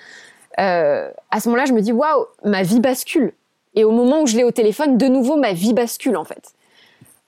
Euh, 0.58 1.10
à 1.30 1.40
ce 1.40 1.48
moment-là, 1.48 1.66
je 1.66 1.72
me 1.72 1.80
dis 1.80 1.92
waouh, 1.92 2.26
ma 2.44 2.62
vie 2.62 2.80
bascule. 2.80 3.32
Et 3.74 3.84
au 3.84 3.90
moment 3.90 4.22
où 4.22 4.26
je 4.26 4.36
l'ai 4.36 4.44
au 4.44 4.50
téléphone, 4.50 4.96
de 4.96 5.06
nouveau, 5.06 5.36
ma 5.36 5.52
vie 5.52 5.74
bascule 5.74 6.16
en 6.16 6.24
fait. 6.24 6.54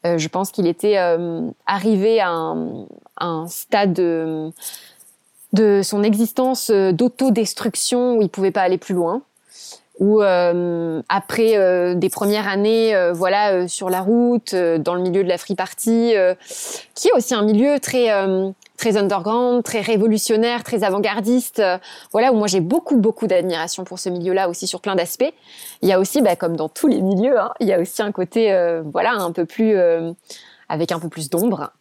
Euh, 0.06 0.18
je 0.18 0.28
pense 0.28 0.50
qu'il 0.50 0.66
était 0.66 0.98
euh, 0.98 1.48
arrivé 1.66 2.20
à 2.20 2.30
un, 2.30 3.46
stade 3.48 3.92
de, 3.92 4.52
son 5.82 6.02
existence 6.02 6.70
d'autodestruction 6.70 8.16
où 8.16 8.22
il 8.22 8.28
pouvait 8.28 8.50
pas 8.50 8.62
aller 8.62 8.78
plus 8.78 8.94
loin. 8.94 9.22
Euh, 10.00 11.02
après 11.08 11.94
des 11.96 12.08
premières 12.08 12.46
années, 12.46 12.94
voilà, 13.12 13.66
sur 13.66 13.90
la 13.90 14.00
route, 14.00 14.54
dans 14.54 14.94
le 14.94 15.02
milieu 15.02 15.24
de 15.24 15.28
la 15.28 15.38
free 15.38 15.56
party, 15.56 16.14
qui 16.94 17.08
est 17.08 17.12
aussi 17.12 17.34
un 17.34 17.42
milieu 17.42 17.80
très 17.80 18.08
très 18.78 18.96
underground, 18.96 19.62
très 19.62 19.82
révolutionnaire, 19.82 20.64
très 20.64 20.84
avant-gardiste. 20.84 21.58
Euh, 21.58 21.76
voilà 22.12 22.32
où 22.32 22.36
moi 22.36 22.46
j'ai 22.46 22.60
beaucoup 22.60 22.96
beaucoup 22.96 23.26
d'admiration 23.26 23.84
pour 23.84 23.98
ce 23.98 24.08
milieu-là 24.08 24.48
aussi 24.48 24.66
sur 24.66 24.80
plein 24.80 24.94
d'aspects. 24.94 25.34
Il 25.82 25.88
y 25.88 25.92
a 25.92 26.00
aussi, 26.00 26.22
bah, 26.22 26.36
comme 26.36 26.56
dans 26.56 26.70
tous 26.70 26.86
les 26.86 27.02
milieux, 27.02 27.38
hein, 27.38 27.52
il 27.60 27.66
y 27.66 27.74
a 27.74 27.80
aussi 27.80 28.00
un 28.00 28.12
côté 28.12 28.52
euh, 28.52 28.82
voilà 28.90 29.12
un 29.12 29.32
peu 29.32 29.44
plus 29.44 29.76
euh, 29.76 30.12
avec 30.70 30.92
un 30.92 31.00
peu 31.00 31.08
plus 31.08 31.28
d'ombre. 31.28 31.72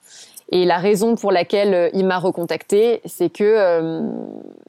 Et 0.50 0.64
la 0.64 0.78
raison 0.78 1.16
pour 1.16 1.34
laquelle 1.34 1.90
il 1.94 2.06
m'a 2.06 2.20
recontacté, 2.20 3.02
c'est 3.04 3.30
que 3.30 4.02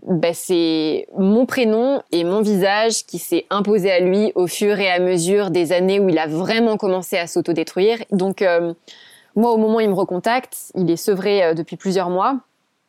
bah, 0.09 0.35
c'est 0.35 1.07
mon 1.17 1.47
prénom 1.47 2.03
et 2.11 2.25
mon 2.25 2.41
visage 2.41 3.07
qui 3.07 3.19
s'est 3.19 3.47
imposé 3.49 3.93
à 3.93 4.01
lui 4.01 4.33
au 4.35 4.49
fur 4.49 4.81
et 4.81 4.91
à 4.91 4.99
mesure 4.99 5.53
des 5.53 5.71
années 5.71 6.01
où 6.01 6.09
il 6.09 6.19
a 6.19 6.27
vraiment 6.27 6.77
commencé 6.79 7.17
à 7.17 7.29
s'autodétruire. 7.29 7.99
Donc 8.11 8.43
moi, 9.39 9.53
au 9.53 9.57
moment 9.57 9.77
où 9.77 9.81
il 9.81 9.89
me 9.89 9.95
recontacte, 9.95 10.73
il 10.75 10.91
est 10.91 10.97
sevré 10.97 11.45
euh, 11.45 11.55
depuis 11.55 11.77
plusieurs 11.77 12.11
mois 12.11 12.39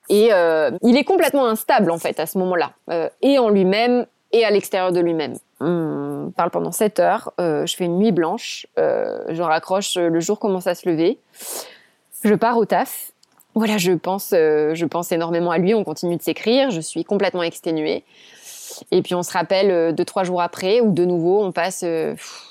et 0.10 0.30
euh, 0.34 0.72
il 0.82 0.98
est 0.98 1.04
complètement 1.04 1.46
instable 1.46 1.92
en 1.92 2.00
fait 2.00 2.20
à 2.20 2.26
ce 2.26 2.40
moment-là, 2.40 2.72
euh, 2.90 3.08
et 3.22 3.38
en 3.38 3.50
lui-même 3.50 4.08
et 4.32 4.44
à 4.44 4.50
l'extérieur 4.50 4.92
de 4.92 5.00
lui-même. 5.00 5.36
On 5.60 6.32
parle 6.36 6.50
pendant 6.50 6.72
7 6.72 7.00
heures, 7.00 7.34
je 7.38 7.74
fais 7.76 7.86
une 7.86 8.00
nuit 8.00 8.12
blanche, 8.12 8.66
je 8.78 9.42
raccroche, 9.42 9.98
le 9.98 10.20
jour 10.20 10.40
commence 10.40 10.68
à 10.68 10.76
se 10.76 10.88
lever, 10.90 11.20
je 12.24 12.34
pars 12.34 12.58
au 12.58 12.66
taf. 12.66 13.12
Voilà, 13.56 13.78
je 13.78 13.92
pense, 13.92 14.30
je 14.32 14.86
pense 14.86 15.12
énormément 15.12 15.52
à 15.52 15.58
lui. 15.58 15.74
On 15.74 15.84
continue 15.84 16.16
de 16.16 16.22
s'écrire. 16.22 16.70
Je 16.70 16.80
suis 16.80 17.04
complètement 17.04 17.42
exténuée. 17.42 18.04
Et 18.92 19.02
puis 19.02 19.16
on 19.16 19.24
se 19.24 19.34
rappelle 19.34 19.94
deux 19.96 20.06
trois 20.06 20.24
jours 20.24 20.42
après, 20.42 20.80
où 20.80 20.94
de 20.94 21.04
nouveau 21.06 21.44
on 21.44 21.52
passe 21.52 21.84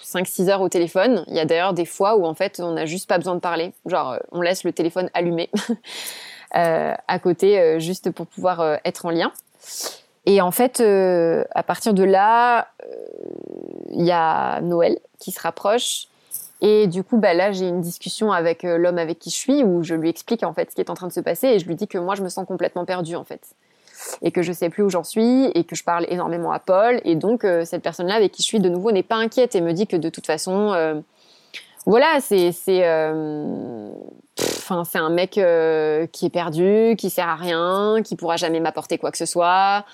5-6 0.09 0.49
heures 0.49 0.61
au 0.61 0.69
téléphone. 0.69 1.25
Il 1.29 1.35
y 1.35 1.41
a 1.41 1.45
d'ailleurs 1.45 1.75
des 1.75 1.85
fois 1.85 2.17
où 2.17 2.25
en 2.25 2.35
fait 2.35 2.61
on 2.61 2.73
n'a 2.73 2.87
juste 2.87 3.09
pas 3.09 3.19
besoin 3.19 3.35
de 3.35 3.41
parler. 3.41 3.73
Genre 3.87 4.13
euh, 4.13 4.19
on 4.33 4.41
laisse 4.41 4.65
le 4.65 4.73
téléphone 4.73 5.11
allumé 5.15 5.51
euh, 6.57 6.95
à 7.07 7.19
côté 7.19 7.61
euh, 7.61 7.79
juste 7.79 8.11
pour 8.11 8.27
pouvoir 8.27 8.79
être 8.85 9.07
en 9.07 9.11
lien. 9.11 9.33
Et 10.27 10.41
en 10.41 10.51
fait, 10.51 10.81
à 10.81 11.63
partir 11.63 11.95
de 11.95 12.05
là, 12.05 12.69
il 13.93 14.05
y 14.05 14.11
a 14.11 14.61
Noël 14.61 14.99
qui 15.19 15.31
se 15.31 15.41
rapproche. 15.41 16.09
Et 16.61 16.87
du 16.87 17.03
coup, 17.03 17.17
bah 17.17 17.33
là, 17.33 17.51
j'ai 17.53 17.67
une 17.67 17.81
discussion 17.81 18.31
avec 18.31 18.63
l'homme 18.63 18.99
avec 18.99 19.21
qui 19.21 19.31
je 19.31 19.37
suis 19.37 19.65
où 19.65 19.83
je 19.83 19.95
lui 19.95 20.11
explique 20.11 20.43
en 20.43 20.53
fait 20.53 20.71
ce 20.71 20.75
qui 20.75 20.83
est 20.83 20.91
en 20.91 20.95
train 20.95 21.07
de 21.07 21.13
se 21.13 21.21
passer 21.21 21.47
et 21.47 21.59
je 21.59 21.67
lui 21.67 21.77
dis 21.77 21.89
que 21.89 21.97
moi, 21.97 22.15
je 22.15 22.23
me 22.23 22.29
sens 22.29 22.47
complètement 22.47 22.85
perdue 22.85 23.17
en 23.17 23.25
fait 23.25 23.41
et 24.23 24.31
que 24.31 24.43
je 24.43 24.53
sais 24.53 24.71
plus 24.71 24.83
où 24.83 24.91
j'en 24.91 25.05
suis 25.05 25.47
et 25.55 25.65
que 25.65 25.75
je 25.75 25.85
parle 25.85 26.07
énormément 26.09 26.53
à 26.53 26.59
Paul. 26.59 27.01
Et 27.05 27.15
donc 27.15 27.45
euh, 27.45 27.65
cette 27.65 27.83
personne-là 27.83 28.15
avec 28.15 28.33
qui 28.33 28.43
je 28.43 28.47
suis 28.47 28.61
de 28.61 28.69
nouveau 28.69 28.93
n'est 28.93 29.03
pas 29.03 29.17
inquiète 29.17 29.55
et 29.55 29.61
me 29.61 29.73
dit 29.73 29.87
que 29.87 29.97
de 29.97 30.09
toute 30.09 30.27
façon 30.27 30.73
euh, 30.73 30.95
voilà 31.87 32.19
c'est 32.21 32.53
c'est 32.53 32.87
euh, 32.87 33.91
c'est 34.37 34.99
un 34.99 35.11
mec 35.11 35.33
qui 35.33 36.27
est 36.27 36.33
perdu 36.33 36.95
qui 36.97 37.11
sert 37.11 37.29
à 37.29 37.37
rien 37.37 38.03
qui 38.05 38.17
pourra 38.17 38.37
jamais 38.37 38.61
m'apporter 38.61 38.99
quoi 38.99 39.11
que 39.11 39.19
ce 39.19 39.27
soit 39.27 39.85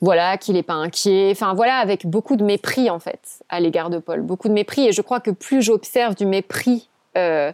voilà 0.00 0.38
qu'il 0.38 0.56
est 0.56 0.62
pas 0.62 0.74
inquiet. 0.74 1.30
Enfin 1.32 1.54
voilà 1.54 1.76
avec 1.76 2.06
beaucoup 2.06 2.36
de 2.36 2.44
mépris 2.44 2.88
en 2.88 2.98
fait 2.98 3.20
à 3.48 3.60
l'égard 3.60 3.90
de 3.90 3.98
Paul. 3.98 4.22
Beaucoup 4.22 4.48
de 4.48 4.54
mépris. 4.54 4.86
Et 4.86 4.92
je 4.92 5.02
crois 5.02 5.20
que 5.20 5.30
plus 5.30 5.60
j'observe 5.60 6.14
du 6.14 6.24
mépris 6.24 6.88
de 7.16 7.52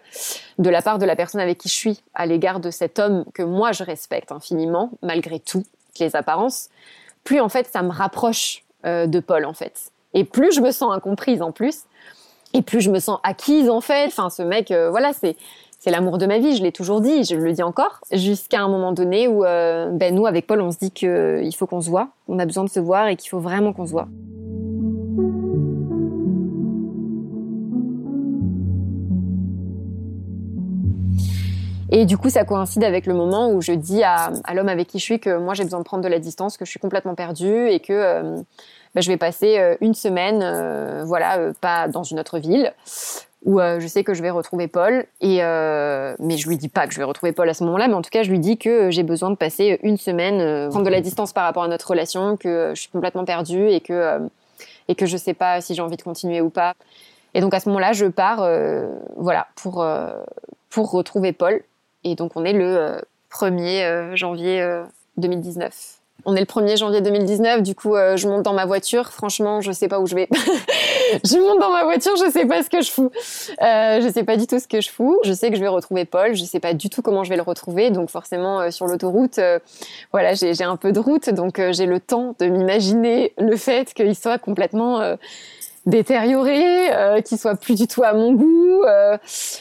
la 0.59 0.83
part 0.83 0.99
de 0.99 1.07
la 1.07 1.17
personne 1.17 1.41
avec 1.41 1.59
qui 1.59 1.69
je 1.69 1.75
suis 1.75 2.03
à 2.15 2.27
l'égard 2.27 2.61
de 2.61 2.71
cet 2.71 2.99
homme 2.99 3.25
que 3.35 3.43
moi 3.43 3.73
je 3.73 3.83
respecte 3.83 4.31
infiniment 4.31 4.91
malgré 5.03 5.41
tout 5.41 5.65
les 5.99 6.17
apparences, 6.17 6.69
plus 7.25 7.41
en 7.41 7.49
fait 7.49 7.67
ça 7.67 7.83
me 7.83 7.91
rapproche 7.91 8.65
euh, 8.85 9.07
de 9.07 9.21
Paul 9.21 9.45
en 9.45 9.55
fait. 9.55 9.91
Et 10.15 10.25
plus 10.25 10.55
je 10.55 10.61
me 10.61 10.71
sens 10.71 10.95
incomprise 10.95 11.43
en 11.43 11.53
plus, 11.53 11.81
et 12.55 12.63
plus 12.63 12.81
je 12.81 12.91
me 12.91 12.99
sens 12.99 13.19
acquise 13.23 13.69
en 13.69 13.81
fait. 13.81 14.07
Enfin, 14.07 14.31
ce 14.31 14.43
mec, 14.43 14.71
euh, 14.71 14.91
voilà, 14.91 15.13
c'est 15.13 15.37
c'est 15.79 15.91
l'amour 15.91 16.19
de 16.19 16.27
ma 16.27 16.39
vie. 16.39 16.57
Je 16.57 16.63
l'ai 16.63 16.73
toujours 16.73 17.01
dit, 17.01 17.25
je 17.25 17.37
le 17.37 17.53
dis 17.53 17.63
encore, 17.63 18.01
jusqu'à 18.11 18.61
un 18.61 18.69
moment 18.69 18.93
donné 18.93 19.29
où, 19.29 19.45
euh, 19.45 19.91
ben 19.91 20.15
nous 20.15 20.27
avec 20.27 20.47
Paul, 20.47 20.61
on 20.61 20.73
se 20.73 20.79
dit 20.79 20.91
que 20.91 21.41
il 21.45 21.55
faut 21.55 21.67
qu'on 21.67 21.81
se 21.81 21.91
voit, 21.91 22.09
on 22.29 22.39
a 22.39 22.47
besoin 22.47 22.65
de 22.65 22.71
se 22.71 22.81
voir 22.81 23.09
et 23.09 23.17
qu'il 23.17 23.29
faut 23.29 23.41
vraiment 23.41 23.73
qu'on 23.73 23.87
se 23.87 23.93
voit. 23.93 24.09
Et 31.91 32.05
du 32.05 32.19
coup, 32.19 32.31
ça 32.31 32.45
coïncide 32.45 32.83
avec 32.83 33.07
le 33.07 33.15
moment 33.15 33.51
où 33.51 33.61
je 33.61 33.73
dis 33.73 34.03
à, 34.03 34.33
l'homme 34.55 34.69
avec 34.69 34.89
qui 34.89 34.99
je 34.99 35.05
suis 35.05 35.21
que 35.21 35.39
moi, 35.39 35.55
j'ai 35.55 35.65
besoin 35.65 35.79
de 35.79 35.85
prendre 35.85 36.03
de 36.03 36.09
la 36.09 36.19
distance, 36.19 36.57
que 36.57 36.65
je 36.65 36.71
suis 36.71 36.81
complètement 36.81 37.15
perdue 37.15 37.69
et 37.69 37.81
que 37.81 37.93
euh, 37.93 38.37
bah, 38.95 39.01
je 39.01 39.09
vais 39.09 39.17
passer 39.17 39.59
euh, 39.59 39.77
une 39.81 39.95
semaine, 39.95 40.41
euh, 40.43 41.05
voilà, 41.07 41.53
pas 41.61 41.87
dans 41.87 42.03
une 42.03 42.19
autre 42.19 42.39
ville, 42.39 42.73
où 43.45 43.61
je 43.61 43.87
sais 43.87 44.03
que 44.03 44.15
je 44.15 44.23
vais 44.23 44.31
retrouver 44.31 44.67
Paul. 44.67 45.05
Et 45.21 45.39
mais 45.39 46.37
je 46.37 46.49
lui 46.49 46.57
dis 46.57 46.69
pas 46.69 46.89
que 46.89 46.93
je 46.93 46.99
vais 46.99 47.05
retrouver 47.05 47.31
Paul 47.31 47.49
à 47.49 47.55
ce 47.55 47.63
moment-là, 47.65 47.87
mais 47.87 47.95
en 47.95 48.03
tout 48.03 48.11
cas, 48.11 48.25
je 48.25 48.31
lui 48.31 48.41
dis 48.41 48.59
que 48.59 48.91
j'ai 48.91 49.05
besoin 49.05 49.31
de 49.31 49.37
passer 49.37 49.79
une 49.85 49.97
semaine, 49.97 50.69
prendre 50.71 50.85
de 50.85 50.91
la 50.91 51.01
distance 51.01 51.33
par 51.33 51.45
rapport 51.45 51.63
à 51.63 51.69
notre 51.69 51.89
relation, 51.89 52.37
que 52.37 52.73
je 52.75 52.81
suis 52.81 52.91
complètement 52.91 53.25
perdue 53.25 53.69
et 53.69 53.81
que 53.81 54.19
et 54.89 54.97
que 54.97 55.07
je 55.07 55.17
sais 55.17 55.35
pas 55.35 55.61
si 55.61 55.75
j'ai 55.75 55.83
envie 55.83 55.97
de 55.97 56.03
continuer 56.03 56.41
ou 56.41 56.51
pas. 56.51 56.75
Et 57.35 57.41
donc 57.41 57.55
à 57.55 57.61
ce 57.61 57.69
moment-là, 57.69 57.93
je 57.93 58.07
pars, 58.07 58.45
voilà, 59.17 59.47
pour 59.55 59.87
pour 60.69 60.91
retrouver 60.91 61.33
Paul 61.33 61.63
et 62.07 62.15
donc, 62.15 62.33
on 62.37 62.45
est 62.45 62.53
le 62.53 63.01
1er 63.33 63.83
euh, 63.83 64.13
euh, 64.13 64.17
janvier 64.17 64.65
2019. 65.17 65.67
Euh, 65.67 66.03
on 66.25 66.35
est 66.35 66.41
le 66.41 66.47
1er 66.47 66.77
janvier 66.77 67.01
2019, 67.01 67.63
du 67.63 67.75
coup, 67.75 67.95
je 67.95 68.29
monte 68.29 68.43
dans 68.43 68.53
ma 68.53 68.65
voiture. 68.65 69.13
Franchement, 69.13 69.61
je 69.61 69.71
sais 69.71 69.87
pas 69.87 70.01
où 70.01 70.07
je 70.07 70.15
vais. 70.15 70.29
je 71.25 71.39
monte 71.39 71.61
dans 71.61 71.71
ma 71.71 71.85
voiture, 71.85 72.17
je 72.17 72.31
sais 72.31 72.47
pas 72.47 72.63
ce 72.63 72.71
que 72.71 72.81
je 72.81 72.91
fous. 72.91 73.11
Euh, 73.63 74.01
je 74.01 74.11
sais 74.13 74.25
pas 74.25 74.37
du 74.37 74.47
tout 74.47 74.59
ce 74.59 74.67
que 74.67 74.81
je 74.81 74.91
fous. 74.91 75.19
Je 75.25 75.33
sais 75.33 75.51
que 75.51 75.57
je 75.57 75.61
vais 75.61 75.69
retrouver 75.69 76.05
Paul, 76.05 76.35
je 76.35 76.45
sais 76.45 76.59
pas 76.59 76.75
du 76.75 76.91
tout 76.91 77.03
comment 77.03 77.23
je 77.23 77.31
vais 77.31 77.37
le 77.37 77.43
retrouver. 77.43 77.91
Donc 77.91 78.11
forcément, 78.11 78.71
sur 78.71 78.87
l'autoroute, 78.87 79.39
voilà, 80.13 80.35
j'ai 80.35 80.65
un 80.65 80.77
peu 80.77 80.93
de 80.93 80.99
route, 80.99 81.31
donc 81.31 81.61
j'ai 81.71 81.87
le 81.87 82.01
temps 82.01 82.35
de 82.39 82.47
m'imaginer 82.47 83.33
le 83.39 83.57
fait 83.57 83.95
qu'il 83.95 84.17
soit 84.17 84.39
complètement 84.39 85.17
détérioré, 85.87 86.93
euh, 86.93 87.21
qui 87.21 87.39
soit 87.39 87.55
plus 87.55 87.77
du 87.77 87.87
tout 87.87 88.03
à 88.03 88.13
mon 88.13 88.33
goût, 88.33 88.83
euh, 88.85 89.17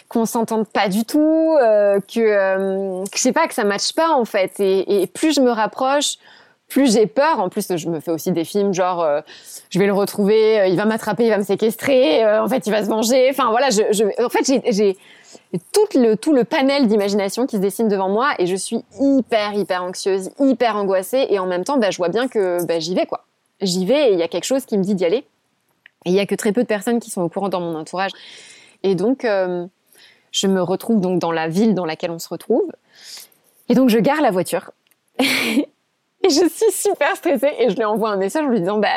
qu'on 0.10 0.26
s'entende 0.26 0.68
pas 0.68 0.90
du 0.90 1.06
tout, 1.06 1.56
euh, 1.62 2.00
que, 2.00 2.20
euh, 2.20 3.04
que 3.06 3.18
je 3.18 3.22
sais 3.22 3.32
pas 3.32 3.48
que 3.48 3.54
ça 3.54 3.64
matche 3.64 3.94
pas 3.94 4.10
en 4.10 4.26
fait. 4.26 4.60
Et, 4.60 5.04
et 5.04 5.08
plus 5.08 5.36
je 5.36 5.42
me 5.42 5.52
rapproche, 5.52 6.16
plus 6.68 6.92
j'ai 6.94 7.06
peur. 7.06 7.40
En 7.40 7.50
plus, 7.50 7.76
je 7.78 7.90
me 7.90 8.00
fais 8.00 8.12
aussi 8.12 8.32
des 8.32 8.44
films 8.44 8.74
genre 8.74 9.04
euh, 9.04 9.22
je 9.70 9.78
vais 9.78 9.86
le 9.86 9.94
retrouver, 9.94 10.68
il 10.68 10.76
va 10.76 10.86
m'attraper, 10.86 11.26
il 11.26 11.30
va 11.30 11.38
me 11.38 11.44
séquestrer, 11.44 12.26
en 12.40 12.48
fait 12.48 12.66
il 12.66 12.72
va 12.72 12.84
se 12.84 12.90
venger. 12.90 13.28
Enfin 13.30 13.52
voilà, 13.52 13.70
je, 13.70 13.82
je 13.92 14.04
en 14.24 14.30
fait 14.30 14.46
j'ai 14.72 14.98
tout 15.74 16.00
le 16.00 16.16
tout 16.16 16.34
le 16.34 16.44
panel 16.44 16.88
d'imagination 16.88 17.46
qui 17.46 17.58
se 17.58 17.62
dessine 17.62 17.88
devant 17.88 18.10
moi 18.10 18.32
et 18.40 18.48
je 18.48 18.56
suis 18.56 18.84
hyper 19.00 19.54
hyper 19.54 19.84
anxieuse, 19.84 20.32
hyper 20.40 20.76
angoissée 20.76 21.28
et 21.30 21.38
en 21.38 21.46
même 21.46 21.64
temps 21.64 21.78
bah, 21.78 21.92
je 21.92 21.98
vois 21.98 22.10
bien 22.10 22.28
que 22.28 22.66
bah, 22.66 22.80
j'y 22.80 22.96
vais 22.96 23.06
quoi. 23.06 23.26
J'y 23.62 23.86
vais 23.86 24.10
et 24.10 24.14
il 24.14 24.20
y 24.20 24.24
a 24.24 24.28
quelque 24.28 24.44
chose 24.46 24.66
qui 24.66 24.78
me 24.78 24.84
dit 24.84 24.96
d'y 24.96 25.06
aller. 25.06 25.24
Et 26.06 26.12
il 26.12 26.14
y 26.14 26.20
a 26.20 26.26
que 26.26 26.36
très 26.36 26.52
peu 26.52 26.62
de 26.62 26.68
personnes 26.68 27.00
qui 27.00 27.10
sont 27.10 27.22
au 27.22 27.30
courant 27.30 27.50
dans 27.50 27.62
mon 27.62 27.76
entourage. 27.76 28.12
Et 28.84 28.96
donc, 28.96 29.26
euh, 29.26 29.66
je 30.32 30.48
me 30.48 30.62
retrouve 30.62 31.02
donc 31.02 31.20
dans 31.20 31.32
la 31.32 31.48
ville 31.48 31.74
dans 31.74 31.86
laquelle 31.86 32.12
on 32.12 32.20
se 32.20 32.30
retrouve. 32.30 32.72
Et 33.70 33.74
donc, 33.74 33.90
je 33.90 33.98
gare 33.98 34.22
la 34.22 34.32
voiture. 34.32 34.72
et 35.20 35.66
je 36.24 36.48
suis 36.50 36.72
super 36.72 37.16
stressée 37.16 37.54
et 37.60 37.70
je 37.70 37.76
lui 37.76 37.86
envoie 37.86 38.10
un 38.10 38.18
message 38.18 38.46
en 38.46 38.50
lui 38.50 38.60
disant, 38.60 38.78
bah, 38.78 38.88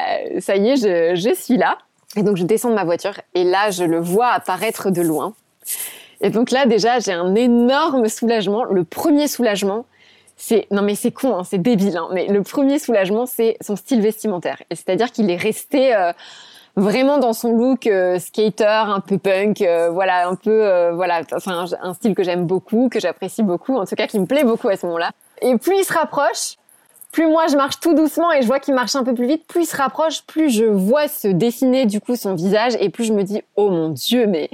ça 0.41 0.57
y 0.57 0.71
est, 0.71 1.17
je, 1.17 1.35
suis 1.35 1.57
là. 1.57 1.79
Et 2.17 2.23
donc, 2.23 2.37
je 2.37 2.45
descends 2.45 2.71
de 2.71 2.75
ma 2.75 2.85
voiture 2.85 3.21
et 3.35 3.45
là, 3.45 3.71
je 3.71 3.85
le 3.85 4.01
vois 4.01 4.29
apparaître 4.29 4.91
de 4.91 5.01
loin. 5.01 5.35
Et 6.21 6.31
donc 6.31 6.51
là, 6.51 6.67
déjà, 6.67 6.99
j'ai 6.99 7.13
un 7.13 7.35
énorme 7.35 8.09
soulagement. 8.09 8.65
Le 8.65 8.85
premier 8.85 9.29
soulagement, 9.29 9.87
c'est 10.37 10.67
non 10.71 10.83
mais 10.83 10.95
c'est 10.95 11.13
con, 11.13 11.37
hein, 11.37 11.45
c'est 11.45 11.59
débile. 11.59 11.97
Hein, 11.97 12.09
mais 12.13 12.27
le 12.27 12.43
premier 12.43 12.79
soulagement, 12.79 13.27
c'est 13.27 13.57
son 13.61 13.77
style 13.77 14.01
vestimentaire. 14.01 14.63
Et 14.71 14.75
c'est-à-dire 14.75 15.13
qu'il 15.13 15.31
est 15.31 15.37
resté 15.37 15.95
euh, 15.95 16.13
vraiment 16.79 17.19
dans 17.19 17.33
son 17.33 17.53
look 17.53 17.87
euh, 17.87 18.19
skater, 18.19 18.65
un 18.65 19.01
peu 19.01 19.19
punk, 19.19 19.61
euh, 19.63 19.91
voilà, 19.91 20.29
un 20.29 20.35
peu, 20.37 20.65
euh, 20.65 20.93
voilà, 20.93 21.23
enfin 21.33 21.67
un 21.83 21.95
style 21.95 22.15
que 22.15 22.23
j'aime 22.23 22.47
beaucoup, 22.47 22.89
que 22.89 23.01
j'apprécie 23.01 23.43
beaucoup, 23.43 23.77
en 23.77 23.85
tout 23.85 23.97
cas 23.97 24.07
qui 24.07 24.19
me 24.19 24.27
plaît 24.27 24.45
beaucoup 24.45 24.69
à 24.69 24.77
ce 24.77 24.87
moment-là. 24.87 25.11
Et 25.43 25.57
plus 25.59 25.79
il 25.79 25.85
se 25.85 25.93
rapproche, 25.93 26.57
plus 27.13 27.27
moi 27.27 27.47
je 27.49 27.57
marche 27.57 27.81
tout 27.81 27.95
doucement 27.95 28.33
et 28.33 28.43
je 28.43 28.47
vois 28.47 28.61
qu'il 28.61 28.75
marche 28.75 28.95
un 28.95 29.05
peu 29.05 29.15
plus 29.15 29.27
vite, 29.27 29.47
plus 29.47 29.63
il 29.63 29.67
se 29.67 29.77
rapproche, 29.77 30.23
plus 30.23 30.51
je 30.51 30.65
vois 30.65 31.09
se 31.09 31.29
dessiner 31.29 31.85
du 31.87 32.01
coup 32.01 32.17
son 32.17 32.35
visage 32.35 32.77
et 32.81 32.91
plus 32.91 33.05
je 33.05 33.13
me 33.13 33.25
dis 33.25 33.43
oh 33.57 33.71
mon 33.71 33.89
dieu 33.89 34.27
mais 34.27 34.49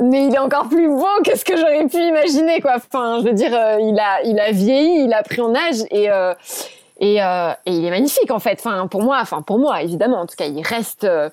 mais 0.00 0.26
il 0.26 0.34
est 0.34 0.38
encore 0.38 0.68
plus 0.68 0.88
beau 0.88 1.06
que 1.24 1.36
ce 1.36 1.44
que 1.44 1.56
j'aurais 1.56 1.86
pu 1.86 1.98
imaginer 1.98 2.60
quoi. 2.60 2.74
Enfin 2.76 3.20
je 3.20 3.24
veux 3.24 3.34
dire 3.34 3.50
il 3.80 3.98
a 3.98 4.22
il 4.24 4.38
a 4.38 4.50
vieilli, 4.52 5.04
il 5.04 5.12
a 5.12 5.22
pris 5.22 5.40
en 5.40 5.54
âge 5.54 5.84
et 5.90 6.08
et, 7.00 7.22
euh, 7.22 7.52
et, 7.66 7.72
il 7.72 7.84
est 7.84 7.90
magnifique 7.90 8.30
en 8.30 8.38
fait. 8.38 8.60
Enfin 8.60 8.86
pour 8.86 9.02
moi, 9.02 9.18
enfin 9.20 9.42
pour 9.42 9.58
moi 9.58 9.82
évidemment. 9.82 10.20
En 10.20 10.26
tout 10.26 10.36
cas, 10.36 10.46
il 10.46 10.62
reste, 10.62 11.04
euh, 11.04 11.30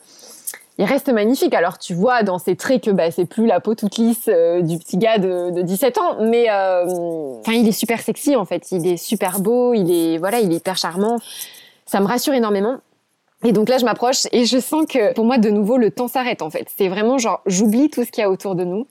il 0.77 0.85
reste 0.85 1.09
magnifique. 1.09 1.53
Alors 1.53 1.77
tu 1.77 1.93
vois 1.93 2.23
dans 2.23 2.39
ses 2.39 2.55
traits 2.55 2.85
que 2.85 2.91
bah, 2.91 3.11
c'est 3.11 3.25
plus 3.25 3.45
la 3.45 3.59
peau 3.59 3.75
toute 3.75 3.97
lisse 3.97 4.29
euh, 4.29 4.61
du 4.61 4.77
petit 4.77 4.97
gars 4.97 5.17
de, 5.17 5.51
de 5.51 5.61
17 5.61 5.97
ans, 5.97 6.17
mais 6.21 6.49
enfin 6.49 7.53
il 7.53 7.67
est 7.67 7.73
super 7.73 8.01
sexy 8.01 8.35
en 8.35 8.45
fait. 8.45 8.71
Il 8.71 8.87
est 8.87 8.97
super 8.97 9.39
beau. 9.39 9.73
Il 9.73 9.91
est 9.91 10.17
voilà, 10.17 10.39
il 10.39 10.51
est 10.51 10.57
hyper 10.57 10.77
charmant. 10.77 11.17
Ça 11.85 11.99
me 11.99 12.07
rassure 12.07 12.33
énormément. 12.33 12.77
Et 13.43 13.51
donc 13.51 13.69
là, 13.69 13.77
je 13.77 13.85
m'approche 13.85 14.25
et 14.31 14.45
je 14.45 14.57
sens 14.57 14.85
que 14.87 15.13
pour 15.13 15.23
moi, 15.23 15.37
de 15.37 15.49
nouveau, 15.49 15.77
le 15.77 15.91
temps 15.91 16.07
s'arrête 16.07 16.41
en 16.41 16.49
fait. 16.49 16.67
C'est 16.75 16.87
vraiment 16.87 17.19
genre, 17.19 17.41
j'oublie 17.45 17.89
tout 17.89 18.03
ce 18.03 18.11
qu'il 18.11 18.21
y 18.21 18.25
a 18.25 18.31
autour 18.31 18.55
de 18.55 18.63
nous. 18.63 18.87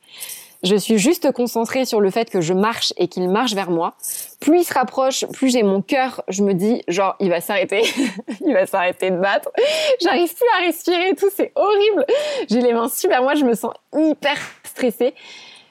Je 0.62 0.76
suis 0.76 0.98
juste 0.98 1.30
concentrée 1.32 1.84
sur 1.84 2.00
le 2.00 2.10
fait 2.10 2.30
que 2.30 2.40
je 2.40 2.54
marche 2.54 2.92
et 2.96 3.08
qu'il 3.08 3.28
marche 3.28 3.54
vers 3.54 3.70
moi. 3.70 3.94
Plus 4.40 4.60
il 4.60 4.64
se 4.64 4.74
rapproche, 4.74 5.26
plus 5.26 5.50
j'ai 5.50 5.62
mon 5.62 5.82
cœur, 5.82 6.22
je 6.28 6.42
me 6.42 6.54
dis 6.54 6.82
genre 6.88 7.16
il 7.20 7.30
va 7.30 7.40
s'arrêter, 7.40 7.82
il 8.46 8.52
va 8.52 8.66
s'arrêter 8.66 9.10
de 9.10 9.16
battre. 9.16 9.50
J'arrive 10.02 10.34
plus 10.34 10.48
à 10.58 10.66
respirer 10.66 11.10
et 11.10 11.14
tout, 11.14 11.30
c'est 11.34 11.52
horrible. 11.54 12.06
J'ai 12.48 12.60
les 12.60 12.72
mains 12.72 12.88
super, 12.88 13.22
moi 13.22 13.34
je 13.34 13.44
me 13.44 13.54
sens 13.54 13.72
hyper 13.94 14.36
stressée 14.64 15.14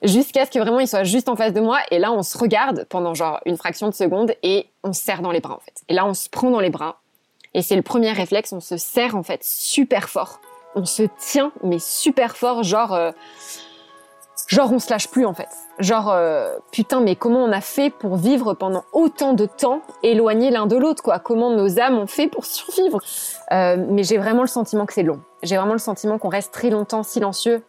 jusqu'à 0.04 0.46
ce 0.46 0.52
que 0.52 0.60
vraiment 0.60 0.80
il 0.80 0.88
soit 0.88 1.04
juste 1.04 1.30
en 1.30 1.36
face 1.36 1.54
de 1.54 1.62
moi 1.62 1.80
et 1.92 2.00
là 2.00 2.12
on 2.12 2.24
se 2.24 2.38
regarde 2.38 2.86
pendant 2.90 3.14
genre 3.14 3.40
une 3.46 3.58
fraction 3.58 3.90
de 3.90 3.94
seconde 3.94 4.34
et 4.44 4.68
on 4.84 4.94
se 4.94 5.02
serre 5.02 5.22
dans 5.22 5.32
les 5.32 5.40
bras 5.40 5.56
en 5.56 5.60
fait. 5.60 5.82
Et 5.90 5.94
là 5.94 6.06
on 6.06 6.14
se 6.14 6.30
prend 6.30 6.52
dans 6.52 6.60
les 6.60 6.70
bras 6.70 7.00
et 7.54 7.62
c'est 7.62 7.76
le 7.76 7.82
premier 7.82 8.12
réflexe, 8.12 8.54
on 8.54 8.60
se 8.60 8.78
serre 8.78 9.16
en 9.16 9.24
fait 9.24 9.44
super 9.44 10.10
fort. 10.10 10.40
On 10.76 10.86
se 10.86 11.04
tient 11.18 11.52
mais 11.64 11.80
super 11.80 12.38
fort 12.38 12.64
genre 12.64 12.94
euh, 12.94 13.12
genre 14.48 14.72
on 14.72 14.80
se 14.80 14.89
lâche 14.89 15.10
plus 15.10 15.26
en 15.26 15.34
fait. 15.34 15.50
Genre 15.80 16.10
euh, 16.12 16.58
putain 16.72 17.02
mais 17.02 17.16
comment 17.16 17.43
on 17.43 17.52
a 17.52 17.62
fait 17.62 17.89
pour 17.89 18.16
vivre 18.18 18.54
pendant 18.54 18.84
autant 18.93 19.34
de 19.34 19.46
temps 19.46 19.82
éloignés 20.04 20.52
l'un 20.52 20.68
de 20.68 20.76
l'autre 20.76 21.04
quoi? 21.04 21.20
Comment 21.20 21.52
nos 21.52 21.80
âmes 21.80 21.98
ont 21.98 22.08
fait 22.08 22.28
pour 22.28 22.46
survivre? 22.46 23.00
Euh, 23.52 23.78
Mais 23.89 24.04
j'ai 24.04 24.18
vraiment 24.18 24.41
le 24.41 24.48
sentiment 24.48 24.86
que 24.86 24.93
c'est 24.93 25.04
long. 25.04 25.22
J'ai 25.43 25.58
vraiment 25.58 25.74
le 25.74 25.80
sentiment 25.80 26.18
qu'on 26.18 26.30
reste 26.30 26.54
très 26.54 26.70
longtemps 26.70 27.04
silencieux, 27.04 27.64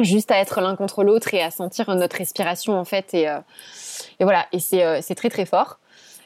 juste 0.00 0.30
à 0.30 0.38
être 0.38 0.60
l'un 0.60 0.76
contre 0.76 1.04
l'autre 1.04 1.32
et 1.34 1.42
à 1.42 1.50
sentir 1.50 1.94
notre 1.94 2.16
respiration 2.16 2.78
en 2.78 2.84
fait 2.84 3.14
et, 3.14 3.28
euh, 3.28 3.38
et 4.18 4.24
voilà 4.24 4.46
et 4.52 4.58
c'est 4.58 5.02
c'est 5.02 5.14
très 5.14 5.28
très 5.28 5.46
fort 5.46 5.78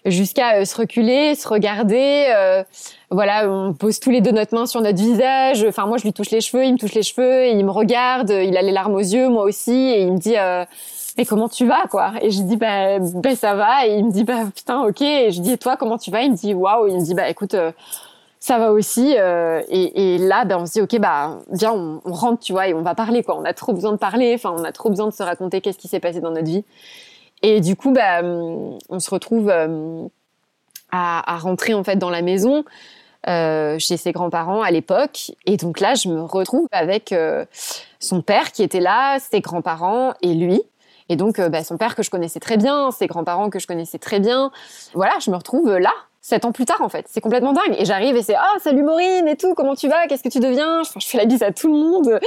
jusqu'à 0.07 0.57
euh, 0.57 0.65
se 0.65 0.77
reculer, 0.77 1.35
se 1.35 1.49
regarder. 1.49 2.27
Euh, 2.35 2.63
voilà, 3.11 3.51
on 3.51 3.73
pose 3.73 4.01
tous 4.01 4.11
les 4.11 4.21
deux 4.21 4.33
notre 4.33 4.55
main 4.55 4.67
sur 4.67 4.81
notre 4.81 4.99
visage. 4.99 5.65
Enfin, 5.69 5.87
moi, 5.87 5.99
je 5.99 6.05
lui 6.05 6.13
touche 6.13 6.31
les 6.31 6.41
cheveux, 6.41 6.65
il 6.65 6.73
me 6.73 6.79
touche 6.79 6.95
les 6.95 7.03
cheveux, 7.03 7.45
et 7.45 7.51
il 7.51 7.65
me 7.65 7.71
regarde, 7.71 8.31
il 8.31 8.57
a 8.57 8.63
les 8.63 8.73
larmes 8.73 8.95
aux 8.95 8.99
yeux, 8.99 9.29
moi 9.29 9.45
aussi, 9.45 9.73
et 9.73 10.03
il 10.03 10.13
me 10.13 10.19
dit 10.19 10.37
euh, 10.37 10.65
mais 11.19 11.25
comment 11.25 11.49
tu 11.49 11.67
vas 11.67 11.87
quoi? 11.91 12.13
Et 12.21 12.31
je 12.31 12.43
dis 12.43 12.57
bah, 12.57 12.99
bah 12.99 13.35
ça 13.37 13.55
va, 13.55 13.87
et 13.87 13.97
il 13.97 14.05
me 14.05 14.13
dit 14.13 14.25
bah 14.25 14.45
putain 14.55 14.83
ok. 14.83 15.01
Et 15.03 15.31
je 15.33 15.41
dis 15.41 15.57
toi 15.59 15.77
comment 15.77 15.99
tu 15.99 16.11
vas? 16.11 16.23
Il 16.23 16.33
me 16.33 16.37
dit 16.37 16.55
waouh. 16.55 16.89
Il 16.89 16.97
me 16.97 17.05
dit 17.05 17.15
bah 17.15 17.29
écoute. 17.29 17.57
ça 18.39 18.59
va 18.59 18.71
aussi 18.73 19.13
et, 19.13 20.15
et, 20.15 20.19
là 20.19 20.45
ben 20.45 20.59
on 20.61 20.67
se 20.67 20.73
dit 20.75 20.81
ok 20.81 21.01
bah 21.01 21.39
viens 21.51 21.73
on, 21.73 22.01
on, 22.05 22.13
rentre 22.13 22.41
tu 22.45 22.53
vois 22.53 22.69
et 22.69 22.75
on 22.75 22.83
va 22.83 22.95
parler 22.95 23.25
quoi 23.25 23.37
on 23.37 23.45
a 23.45 23.53
trop 23.55 23.73
besoin 23.73 23.91
de 23.91 23.97
parler 23.97 24.35
enfin 24.37 24.55
on 24.57 24.63
a 24.63 24.71
trop 24.71 24.89
besoin 24.89 25.07
de 25.09 25.13
se 25.13 25.23
raconter 25.23 25.61
qu'est-ce 25.61 25.79
qui 25.79 25.89
s'est 25.89 25.99
passé 25.99 26.21
dans 26.21 26.31
notre 26.31 26.47
vie 26.47 26.63
et 27.43 27.61
du 27.61 27.77
coup, 27.77 27.93
bah, 27.93 28.21
hum, 28.21 28.79
on 28.89 29.01
se 29.01 29.11
retrouve 29.11 29.49
hum, 29.49 30.09
à, 30.91 31.39
rentrer 31.39 31.75
en 31.75 31.85
fait 31.85 31.97
dans 31.97 32.11
la 32.11 32.23
maison 32.23 32.65
euh, 33.29 33.79
chez 33.79 33.97
ses 33.97 34.13
grands-parents 34.13 34.63
à 34.63 34.71
l'époque. 34.71 35.33
Et 35.47 35.57
donc 35.57 35.81
là, 35.81 35.95
je 35.95 36.09
me 36.09 36.23
retrouve 36.23 36.69
avec 36.73 37.13
euh, 37.13 37.45
son 37.99 38.23
père 38.23 38.53
qui 38.53 38.63
était 38.63 38.81
là, 38.81 39.19
ses 39.19 39.41
grands-parents 39.41 40.15
et 40.23 40.35
lui. 40.35 40.63
Et 41.09 41.17
donc, 41.17 41.39
euh, 41.39 41.49
bah, 41.49 41.63
son 41.63 41.77
père 41.77 41.95
que 41.95 42.03
je 42.03 42.11
connaissais 42.11 42.41
très 42.41 42.57
bien, 42.57 42.91
ses 42.91 43.07
grands-parents 43.07 43.51
que 43.51 43.59
je 43.59 43.67
connaissais 43.67 43.99
très 43.99 44.19
bien. 44.19 44.51
Voilà, 44.95 45.15
je 45.21 45.31
me 45.31 45.37
retrouve 45.37 45.77
là, 45.77 45.93
sept 46.21 46.45
ans 46.45 46.53
plus 46.53 46.65
tard 46.65 46.81
en 46.81 46.89
fait. 46.89 47.07
C'est 47.09 47.21
complètement 47.21 47.53
dingue. 47.53 47.77
Et 47.79 47.85
j'arrive 47.85 48.17
et 48.17 48.23
c'est 48.23 48.35
ah 48.35 48.55
salut 48.61 48.83
Maureen 48.83 49.29
et 49.29 49.37
tout, 49.37 49.55
comment 49.55 49.77
tu 49.77 49.89
vas, 49.89 50.07
qu'est-ce 50.09 50.23
que 50.23 50.29
tu 50.29 50.41
deviens? 50.41 50.83
Je 50.83 51.07
fais 51.07 51.19
la 51.19 51.27
bise 51.27 51.43
à 51.43 51.53
tout 51.53 51.69
le 51.69 51.79
monde 51.79 52.21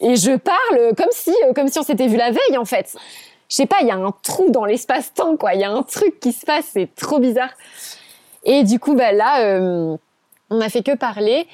et 0.00 0.16
je 0.16 0.36
parle 0.36 0.94
comme 0.96 1.10
si 1.10 1.34
comme 1.54 1.68
si 1.68 1.78
on 1.78 1.82
s'était 1.82 2.06
vu 2.06 2.16
la 2.16 2.30
veille 2.30 2.56
en 2.56 2.64
fait 2.64 2.96
je 3.52 3.56
sais 3.56 3.66
pas, 3.66 3.82
il 3.82 3.86
y 3.86 3.90
a 3.90 3.96
un 3.96 4.14
trou 4.22 4.50
dans 4.50 4.64
l'espace-temps, 4.64 5.36
quoi. 5.36 5.52
Il 5.52 5.60
y 5.60 5.64
a 5.64 5.70
un 5.70 5.82
truc 5.82 6.20
qui 6.20 6.32
se 6.32 6.46
passe, 6.46 6.70
c'est 6.72 6.88
trop 6.94 7.18
bizarre. 7.18 7.50
Et 8.44 8.64
du 8.64 8.78
coup, 8.78 8.94
bah 8.94 9.12
là, 9.12 9.44
euh, 9.44 9.94
on 10.48 10.60
a 10.62 10.70
fait 10.70 10.82
que 10.82 10.96
parler. 10.96 11.46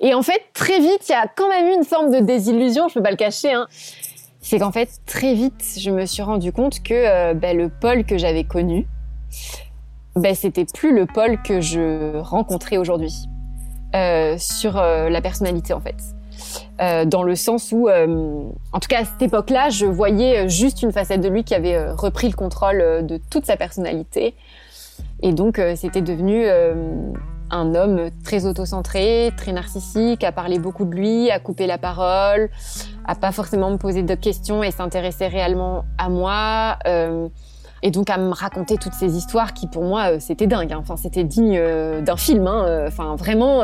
Et 0.00 0.14
en 0.14 0.22
fait, 0.22 0.40
très 0.54 0.80
vite, 0.80 1.06
il 1.10 1.12
y 1.12 1.14
a 1.14 1.26
quand 1.26 1.50
même 1.50 1.66
eu 1.66 1.74
une 1.74 1.84
forme 1.84 2.10
de 2.10 2.20
désillusion, 2.20 2.88
je 2.88 2.94
peux 2.94 3.02
pas 3.02 3.10
le 3.10 3.18
cacher. 3.18 3.52
Hein. 3.52 3.66
C'est 4.40 4.60
qu'en 4.60 4.72
fait, 4.72 4.88
très 5.04 5.34
vite, 5.34 5.62
je 5.78 5.90
me 5.90 6.06
suis 6.06 6.22
rendu 6.22 6.52
compte 6.52 6.82
que 6.82 6.94
euh, 6.94 7.34
bah, 7.34 7.52
le 7.52 7.68
Paul 7.68 8.06
que 8.06 8.16
j'avais 8.16 8.44
connu, 8.44 8.88
bah, 10.16 10.34
c'était 10.34 10.64
plus 10.64 10.94
le 10.94 11.04
Paul 11.04 11.36
que 11.42 11.60
je 11.60 12.16
rencontrais 12.16 12.78
aujourd'hui. 12.78 13.14
sur 14.38 14.76
la 14.76 15.20
personnalité 15.20 15.74
en 15.74 15.82
fait. 15.82 15.96
Dans 16.78 17.22
le 17.22 17.34
sens 17.36 17.72
où, 17.72 17.88
en 17.88 18.80
tout 18.80 18.88
cas 18.88 19.02
à 19.02 19.04
cette 19.04 19.22
époque-là, 19.22 19.70
je 19.70 19.86
voyais 19.86 20.48
juste 20.48 20.82
une 20.82 20.92
facette 20.92 21.20
de 21.20 21.28
lui 21.28 21.44
qui 21.44 21.54
avait 21.54 21.90
repris 21.90 22.28
le 22.28 22.34
contrôle 22.34 23.06
de 23.06 23.20
toute 23.30 23.46
sa 23.46 23.56
personnalité. 23.56 24.34
Et 25.22 25.32
donc, 25.32 25.60
c'était 25.76 26.02
devenu 26.02 26.48
un 27.52 27.74
homme 27.74 28.08
très 28.24 28.46
autocentré, 28.46 29.30
très 29.36 29.52
narcissique, 29.52 30.24
à 30.24 30.32
parler 30.32 30.58
beaucoup 30.58 30.86
de 30.86 30.94
lui, 30.94 31.30
à 31.30 31.38
couper 31.38 31.66
la 31.66 31.78
parole, 31.78 32.50
à 33.06 33.14
pas 33.14 33.30
forcément 33.30 33.70
me 33.70 33.76
poser 33.76 34.02
de 34.02 34.14
questions 34.14 34.62
et 34.62 34.70
s'intéresser 34.70 35.28
réellement 35.28 35.84
à 35.98 36.08
moi. 36.08 36.78
Euh, 36.86 37.28
et 37.84 37.90
donc 37.90 38.10
à 38.10 38.16
me 38.16 38.32
raconter 38.32 38.76
toutes 38.76 38.94
ces 38.94 39.16
histoires 39.16 39.54
qui 39.54 39.66
pour 39.66 39.82
moi 39.82 40.12
euh, 40.12 40.16
c'était 40.20 40.46
dingue. 40.46 40.72
Hein. 40.72 40.78
Enfin 40.80 40.96
c'était 40.96 41.24
digne 41.24 41.58
euh, 41.58 42.00
d'un 42.00 42.16
film. 42.16 42.46
Hein. 42.46 42.86
Enfin 42.88 43.16
vraiment. 43.16 43.62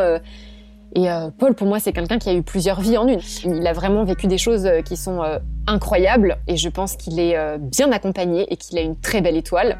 Et 1.04 1.08
Paul 1.38 1.54
pour 1.54 1.66
moi 1.66 1.80
c'est 1.80 1.92
quelqu'un 1.92 2.18
qui 2.18 2.28
a 2.28 2.34
eu 2.34 2.42
plusieurs 2.42 2.80
vies 2.80 2.96
en 2.96 3.06
une. 3.06 3.20
Il 3.44 3.66
a 3.66 3.72
vraiment 3.72 4.04
vécu 4.04 4.26
des 4.26 4.38
choses 4.38 4.68
qui 4.84 4.96
sont 4.96 5.22
incroyables 5.66 6.38
et 6.46 6.56
je 6.56 6.68
pense 6.68 6.96
qu'il 6.96 7.20
est 7.20 7.58
bien 7.58 7.92
accompagné 7.92 8.52
et 8.52 8.56
qu'il 8.56 8.78
a 8.78 8.80
une 8.80 8.96
très 8.96 9.20
belle 9.20 9.36
étoile. 9.36 9.78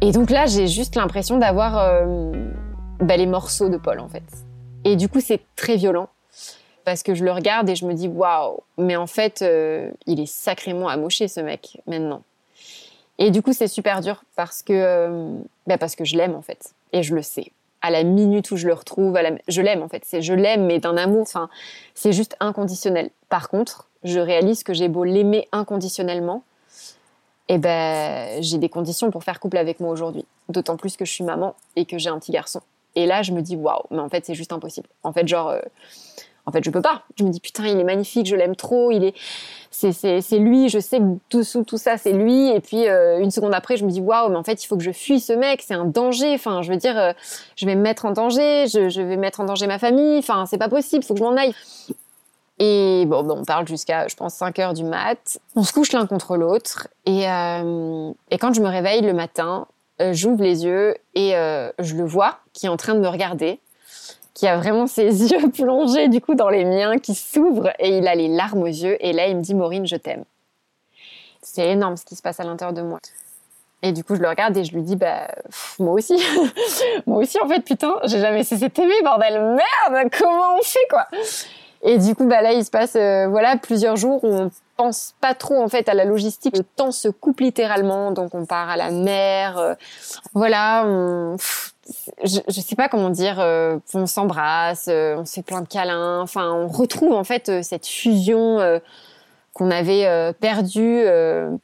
Et 0.00 0.12
donc 0.12 0.30
là 0.30 0.46
j'ai 0.46 0.66
juste 0.66 0.96
l'impression 0.96 1.38
d'avoir 1.38 2.06
bah, 3.00 3.16
les 3.16 3.26
morceaux 3.26 3.68
de 3.68 3.76
Paul 3.76 4.00
en 4.00 4.08
fait. 4.08 4.22
Et 4.84 4.96
du 4.96 5.08
coup 5.08 5.20
c'est 5.20 5.40
très 5.56 5.76
violent 5.76 6.08
parce 6.84 7.02
que 7.02 7.14
je 7.14 7.24
le 7.24 7.32
regarde 7.32 7.68
et 7.68 7.74
je 7.74 7.86
me 7.86 7.94
dis 7.94 8.08
waouh, 8.08 8.60
mais 8.78 8.96
en 8.96 9.06
fait 9.06 9.42
euh, 9.42 9.90
il 10.06 10.20
est 10.20 10.26
sacrément 10.26 10.88
amoché 10.88 11.28
ce 11.28 11.40
mec 11.40 11.80
maintenant. 11.86 12.22
Et 13.18 13.30
du 13.30 13.42
coup 13.42 13.52
c'est 13.52 13.68
super 13.68 14.00
dur 14.00 14.24
parce 14.36 14.62
que 14.62 14.72
euh, 14.72 15.36
bah, 15.66 15.78
parce 15.78 15.96
que 15.96 16.04
je 16.04 16.16
l'aime 16.16 16.34
en 16.34 16.42
fait 16.42 16.74
et 16.92 17.02
je 17.02 17.14
le 17.14 17.22
sais. 17.22 17.50
À 17.86 17.90
la 17.90 18.02
minute 18.02 18.50
où 18.50 18.56
je 18.56 18.66
le 18.66 18.72
retrouve, 18.72 19.18
je 19.46 19.60
l'aime 19.60 19.82
en 19.82 19.88
fait. 19.88 20.02
C'est 20.06 20.22
je 20.22 20.32
l'aime 20.32 20.64
mais 20.64 20.78
d'un 20.78 20.96
amour. 20.96 21.22
Enfin 21.22 21.50
c'est 21.94 22.12
juste 22.12 22.34
inconditionnel. 22.40 23.10
Par 23.28 23.50
contre 23.50 23.88
je 24.04 24.20
réalise 24.20 24.62
que 24.62 24.72
j'ai 24.72 24.88
beau 24.88 25.04
l'aimer 25.04 25.48
inconditionnellement, 25.52 26.44
et 27.48 27.54
eh 27.54 27.58
ben 27.58 28.42
j'ai 28.42 28.56
des 28.56 28.70
conditions 28.70 29.10
pour 29.10 29.22
faire 29.22 29.38
couple 29.38 29.58
avec 29.58 29.80
moi 29.80 29.90
aujourd'hui. 29.90 30.24
D'autant 30.48 30.76
plus 30.76 30.96
que 30.96 31.04
je 31.04 31.12
suis 31.12 31.24
maman 31.24 31.54
et 31.76 31.84
que 31.84 31.98
j'ai 31.98 32.08
un 32.08 32.18
petit 32.18 32.32
garçon. 32.32 32.60
Et 32.96 33.06
là, 33.06 33.22
je 33.22 33.32
me 33.32 33.42
dis, 33.42 33.56
waouh, 33.56 33.82
mais 33.90 33.98
en 33.98 34.08
fait, 34.08 34.24
c'est 34.24 34.34
juste 34.34 34.52
impossible. 34.52 34.88
En 35.02 35.12
fait, 35.12 35.26
genre, 35.26 35.48
euh, 35.48 35.60
en 36.46 36.52
fait, 36.52 36.62
je 36.64 36.70
peux 36.70 36.82
pas. 36.82 37.02
Je 37.18 37.24
me 37.24 37.30
dis, 37.30 37.40
putain, 37.40 37.66
il 37.66 37.78
est 37.78 37.84
magnifique, 37.84 38.26
je 38.26 38.36
l'aime 38.36 38.56
trop, 38.56 38.90
il 38.90 39.04
est, 39.04 39.14
c'est, 39.70 39.92
c'est, 39.92 40.20
c'est 40.20 40.38
lui, 40.38 40.68
je 40.68 40.78
sais 40.78 40.98
que 40.98 41.04
tout, 41.28 41.42
tout 41.64 41.78
ça, 41.78 41.96
c'est 41.96 42.12
lui. 42.12 42.48
Et 42.50 42.60
puis, 42.60 42.88
euh, 42.88 43.18
une 43.20 43.30
seconde 43.30 43.54
après, 43.54 43.76
je 43.76 43.84
me 43.84 43.90
dis, 43.90 44.00
waouh, 44.00 44.30
mais 44.30 44.36
en 44.36 44.44
fait, 44.44 44.62
il 44.62 44.66
faut 44.66 44.76
que 44.76 44.82
je 44.82 44.92
fuis 44.92 45.20
ce 45.20 45.32
mec, 45.32 45.62
c'est 45.62 45.74
un 45.74 45.84
danger. 45.84 46.34
Enfin, 46.34 46.62
je 46.62 46.70
veux 46.70 46.78
dire, 46.78 46.98
euh, 46.98 47.12
je 47.56 47.66
vais 47.66 47.74
me 47.74 47.82
mettre 47.82 48.04
en 48.04 48.12
danger, 48.12 48.66
je, 48.68 49.00
vais 49.00 49.16
mettre 49.16 49.40
en 49.40 49.44
danger 49.44 49.66
ma 49.66 49.78
famille. 49.78 50.18
Enfin, 50.18 50.46
c'est 50.46 50.58
pas 50.58 50.68
possible, 50.68 51.04
faut 51.04 51.14
que 51.14 51.20
je 51.20 51.24
m'en 51.24 51.36
aille. 51.36 51.54
Et 52.58 53.04
bon, 53.06 53.28
on 53.28 53.44
parle 53.44 53.66
jusqu'à, 53.66 54.06
je 54.06 54.14
pense, 54.14 54.34
5 54.34 54.58
heures 54.60 54.74
du 54.74 54.84
mat. 54.84 55.38
On 55.56 55.64
se 55.64 55.72
couche 55.72 55.92
l'un 55.92 56.06
contre 56.06 56.36
l'autre. 56.36 56.88
Et, 57.04 57.22
et 57.22 58.38
quand 58.38 58.52
je 58.52 58.60
me 58.60 58.68
réveille 58.68 59.00
le 59.00 59.12
matin, 59.12 59.66
euh, 60.00 60.12
j'ouvre 60.12 60.42
les 60.42 60.64
yeux 60.64 60.96
et 61.14 61.36
euh, 61.36 61.70
je 61.78 61.94
le 61.94 62.04
vois 62.04 62.40
qui 62.52 62.66
est 62.66 62.68
en 62.68 62.76
train 62.76 62.94
de 62.94 63.00
me 63.00 63.06
regarder, 63.06 63.60
qui 64.34 64.46
a 64.46 64.56
vraiment 64.56 64.86
ses 64.86 65.32
yeux 65.32 65.50
plongés 65.50 66.08
du 66.08 66.20
coup 66.20 66.34
dans 66.34 66.50
les 66.50 66.64
miens, 66.64 66.98
qui 66.98 67.14
s'ouvrent 67.14 67.72
et 67.78 67.98
il 67.98 68.06
a 68.06 68.14
les 68.14 68.28
larmes 68.28 68.62
aux 68.62 68.66
yeux. 68.66 68.96
Et 69.04 69.12
là, 69.12 69.28
il 69.28 69.36
me 69.36 69.42
dit 69.42 69.54
Maureen, 69.54 69.86
je 69.86 69.96
t'aime. 69.96 70.24
C'est 71.42 71.70
énorme 71.70 71.96
ce 71.96 72.04
qui 72.04 72.16
se 72.16 72.22
passe 72.22 72.40
à 72.40 72.44
l'intérieur 72.44 72.74
de 72.74 72.82
moi. 72.82 72.98
Et 73.82 73.92
du 73.92 74.02
coup, 74.02 74.16
je 74.16 74.22
le 74.22 74.28
regarde 74.28 74.56
et 74.56 74.64
je 74.64 74.72
lui 74.72 74.82
dis, 74.82 74.96
bah, 74.96 75.28
moi 75.78 75.92
aussi. 75.92 76.14
moi 77.06 77.18
aussi, 77.18 77.38
en 77.38 77.46
fait, 77.46 77.60
putain, 77.60 77.96
j'ai 78.04 78.18
jamais 78.18 78.42
cessé 78.42 78.68
de 78.68 78.72
t'aimer, 78.72 78.94
bordel. 79.02 79.40
Merde, 79.40 80.10
comment 80.18 80.56
on 80.58 80.62
fait, 80.62 80.86
quoi? 80.88 81.06
Et 81.82 81.98
du 81.98 82.14
coup, 82.14 82.26
bah 82.26 82.40
là, 82.40 82.54
il 82.54 82.64
se 82.64 82.70
passe, 82.70 82.96
euh, 82.96 83.28
voilà, 83.28 83.58
plusieurs 83.58 83.96
jours 83.96 84.24
où 84.24 84.28
on 84.28 84.50
pense 84.76 85.14
pas 85.20 85.34
trop 85.34 85.62
en 85.62 85.68
fait 85.68 85.86
à 85.90 85.94
la 85.94 86.06
logistique. 86.06 86.56
Le 86.56 86.64
temps 86.64 86.92
se 86.92 87.08
coupe 87.08 87.40
littéralement, 87.40 88.10
donc 88.10 88.34
on 88.34 88.46
part 88.46 88.70
à 88.70 88.76
la 88.78 88.90
mer. 88.90 89.58
Euh, 89.58 89.74
voilà, 90.32 90.84
on, 90.86 91.36
je, 92.24 92.40
je, 92.48 92.60
sais 92.60 92.76
pas 92.76 92.88
comment 92.88 93.10
dire. 93.10 93.40
Euh, 93.40 93.78
on 93.94 94.06
s'embrasse, 94.06 94.86
euh, 94.88 95.16
on 95.16 95.24
se 95.24 95.34
fait 95.34 95.42
plein 95.42 95.60
de 95.60 95.68
câlins. 95.68 96.20
Enfin, 96.20 96.52
on 96.52 96.68
retrouve 96.68 97.12
en 97.12 97.24
fait 97.24 97.62
cette 97.62 97.86
fusion 97.86 98.80
qu'on 99.52 99.70
avait 99.70 100.32
perdue 100.40 101.04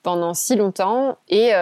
pendant 0.03 0.35
si 0.35 0.57
longtemps 0.57 1.17
et 1.29 1.53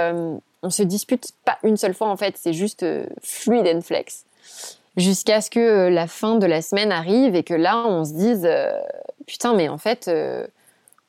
on 0.62 0.70
se 0.70 0.82
dispute 0.82 1.32
pas 1.44 1.58
une 1.62 1.76
seule 1.76 1.94
fois 1.94 2.08
en 2.08 2.16
fait. 2.16 2.34
C'est 2.36 2.52
juste 2.52 2.84
fluide 3.22 3.66
and 3.66 3.80
flex 3.82 4.24
jusqu'à 4.96 5.40
ce 5.40 5.48
que 5.48 5.88
la 5.88 6.08
fin 6.08 6.36
de 6.36 6.46
la 6.46 6.60
semaine 6.60 6.90
arrive 6.90 7.36
et 7.36 7.44
que 7.44 7.54
là 7.54 7.84
on 7.86 8.04
se 8.04 8.12
dise 8.12 8.48
putain 9.26 9.54
mais 9.54 9.68
en 9.68 9.78
fait 9.78 10.10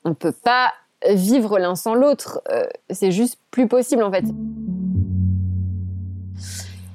on 0.05 0.13
peut 0.13 0.31
pas 0.31 0.73
vivre 1.07 1.59
l'un 1.59 1.75
sans 1.75 1.93
l'autre. 1.93 2.41
Euh, 2.51 2.63
c'est 2.89 3.11
juste 3.11 3.37
plus 3.51 3.67
possible 3.67 4.03
en 4.03 4.11
fait. 4.11 4.25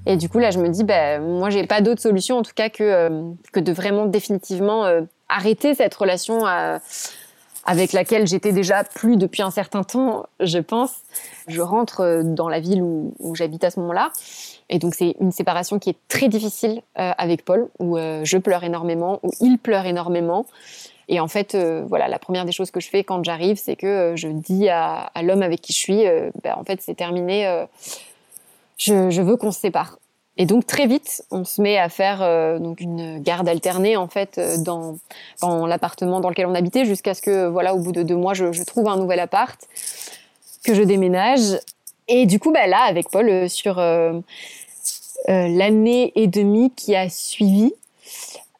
Et 0.07 0.17
du 0.17 0.29
coup 0.29 0.39
là, 0.39 0.51
je 0.51 0.59
me 0.59 0.69
dis, 0.69 0.85
bah, 0.85 1.19
moi 1.19 1.51
j'ai 1.51 1.67
pas 1.67 1.81
d'autre 1.81 2.01
solution 2.01 2.39
en 2.39 2.43
tout 2.43 2.53
cas 2.55 2.69
que 2.69 2.85
euh, 2.85 3.23
que 3.53 3.61
de 3.61 3.73
vraiment 3.73 4.07
définitivement 4.07 4.85
euh, 4.85 5.03
arrêter 5.29 5.75
cette 5.75 5.95
relation 5.95 6.45
avec 7.67 7.95
laquelle 7.95 8.27
j'étais 8.27 8.53
déjà 8.53 8.85
plus 8.85 9.17
depuis 9.17 9.41
un 9.41 9.51
certain 9.51 9.83
temps, 9.83 10.27
je 10.39 10.59
pense. 10.59 10.97
Je 11.49 11.63
rentre 11.63 12.23
dans 12.23 12.51
la 12.51 12.61
ville 12.61 12.83
où, 12.83 13.35
j'habite 13.35 13.65
à 13.65 13.71
ce 13.71 13.81
moment-là. 13.81 14.11
Et 14.69 14.79
donc 14.79 14.95
c'est 14.95 15.17
une 15.19 15.33
séparation 15.33 15.79
qui 15.79 15.91
est 15.91 15.97
très 16.09 16.29
difficile 16.29 16.83
avec 16.95 17.43
Paul, 17.45 17.69
où 17.79 17.97
je 17.97 18.37
pleure 18.37 18.65
énormément, 18.65 19.19
où 19.23 19.31
il 19.41 19.59
pleure 19.59 19.87
énormément. 19.87 20.45
Et 21.09 21.21
en 21.21 21.29
fait, 21.29 21.55
euh, 21.55 21.85
voilà, 21.87 22.09
la 22.09 22.19
première 22.19 22.45
des 22.45 22.53
choses 22.53 22.71
que 22.71 22.81
je 22.81 22.89
fais 22.89 23.05
quand 23.05 23.23
j'arrive, 23.25 23.57
c'est 23.57 23.77
que 23.77 23.87
euh, 23.87 24.17
je 24.17 24.29
dis 24.29 24.69
à, 24.69 25.11
l'homme 25.23 25.43
avec 25.43 25.61
qui 25.61 25.73
je 25.73 25.79
suis, 25.79 26.07
euh, 26.07 26.31
ben, 26.43 26.55
en 26.57 26.65
fait, 26.65 26.81
c'est 26.81 26.95
terminé. 26.95 27.65
Je, 28.77 29.21
veux 29.21 29.37
qu'on 29.37 29.53
se 29.53 29.61
sépare. 29.61 29.99
Et 30.37 30.47
donc 30.47 30.67
très 30.67 30.87
vite, 30.87 31.25
on 31.31 31.45
se 31.45 31.63
met 31.63 31.79
à 31.79 31.89
faire 31.89 32.59
donc 32.59 32.81
une 32.81 33.23
garde 33.23 33.49
alternée 33.49 33.97
en 33.97 34.09
fait 34.09 34.41
dans, 34.65 34.99
dans 35.41 35.65
l'appartement 35.65 36.19
dans 36.21 36.29
lequel 36.29 36.47
on 36.47 36.57
habitait 36.57 36.85
jusqu'à 36.85 37.15
ce 37.15 37.23
que 37.23 37.47
voilà 37.47 37.73
au 37.73 37.79
bout 37.79 37.93
de 37.93 38.03
deux 38.03 38.17
mois 38.17 38.35
je, 38.35 38.65
trouve 38.65 38.89
un 38.89 38.97
nouvel 38.97 39.21
appart 39.21 39.61
que 40.65 40.75
je 40.75 40.83
déménage 40.83 41.61
et 42.09 42.27
du 42.27 42.41
coup 42.41 42.51
bah 42.51 42.67
là 42.67 42.81
avec 42.81 43.11
Paul 43.11 43.49
sur 43.49 43.77
l'année 45.29 46.13
et 46.17 46.27
demie 46.27 46.73
qui 46.75 46.97
a 46.97 47.09
suivi, 47.09 47.73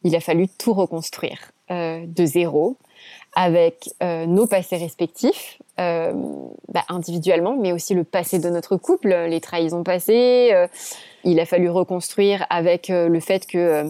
il 0.05 0.15
a 0.15 0.21
fallu 0.21 0.47
tout 0.47 0.75
reconstruire. 0.75 1.51
Euh, 1.71 2.05
de 2.07 2.27
zéro 2.27 2.77
avec 3.35 3.91
euh, 4.03 4.27
nos 4.27 4.47
passés 4.47 4.77
respectifs, 4.77 5.59
euh, 5.81 6.13
bah, 6.73 6.85
individuellement, 6.89 7.57
mais 7.57 7.73
aussi 7.73 7.95
le 7.95 8.05
passé 8.05 8.39
de 8.39 8.49
notre 8.49 8.77
couple, 8.77 9.09
les 9.09 9.41
trahisons 9.41 9.83
passées. 9.83 10.53
il 11.25 11.41
a 11.41 11.47
fallu 11.47 11.69
reconstruire 11.71 12.47
avec 12.51 12.89
le 12.89 13.21
fait 13.21 13.47
que 13.47 13.85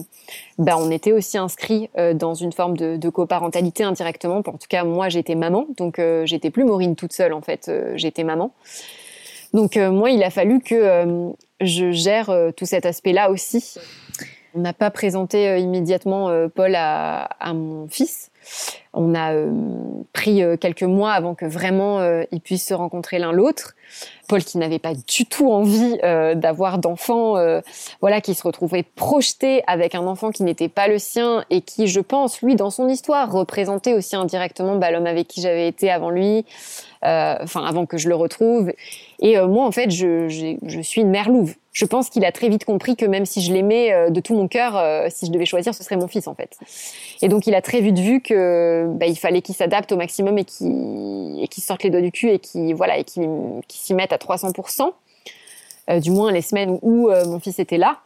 bah, 0.57 0.77
on 0.79 0.89
était 0.89 1.11
aussi 1.11 1.37
inscrit 1.37 1.89
dans 2.15 2.33
une 2.33 2.51
forme 2.51 2.77
de, 2.77 2.97
de, 2.97 3.09
coparentalité 3.09 3.83
indirectement. 3.83 4.37
En 4.37 4.41
tout 4.41 4.67
cas, 4.69 4.83
moi, 4.83 5.09
j'étais 5.09 5.35
maman, 5.35 5.65
donc 5.77 6.01
j'étais 6.23 6.49
plus 6.49 6.63
Maureen 6.63 6.95
toute 6.95 7.13
seule 7.13 7.33
en 7.33 7.41
fait. 7.41 7.71
j'étais 7.95 8.23
maman. 8.23 8.51
Donc 9.53 9.75
moi, 9.75 10.09
il 10.09 10.23
a 10.23 10.29
fallu 10.29 10.61
que 10.61 11.33
je 11.61 11.91
gère 11.91 12.33
tout 12.55 12.65
cet 12.65 12.85
aspect-là 12.85 13.29
aussi. 13.29 13.77
On 14.55 14.61
n'a 14.61 14.73
pas 14.73 14.89
présenté 14.89 15.49
euh, 15.49 15.57
immédiatement 15.57 16.29
euh, 16.29 16.47
Paul 16.47 16.73
à, 16.75 17.27
mon 17.53 17.87
fils. 17.89 18.31
On 18.93 19.13
a 19.13 19.33
euh, 19.33 19.51
pris 20.13 20.41
quelques 20.59 20.83
mois 20.83 21.11
avant 21.11 21.35
que 21.35 21.45
vraiment 21.45 22.01
ils 22.31 22.41
puissent 22.41 22.67
se 22.67 22.73
rencontrer 22.73 23.19
l'un 23.19 23.31
l'autre. 23.31 23.75
Paul 24.27 24.43
qui 24.43 24.57
n'avait 24.57 24.79
pas 24.79 24.93
du 24.93 25.25
tout 25.25 25.51
envie 25.51 25.97
d'avoir 26.35 26.79
d'enfants, 26.79 27.35
voilà, 28.01 28.21
qui 28.21 28.33
se 28.33 28.43
retrouvait 28.43 28.83
projeté 28.83 29.63
avec 29.67 29.93
un 29.93 30.07
enfant 30.07 30.31
qui 30.31 30.43
n'était 30.43 30.69
pas 30.69 30.87
le 30.87 30.97
sien 30.97 31.45
et 31.49 31.61
qui, 31.61 31.87
je 31.87 31.99
pense, 31.99 32.41
lui, 32.41 32.55
dans 32.55 32.71
son 32.71 32.87
histoire, 32.87 33.31
représentait 33.31 33.93
aussi 33.93 34.15
indirectement 34.15 34.77
bah, 34.77 34.91
l'homme 34.91 35.05
avec 35.05 35.27
qui 35.27 35.41
j'avais 35.41 35.67
été 35.67 35.91
avant 35.91 36.09
lui, 36.09 36.45
enfin 37.05 37.63
avant 37.65 37.85
que 37.85 37.97
je 37.97 38.09
le 38.09 38.15
retrouve. 38.15 38.71
Et 39.19 39.39
moi, 39.39 39.65
en 39.65 39.71
fait, 39.71 39.91
je, 39.91 40.27
suis 40.81 41.01
une 41.01 41.09
mère 41.09 41.29
louve 41.29 41.55
je 41.75 41.83
pense 41.83 42.09
qu'il 42.09 42.23
a 42.23 42.31
très 42.31 42.47
vite 42.47 42.63
compris 42.63 42.95
que 42.95 43.05
même 43.05 43.25
si 43.25 43.41
je 43.41 43.53
l'aimais 43.53 43.91
euh, 43.91 44.09
de 44.09 44.21
tout 44.21 44.33
mon 44.33 44.47
cœur, 44.47 44.77
euh, 44.77 45.07
si 45.09 45.25
je 45.25 45.31
devais 45.31 45.45
choisir, 45.45 45.75
ce 45.75 45.83
serait 45.83 45.97
mon 45.97 46.07
fils 46.07 46.25
en 46.27 46.33
fait. 46.33 46.57
Et 47.21 47.27
donc 47.27 47.47
il 47.47 47.53
a 47.53 47.61
très 47.61 47.81
vite 47.81 47.99
vu 47.99 48.21
que 48.21 48.87
bah, 48.87 49.07
il 49.07 49.17
fallait 49.17 49.41
qu'il 49.41 49.55
s'adapte 49.55 49.91
au 49.91 49.97
maximum 49.97 50.37
et 50.37 50.45
qu'il 50.45 51.63
sorte 51.63 51.83
les 51.83 51.89
doigts 51.89 52.01
du 52.01 52.13
cul 52.13 52.29
et 52.29 52.39
qu'il 52.39 52.73
voilà 52.75 53.03
qu'il 53.03 53.27
s'y 53.67 53.93
mette 53.93 54.13
à 54.13 54.17
300% 54.17 54.89
euh, 55.89 55.99
du 55.99 56.11
moins 56.11 56.31
les 56.31 56.41
semaines 56.41 56.79
où 56.81 57.09
mon 57.09 57.41
fils 57.41 57.59
était 57.59 57.77
là 57.77 57.99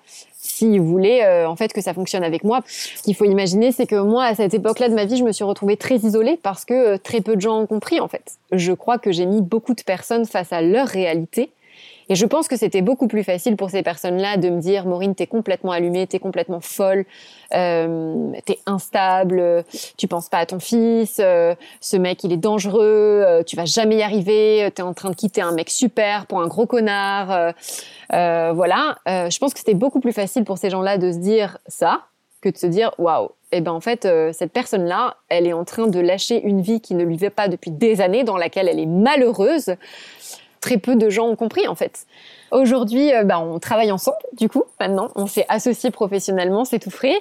s'il 0.59 0.81
voulait 0.81 1.45
en 1.45 1.55
fait 1.55 1.73
que 1.73 1.81
ça 1.81 1.93
fonctionne 1.93 2.23
avec 2.23 2.43
moi. 2.43 2.61
Ce 2.67 3.01
qu'il 3.01 3.15
faut 3.15 3.25
imaginer, 3.25 3.71
c'est 3.71 3.87
que 3.87 3.95
moi, 3.95 4.25
à 4.25 4.35
cette 4.35 4.53
époque-là 4.53 4.89
de 4.89 4.95
ma 4.95 5.05
vie, 5.05 5.17
je 5.17 5.23
me 5.23 5.31
suis 5.31 5.43
retrouvée 5.43 5.77
très 5.77 5.95
isolée 5.95 6.37
parce 6.41 6.65
que 6.65 6.97
très 6.97 7.21
peu 7.21 7.35
de 7.35 7.41
gens 7.41 7.59
ont 7.61 7.65
compris 7.65 7.99
en 7.99 8.07
fait. 8.07 8.33
Je 8.51 8.73
crois 8.73 8.97
que 8.97 9.11
j'ai 9.11 9.25
mis 9.25 9.41
beaucoup 9.41 9.73
de 9.73 9.81
personnes 9.81 10.25
face 10.25 10.51
à 10.51 10.61
leur 10.61 10.87
réalité 10.87 11.49
Et 12.09 12.15
je 12.15 12.25
pense 12.25 12.47
que 12.47 12.57
c'était 12.57 12.81
beaucoup 12.81 13.07
plus 13.07 13.23
facile 13.23 13.55
pour 13.55 13.69
ces 13.69 13.83
personnes-là 13.83 14.37
de 14.37 14.49
me 14.49 14.59
dire, 14.59 14.87
Maureen, 14.87 15.13
t'es 15.13 15.27
complètement 15.27 15.71
allumée, 15.71 16.07
t'es 16.07 16.17
complètement 16.17 16.59
folle, 16.59 17.05
euh, 17.53 18.31
t'es 18.45 18.57
instable, 18.65 19.63
tu 19.95 20.07
penses 20.07 20.27
pas 20.27 20.39
à 20.39 20.45
ton 20.47 20.59
fils, 20.59 21.19
euh, 21.19 21.53
ce 21.81 21.97
mec 21.97 22.23
il 22.23 22.33
est 22.33 22.37
dangereux, 22.37 23.23
euh, 23.25 23.43
tu 23.43 23.55
vas 23.55 23.65
jamais 23.65 23.97
y 23.97 24.01
arriver, 24.01 24.71
t'es 24.73 24.81
en 24.81 24.95
train 24.95 25.11
de 25.11 25.15
quitter 25.15 25.41
un 25.41 25.51
mec 25.51 25.69
super 25.69 26.25
pour 26.25 26.41
un 26.41 26.47
gros 26.47 26.65
connard. 26.65 27.31
Euh, 27.31 27.51
euh, 28.13 28.53
voilà, 28.53 28.97
je 29.05 29.37
pense 29.37 29.53
que 29.53 29.59
c'était 29.59 29.75
beaucoup 29.75 29.99
plus 29.99 30.13
facile 30.13 30.45
pour 30.45 30.57
ces 30.57 30.71
gens-là 30.71 30.97
de 30.97 31.11
se 31.11 31.17
dire 31.17 31.59
ça 31.67 32.01
que 32.41 32.49
de 32.49 32.57
se 32.57 32.65
dire 32.65 32.91
waouh, 32.97 33.29
eh 33.51 33.61
ben 33.61 33.71
en 33.71 33.81
fait 33.81 34.07
cette 34.31 34.51
personne-là, 34.51 35.17
elle 35.27 35.45
est 35.45 35.53
en 35.53 35.65
train 35.65 35.87
de 35.87 35.99
lâcher 35.99 36.41
une 36.41 36.61
vie 36.61 36.81
qui 36.81 36.95
ne 36.95 37.03
lui 37.03 37.17
va 37.17 37.29
pas 37.29 37.49
depuis 37.49 37.69
des 37.69 38.01
années, 38.01 38.23
dans 38.23 38.37
laquelle 38.37 38.67
elle 38.67 38.79
est 38.79 38.87
malheureuse. 38.87 39.75
Très 40.61 40.77
peu 40.77 40.95
de 40.95 41.09
gens 41.09 41.27
ont 41.27 41.35
compris 41.35 41.67
en 41.67 41.75
fait. 41.75 42.05
Aujourd'hui, 42.51 43.13
euh, 43.13 43.23
bah, 43.23 43.39
on 43.39 43.59
travaille 43.59 43.91
ensemble, 43.91 44.17
du 44.33 44.49
coup, 44.49 44.63
maintenant. 44.79 45.09
On 45.15 45.27
s'est 45.27 45.45
associés 45.49 45.91
professionnellement, 45.91 46.65
c'est 46.65 46.79
tout 46.79 46.89
frais. 46.89 47.15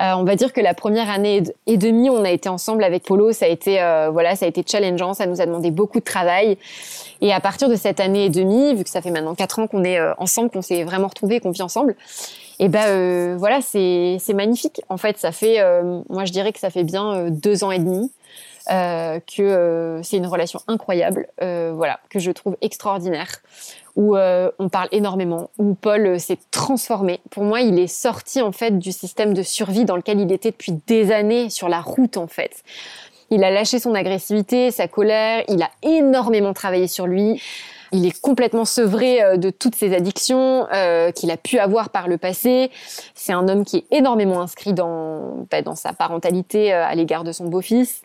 Euh, 0.00 0.12
on 0.16 0.24
va 0.24 0.36
dire 0.36 0.52
que 0.52 0.60
la 0.60 0.74
première 0.74 1.10
année 1.10 1.42
et 1.66 1.76
demie, 1.76 2.10
on 2.10 2.24
a 2.24 2.30
été 2.30 2.48
ensemble 2.48 2.84
avec 2.84 3.02
Polo. 3.02 3.32
Ça 3.32 3.46
a 3.46 3.48
été, 3.48 3.82
euh, 3.82 4.10
voilà, 4.10 4.36
ça 4.36 4.46
a 4.46 4.48
été 4.48 4.62
challengeant. 4.66 5.14
Ça 5.14 5.26
nous 5.26 5.40
a 5.40 5.46
demandé 5.46 5.70
beaucoup 5.70 5.98
de 5.98 6.04
travail. 6.04 6.58
Et 7.20 7.32
à 7.32 7.40
partir 7.40 7.68
de 7.68 7.74
cette 7.74 7.98
année 7.98 8.26
et 8.26 8.30
demie, 8.30 8.74
vu 8.74 8.84
que 8.84 8.90
ça 8.90 9.02
fait 9.02 9.10
maintenant 9.10 9.34
quatre 9.34 9.58
ans 9.58 9.66
qu'on 9.66 9.82
est 9.82 9.98
ensemble, 10.18 10.50
qu'on 10.50 10.62
s'est 10.62 10.84
vraiment 10.84 11.08
retrouvés, 11.08 11.40
qu'on 11.40 11.50
vit 11.50 11.62
ensemble, 11.62 11.96
et 12.60 12.68
ben 12.68 13.36
voilà, 13.36 13.60
c'est 13.60 14.18
c'est 14.20 14.34
magnifique. 14.34 14.80
En 14.88 14.98
fait, 14.98 15.18
ça 15.18 15.32
fait, 15.32 15.58
moi 16.08 16.24
je 16.24 16.32
dirais 16.32 16.52
que 16.52 16.60
ça 16.60 16.70
fait 16.70 16.84
bien 16.84 17.28
deux 17.28 17.64
ans 17.64 17.72
et 17.72 17.80
demi. 17.80 18.12
Que 18.68 20.00
c'est 20.02 20.16
une 20.16 20.26
relation 20.26 20.60
incroyable, 20.68 21.28
voilà, 21.40 22.00
que 22.10 22.18
je 22.18 22.30
trouve 22.30 22.56
extraordinaire 22.60 23.40
où 23.98 24.16
euh, 24.16 24.50
on 24.60 24.68
parle 24.68 24.88
énormément, 24.92 25.50
où 25.58 25.74
Paul 25.74 26.06
euh, 26.06 26.18
s'est 26.18 26.38
transformé. 26.52 27.18
Pour 27.30 27.42
moi, 27.42 27.60
il 27.60 27.80
est 27.80 27.88
sorti 27.88 28.40
en 28.40 28.52
fait 28.52 28.78
du 28.78 28.92
système 28.92 29.34
de 29.34 29.42
survie 29.42 29.84
dans 29.84 29.96
lequel 29.96 30.20
il 30.20 30.30
était 30.30 30.52
depuis 30.52 30.72
des 30.86 31.10
années 31.10 31.50
sur 31.50 31.68
la 31.68 31.80
route 31.80 32.16
en 32.16 32.28
fait. 32.28 32.62
Il 33.30 33.42
a 33.42 33.50
lâché 33.50 33.80
son 33.80 33.96
agressivité, 33.96 34.70
sa 34.70 34.86
colère, 34.86 35.42
il 35.48 35.60
a 35.62 35.70
énormément 35.82 36.54
travaillé 36.54 36.86
sur 36.86 37.08
lui. 37.08 37.42
Il 37.92 38.06
est 38.06 38.20
complètement 38.20 38.64
sevré 38.64 39.22
euh, 39.22 39.36
de 39.36 39.50
toutes 39.50 39.74
ses 39.74 39.94
addictions 39.94 40.66
qu'il 41.14 41.30
a 41.30 41.36
pu 41.36 41.58
avoir 41.58 41.90
par 41.90 42.08
le 42.08 42.18
passé. 42.18 42.70
C'est 43.14 43.32
un 43.32 43.48
homme 43.48 43.64
qui 43.64 43.78
est 43.78 43.86
énormément 43.90 44.40
inscrit 44.40 44.72
dans, 44.72 45.46
bah, 45.50 45.62
dans 45.62 45.74
sa 45.74 45.92
parentalité 45.92 46.72
à 46.72 46.94
l'égard 46.94 47.24
de 47.24 47.32
son 47.32 47.46
beau-fils. 47.46 48.02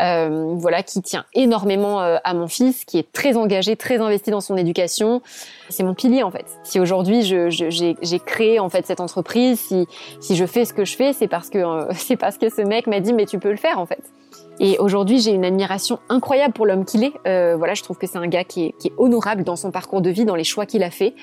Euh, 0.00 0.54
voilà, 0.56 0.82
qui 0.82 1.02
tient 1.02 1.24
énormément 1.34 2.00
euh, 2.00 2.16
à 2.24 2.32
mon 2.32 2.48
fils, 2.48 2.84
qui 2.84 2.98
est 2.98 3.12
très 3.12 3.36
engagé, 3.36 3.76
très 3.76 3.98
investi 3.98 4.30
dans 4.30 4.40
son 4.40 4.56
éducation. 4.56 5.20
C'est 5.68 5.82
mon 5.82 5.94
pilier 5.94 6.22
en 6.22 6.30
fait. 6.30 6.46
Si 6.64 6.80
aujourd'hui 6.80 7.22
j'ai 7.22 8.18
créé 8.24 8.58
en 8.58 8.70
fait 8.70 8.86
cette 8.86 9.00
entreprise, 9.00 9.60
si, 9.60 9.86
si 10.20 10.36
je 10.36 10.46
fais 10.46 10.64
ce 10.64 10.72
que 10.72 10.84
je 10.84 10.96
fais, 10.96 11.12
c'est 11.12 11.28
parce 11.28 11.50
que 11.50 11.58
euh, 11.58 11.84
c'est 11.94 12.16
parce 12.16 12.38
que 12.38 12.48
ce 12.48 12.62
mec 12.62 12.86
m'a 12.86 13.00
dit 13.00 13.12
mais 13.12 13.26
tu 13.26 13.38
peux 13.38 13.50
le 13.50 13.56
faire 13.56 13.78
en 13.78 13.86
fait. 13.86 14.02
Et 14.60 14.78
aujourd'hui, 14.78 15.20
j'ai 15.20 15.32
une 15.32 15.44
admiration 15.44 15.98
incroyable 16.08 16.54
pour 16.54 16.66
l'homme 16.66 16.84
qu'il 16.84 17.04
est. 17.04 17.12
Euh, 17.26 17.56
voilà, 17.56 17.74
je 17.74 17.82
trouve 17.82 17.98
que 17.98 18.06
c'est 18.06 18.18
un 18.18 18.28
gars 18.28 18.44
qui 18.44 18.74
est, 18.84 18.92
honorable 18.98 19.44
dans 19.44 19.56
son 19.56 19.70
parcours 19.70 20.00
de 20.00 20.10
vie, 20.10 20.24
dans 20.24 20.34
les 20.34 20.44
choix 20.44 20.66
qu'il 20.66 20.82
a 20.82 20.90
fait. 20.90 21.14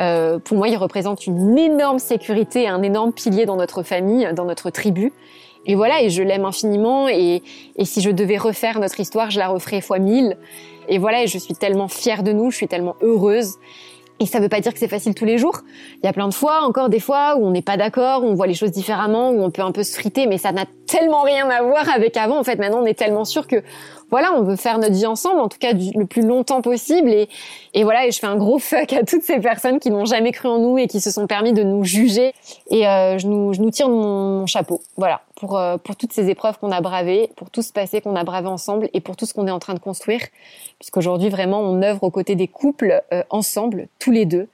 Euh, 0.00 0.38
pour 0.38 0.56
moi, 0.56 0.68
il 0.68 0.76
représente 0.76 1.26
une 1.26 1.56
énorme 1.56 1.98
sécurité, 1.98 2.66
un 2.66 2.82
énorme 2.82 3.12
pilier 3.12 3.46
dans 3.46 3.56
notre 3.56 3.82
famille, 3.82 4.28
dans 4.34 4.44
notre 4.44 4.70
tribu. 4.70 5.12
Et 5.66 5.76
voilà, 5.76 6.02
et 6.02 6.10
je 6.10 6.22
l'aime 6.22 6.44
infiniment. 6.44 7.08
Et, 7.08 7.42
et, 7.76 7.84
si 7.84 8.00
je 8.00 8.10
devais 8.10 8.38
refaire 8.38 8.80
notre 8.80 8.98
histoire, 8.98 9.30
je 9.30 9.38
la 9.38 9.48
referais 9.48 9.80
fois 9.80 9.98
mille. 9.98 10.36
Et 10.88 10.98
voilà, 10.98 11.22
et 11.22 11.26
je 11.26 11.38
suis 11.38 11.54
tellement 11.54 11.88
fière 11.88 12.22
de 12.22 12.32
nous, 12.32 12.50
je 12.50 12.56
suis 12.56 12.68
tellement 12.68 12.96
heureuse. 13.02 13.54
Et 14.24 14.26
ça 14.26 14.40
veut 14.40 14.48
pas 14.48 14.60
dire 14.60 14.72
que 14.72 14.78
c'est 14.78 14.88
facile 14.88 15.14
tous 15.14 15.26
les 15.26 15.36
jours. 15.36 15.60
Il 16.02 16.06
y 16.06 16.08
a 16.08 16.14
plein 16.14 16.28
de 16.28 16.32
fois, 16.32 16.62
encore 16.62 16.88
des 16.88 16.98
fois, 16.98 17.36
où 17.36 17.44
on 17.44 17.50
n'est 17.50 17.60
pas 17.60 17.76
d'accord, 17.76 18.24
où 18.24 18.26
on 18.26 18.34
voit 18.34 18.46
les 18.46 18.54
choses 18.54 18.70
différemment, 18.70 19.28
où 19.32 19.42
on 19.42 19.50
peut 19.50 19.60
un 19.60 19.70
peu 19.70 19.82
se 19.82 19.94
friter, 19.94 20.26
mais 20.26 20.38
ça 20.38 20.50
n'a 20.50 20.64
tellement 20.86 21.20
rien 21.20 21.46
à 21.50 21.62
voir 21.62 21.90
avec 21.90 22.16
avant. 22.16 22.38
En 22.38 22.42
fait, 22.42 22.56
maintenant, 22.56 22.80
on 22.80 22.86
est 22.86 22.98
tellement 22.98 23.26
sûr 23.26 23.46
que 23.46 23.56
voilà, 24.14 24.32
on 24.32 24.44
veut 24.44 24.54
faire 24.54 24.78
notre 24.78 24.94
vie 24.94 25.06
ensemble, 25.06 25.40
en 25.40 25.48
tout 25.48 25.58
cas 25.58 25.72
le 25.72 26.04
plus 26.04 26.22
longtemps 26.22 26.62
possible. 26.62 27.10
Et, 27.10 27.28
et 27.72 27.82
voilà, 27.82 28.06
et 28.06 28.12
je 28.12 28.20
fais 28.20 28.28
un 28.28 28.36
gros 28.36 28.60
fuck 28.60 28.92
à 28.92 29.02
toutes 29.02 29.24
ces 29.24 29.40
personnes 29.40 29.80
qui 29.80 29.90
n'ont 29.90 30.04
jamais 30.04 30.30
cru 30.30 30.46
en 30.46 30.60
nous 30.60 30.78
et 30.78 30.86
qui 30.86 31.00
se 31.00 31.10
sont 31.10 31.26
permis 31.26 31.52
de 31.52 31.64
nous 31.64 31.82
juger. 31.82 32.32
Et 32.70 32.86
euh, 32.86 33.18
je, 33.18 33.26
nous, 33.26 33.52
je 33.54 33.60
nous 33.60 33.72
tire 33.72 33.88
mon, 33.88 34.46
chapeau, 34.46 34.80
voilà, 34.96 35.22
pour, 35.34 35.58
euh, 35.58 35.78
pour 35.78 35.96
toutes 35.96 36.12
ces 36.12 36.30
épreuves 36.30 36.60
qu'on 36.60 36.70
a 36.70 36.80
bravées, 36.80 37.28
pour 37.34 37.50
tout 37.50 37.60
ce 37.60 37.72
passé 37.72 38.00
qu'on 38.00 38.14
a 38.14 38.22
bravé 38.22 38.46
ensemble 38.46 38.88
et 38.94 39.00
pour 39.00 39.16
tout 39.16 39.26
ce 39.26 39.34
qu'on 39.34 39.48
est 39.48 39.50
en 39.50 39.58
train 39.58 39.74
de 39.74 39.80
construire. 39.80 40.20
Puisqu'aujourd'hui, 40.78 41.28
vraiment, 41.28 41.58
on 41.58 41.82
œuvre 41.82 42.04
aux 42.04 42.12
côtés 42.12 42.36
des 42.36 42.46
couples 42.46 43.02
euh, 43.12 43.24
ensemble, 43.30 43.88
tous 43.98 44.12
les 44.12 44.26
deux. 44.26 44.46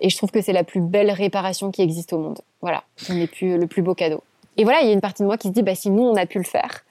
Et 0.00 0.08
je 0.08 0.16
trouve 0.16 0.30
que 0.30 0.40
c'est 0.40 0.54
la 0.54 0.64
plus 0.64 0.80
belle 0.80 1.10
réparation 1.10 1.70
qui 1.70 1.82
existe 1.82 2.14
au 2.14 2.18
monde. 2.18 2.40
Voilà, 2.62 2.84
on 3.10 3.20
est 3.20 3.26
plus 3.26 3.58
le 3.58 3.66
plus 3.66 3.82
beau 3.82 3.94
cadeau. 3.94 4.22
Et 4.56 4.64
voilà, 4.64 4.80
il 4.80 4.86
y 4.86 4.90
a 4.90 4.94
une 4.94 5.02
partie 5.02 5.22
de 5.22 5.26
moi 5.26 5.36
qui 5.36 5.48
se 5.48 5.52
dit, 5.52 5.62
bah, 5.62 5.74
si 5.74 5.90
nous, 5.90 6.04
on 6.04 6.16
a 6.16 6.24
pu 6.24 6.38
le 6.38 6.44
faire, 6.44 6.84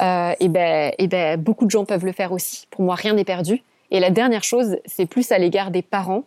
euh, 0.00 0.32
et 0.38 0.48
ben, 0.48 0.92
ben, 1.08 1.40
beaucoup 1.40 1.64
de 1.64 1.70
gens 1.70 1.84
peuvent 1.84 2.04
le 2.04 2.12
faire 2.12 2.32
aussi. 2.32 2.66
Pour 2.70 2.84
moi, 2.84 2.94
rien 2.94 3.14
n'est 3.14 3.24
perdu. 3.24 3.62
Et 3.90 4.00
la 4.00 4.10
dernière 4.10 4.44
chose, 4.44 4.78
c'est 4.86 5.06
plus 5.06 5.32
à 5.32 5.38
l'égard 5.38 5.70
des 5.70 5.82
parents, 5.82 6.24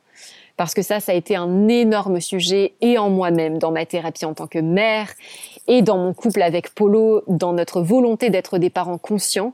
parce 0.57 0.73
que 0.73 0.81
ça, 0.81 0.99
ça 0.99 1.11
a 1.11 1.15
été 1.15 1.35
un 1.35 1.67
énorme 1.67 2.19
sujet 2.19 2.73
et 2.81 2.97
en 2.97 3.09
moi-même, 3.09 3.57
dans 3.57 3.71
ma 3.71 3.85
thérapie 3.85 4.25
en 4.25 4.33
tant 4.33 4.47
que 4.47 4.59
mère, 4.59 5.13
et 5.67 5.81
dans 5.81 5.97
mon 5.97 6.13
couple 6.13 6.41
avec 6.41 6.73
Polo, 6.73 7.23
dans 7.27 7.53
notre 7.53 7.81
volonté 7.81 8.29
d'être 8.29 8.57
des 8.57 8.69
parents 8.69 8.97
conscients. 8.97 9.53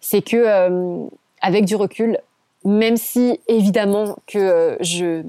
C'est 0.00 0.22
que, 0.22 0.36
euh, 0.36 1.04
avec 1.40 1.64
du 1.64 1.76
recul, 1.76 2.18
même 2.64 2.96
si 2.96 3.40
évidemment 3.46 4.16
que 4.26 4.38
euh, 4.38 4.76
je 4.80 5.22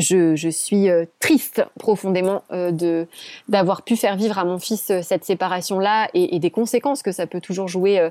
je, 0.00 0.48
suis 0.50 0.88
euh, 0.88 1.04
triste 1.20 1.64
profondément 1.78 2.42
euh, 2.52 2.70
de 2.70 3.06
d'avoir 3.48 3.82
pu 3.82 3.96
faire 3.96 4.16
vivre 4.16 4.38
à 4.38 4.44
mon 4.44 4.58
fils 4.58 4.90
euh, 4.90 5.02
cette 5.02 5.24
séparation-là 5.24 6.08
et, 6.14 6.38
des 6.38 6.50
conséquences 6.50 7.02
que 7.02 7.12
ça 7.12 7.26
peut 7.26 7.40
toujours 7.40 7.68
jouer 7.68 8.08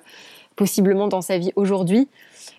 possiblement 0.56 1.08
dans 1.08 1.22
sa 1.22 1.38
vie 1.38 1.54
aujourd'hui. 1.56 2.10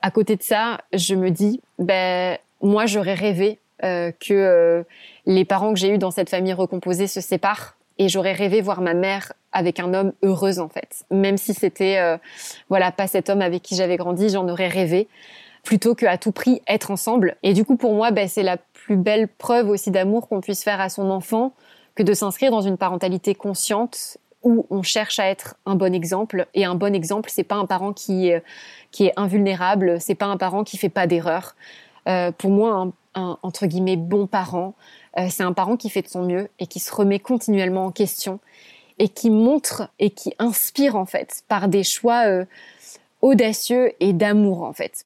À 0.00 0.10
côté 0.10 0.36
de 0.36 0.42
ça, 0.42 0.80
je 0.92 1.14
me 1.14 1.30
dis, 1.30 1.60
ben 1.78 2.38
moi 2.62 2.86
j'aurais 2.86 3.14
rêvé 3.14 3.58
que 3.82 4.84
les 5.26 5.44
parents 5.44 5.74
que 5.74 5.78
j'ai 5.78 5.94
eus 5.94 5.98
dans 5.98 6.10
cette 6.10 6.30
famille 6.30 6.54
recomposée 6.54 7.06
se 7.06 7.20
séparent 7.20 7.76
et 7.98 8.08
j'aurais 8.08 8.32
rêvé 8.32 8.60
voir 8.62 8.80
ma 8.80 8.94
mère 8.94 9.34
avec 9.52 9.78
un 9.78 9.92
homme 9.92 10.12
heureux 10.22 10.58
en 10.58 10.68
fait. 10.68 11.04
Même 11.10 11.36
si 11.36 11.52
c'était 11.52 12.18
voilà 12.70 12.90
pas 12.92 13.06
cet 13.06 13.28
homme 13.28 13.42
avec 13.42 13.62
qui 13.62 13.76
j'avais 13.76 13.96
grandi, 13.96 14.30
j'en 14.30 14.48
aurais 14.48 14.68
rêvé 14.68 15.06
plutôt 15.68 15.94
que 15.94 16.06
à 16.06 16.16
tout 16.16 16.32
prix 16.32 16.62
être 16.66 16.90
ensemble. 16.90 17.36
Et 17.42 17.52
du 17.52 17.64
coup 17.64 17.76
pour 17.76 17.94
moi, 17.94 18.10
ben, 18.10 18.26
c'est 18.26 18.42
la 18.42 18.56
plus 18.88 18.96
belle 18.96 19.28
preuve 19.28 19.68
aussi 19.68 19.90
d'amour 19.90 20.28
qu'on 20.28 20.40
puisse 20.40 20.64
faire 20.64 20.80
à 20.80 20.88
son 20.88 21.10
enfant 21.10 21.52
que 21.94 22.02
de 22.02 22.14
s'inscrire 22.14 22.50
dans 22.50 22.62
une 22.62 22.78
parentalité 22.78 23.34
consciente 23.34 24.16
où 24.42 24.64
on 24.70 24.82
cherche 24.82 25.18
à 25.18 25.28
être 25.28 25.56
un 25.66 25.74
bon 25.74 25.92
exemple 25.92 26.46
et 26.54 26.64
un 26.64 26.74
bon 26.74 26.94
exemple 26.94 27.28
c'est 27.30 27.44
pas 27.44 27.56
un 27.56 27.66
parent 27.66 27.92
qui 27.92 28.30
qui 28.90 29.04
est 29.04 29.12
invulnérable 29.16 30.00
c'est 30.00 30.14
pas 30.14 30.24
un 30.24 30.38
parent 30.38 30.64
qui 30.64 30.78
fait 30.78 30.88
pas 30.88 31.06
d'erreur 31.06 31.54
euh, 32.08 32.32
pour 32.32 32.50
moi 32.50 32.88
un, 33.14 33.38
entre 33.42 33.66
guillemets 33.66 33.98
bon 33.98 34.26
parent 34.26 34.72
euh, 35.18 35.26
c'est 35.28 35.42
un 35.42 35.52
parent 35.52 35.76
qui 35.76 35.90
fait 35.90 36.00
de 36.00 36.08
son 36.08 36.22
mieux 36.22 36.48
et 36.58 36.66
qui 36.66 36.80
se 36.80 36.94
remet 36.94 37.18
continuellement 37.18 37.84
en 37.84 37.90
question 37.90 38.40
et 38.98 39.10
qui 39.10 39.28
montre 39.28 39.90
et 39.98 40.08
qui 40.08 40.32
inspire 40.38 40.96
en 40.96 41.04
fait 41.04 41.42
par 41.46 41.68
des 41.68 41.84
choix 41.84 42.26
euh, 42.26 42.46
audacieux 43.20 43.92
et 44.00 44.14
d'amour 44.14 44.62
en 44.62 44.72
fait. 44.72 45.04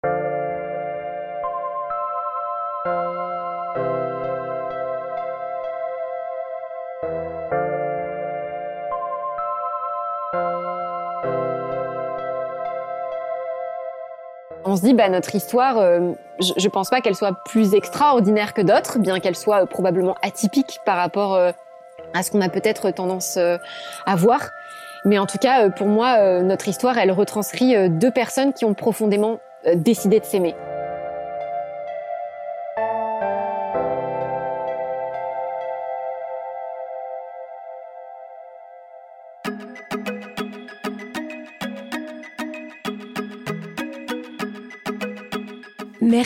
On 14.73 14.77
se 14.77 14.83
dit, 14.83 14.95
bah, 14.95 15.11
notre 15.11 15.35
histoire, 15.35 15.77
euh, 15.77 16.13
je, 16.41 16.53
je, 16.57 16.69
pense 16.69 16.89
pas 16.89 17.03
qu'elle 17.03 17.15
soit 17.15 17.37
plus 17.45 17.75
extraordinaire 17.75 18.55
que 18.55 18.63
d'autres, 18.63 18.99
bien 18.99 19.21
qu'elle 19.21 19.37
soit 19.37 19.63
euh, 19.63 19.67
probablement 19.67 20.15
atypique 20.23 20.79
par 20.87 20.97
rapport 20.97 21.35
euh, 21.35 21.53
à 22.15 22.23
ce 22.23 22.31
qu'on 22.31 22.41
a 22.41 22.49
peut-être 22.49 22.91
tendance 22.91 23.37
à 23.37 24.17
voir. 24.17 24.49
Mais 25.05 25.19
en 25.19 25.27
tout 25.27 25.39
cas, 25.39 25.71
pour 25.71 25.89
moi, 25.89 26.43
notre 26.43 26.69
histoire, 26.69 26.99
elle 26.99 27.11
retranscrit 27.11 27.89
deux 27.89 28.11
personnes 28.11 28.53
qui 28.53 28.67
ont 28.67 28.75
profondément 28.75 29.41
décidé 29.75 30.21
de 30.21 30.25
s'aimer. 30.25 30.55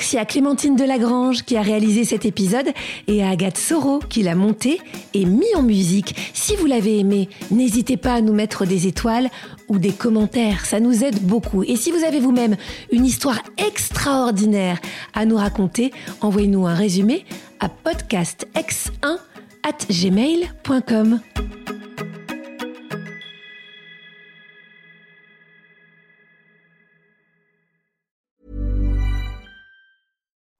Merci 0.06 0.18
à 0.18 0.24
Clémentine 0.24 0.76
Delagrange 0.76 1.42
qui 1.42 1.56
a 1.56 1.62
réalisé 1.62 2.04
cet 2.04 2.26
épisode 2.26 2.68
et 3.08 3.24
à 3.24 3.30
Agathe 3.30 3.58
Soro 3.58 3.98
qui 3.98 4.22
l'a 4.22 4.36
monté 4.36 4.80
et 5.14 5.24
mis 5.24 5.52
en 5.56 5.62
musique. 5.62 6.14
Si 6.32 6.54
vous 6.54 6.66
l'avez 6.66 7.00
aimé, 7.00 7.28
n'hésitez 7.50 7.96
pas 7.96 8.14
à 8.14 8.20
nous 8.20 8.32
mettre 8.32 8.66
des 8.66 8.86
étoiles 8.86 9.28
ou 9.66 9.80
des 9.80 9.90
commentaires, 9.90 10.64
ça 10.64 10.78
nous 10.78 11.02
aide 11.02 11.18
beaucoup. 11.22 11.64
Et 11.64 11.74
si 11.74 11.90
vous 11.90 12.04
avez 12.04 12.20
vous-même 12.20 12.54
une 12.92 13.04
histoire 13.04 13.40
extraordinaire 13.58 14.78
à 15.12 15.24
nous 15.24 15.38
raconter, 15.38 15.90
envoyez-nous 16.20 16.68
un 16.68 16.74
résumé 16.74 17.24
à 17.58 17.66
podcastx1 17.66 19.18
at 19.64 19.86
gmail.com. 19.90 21.18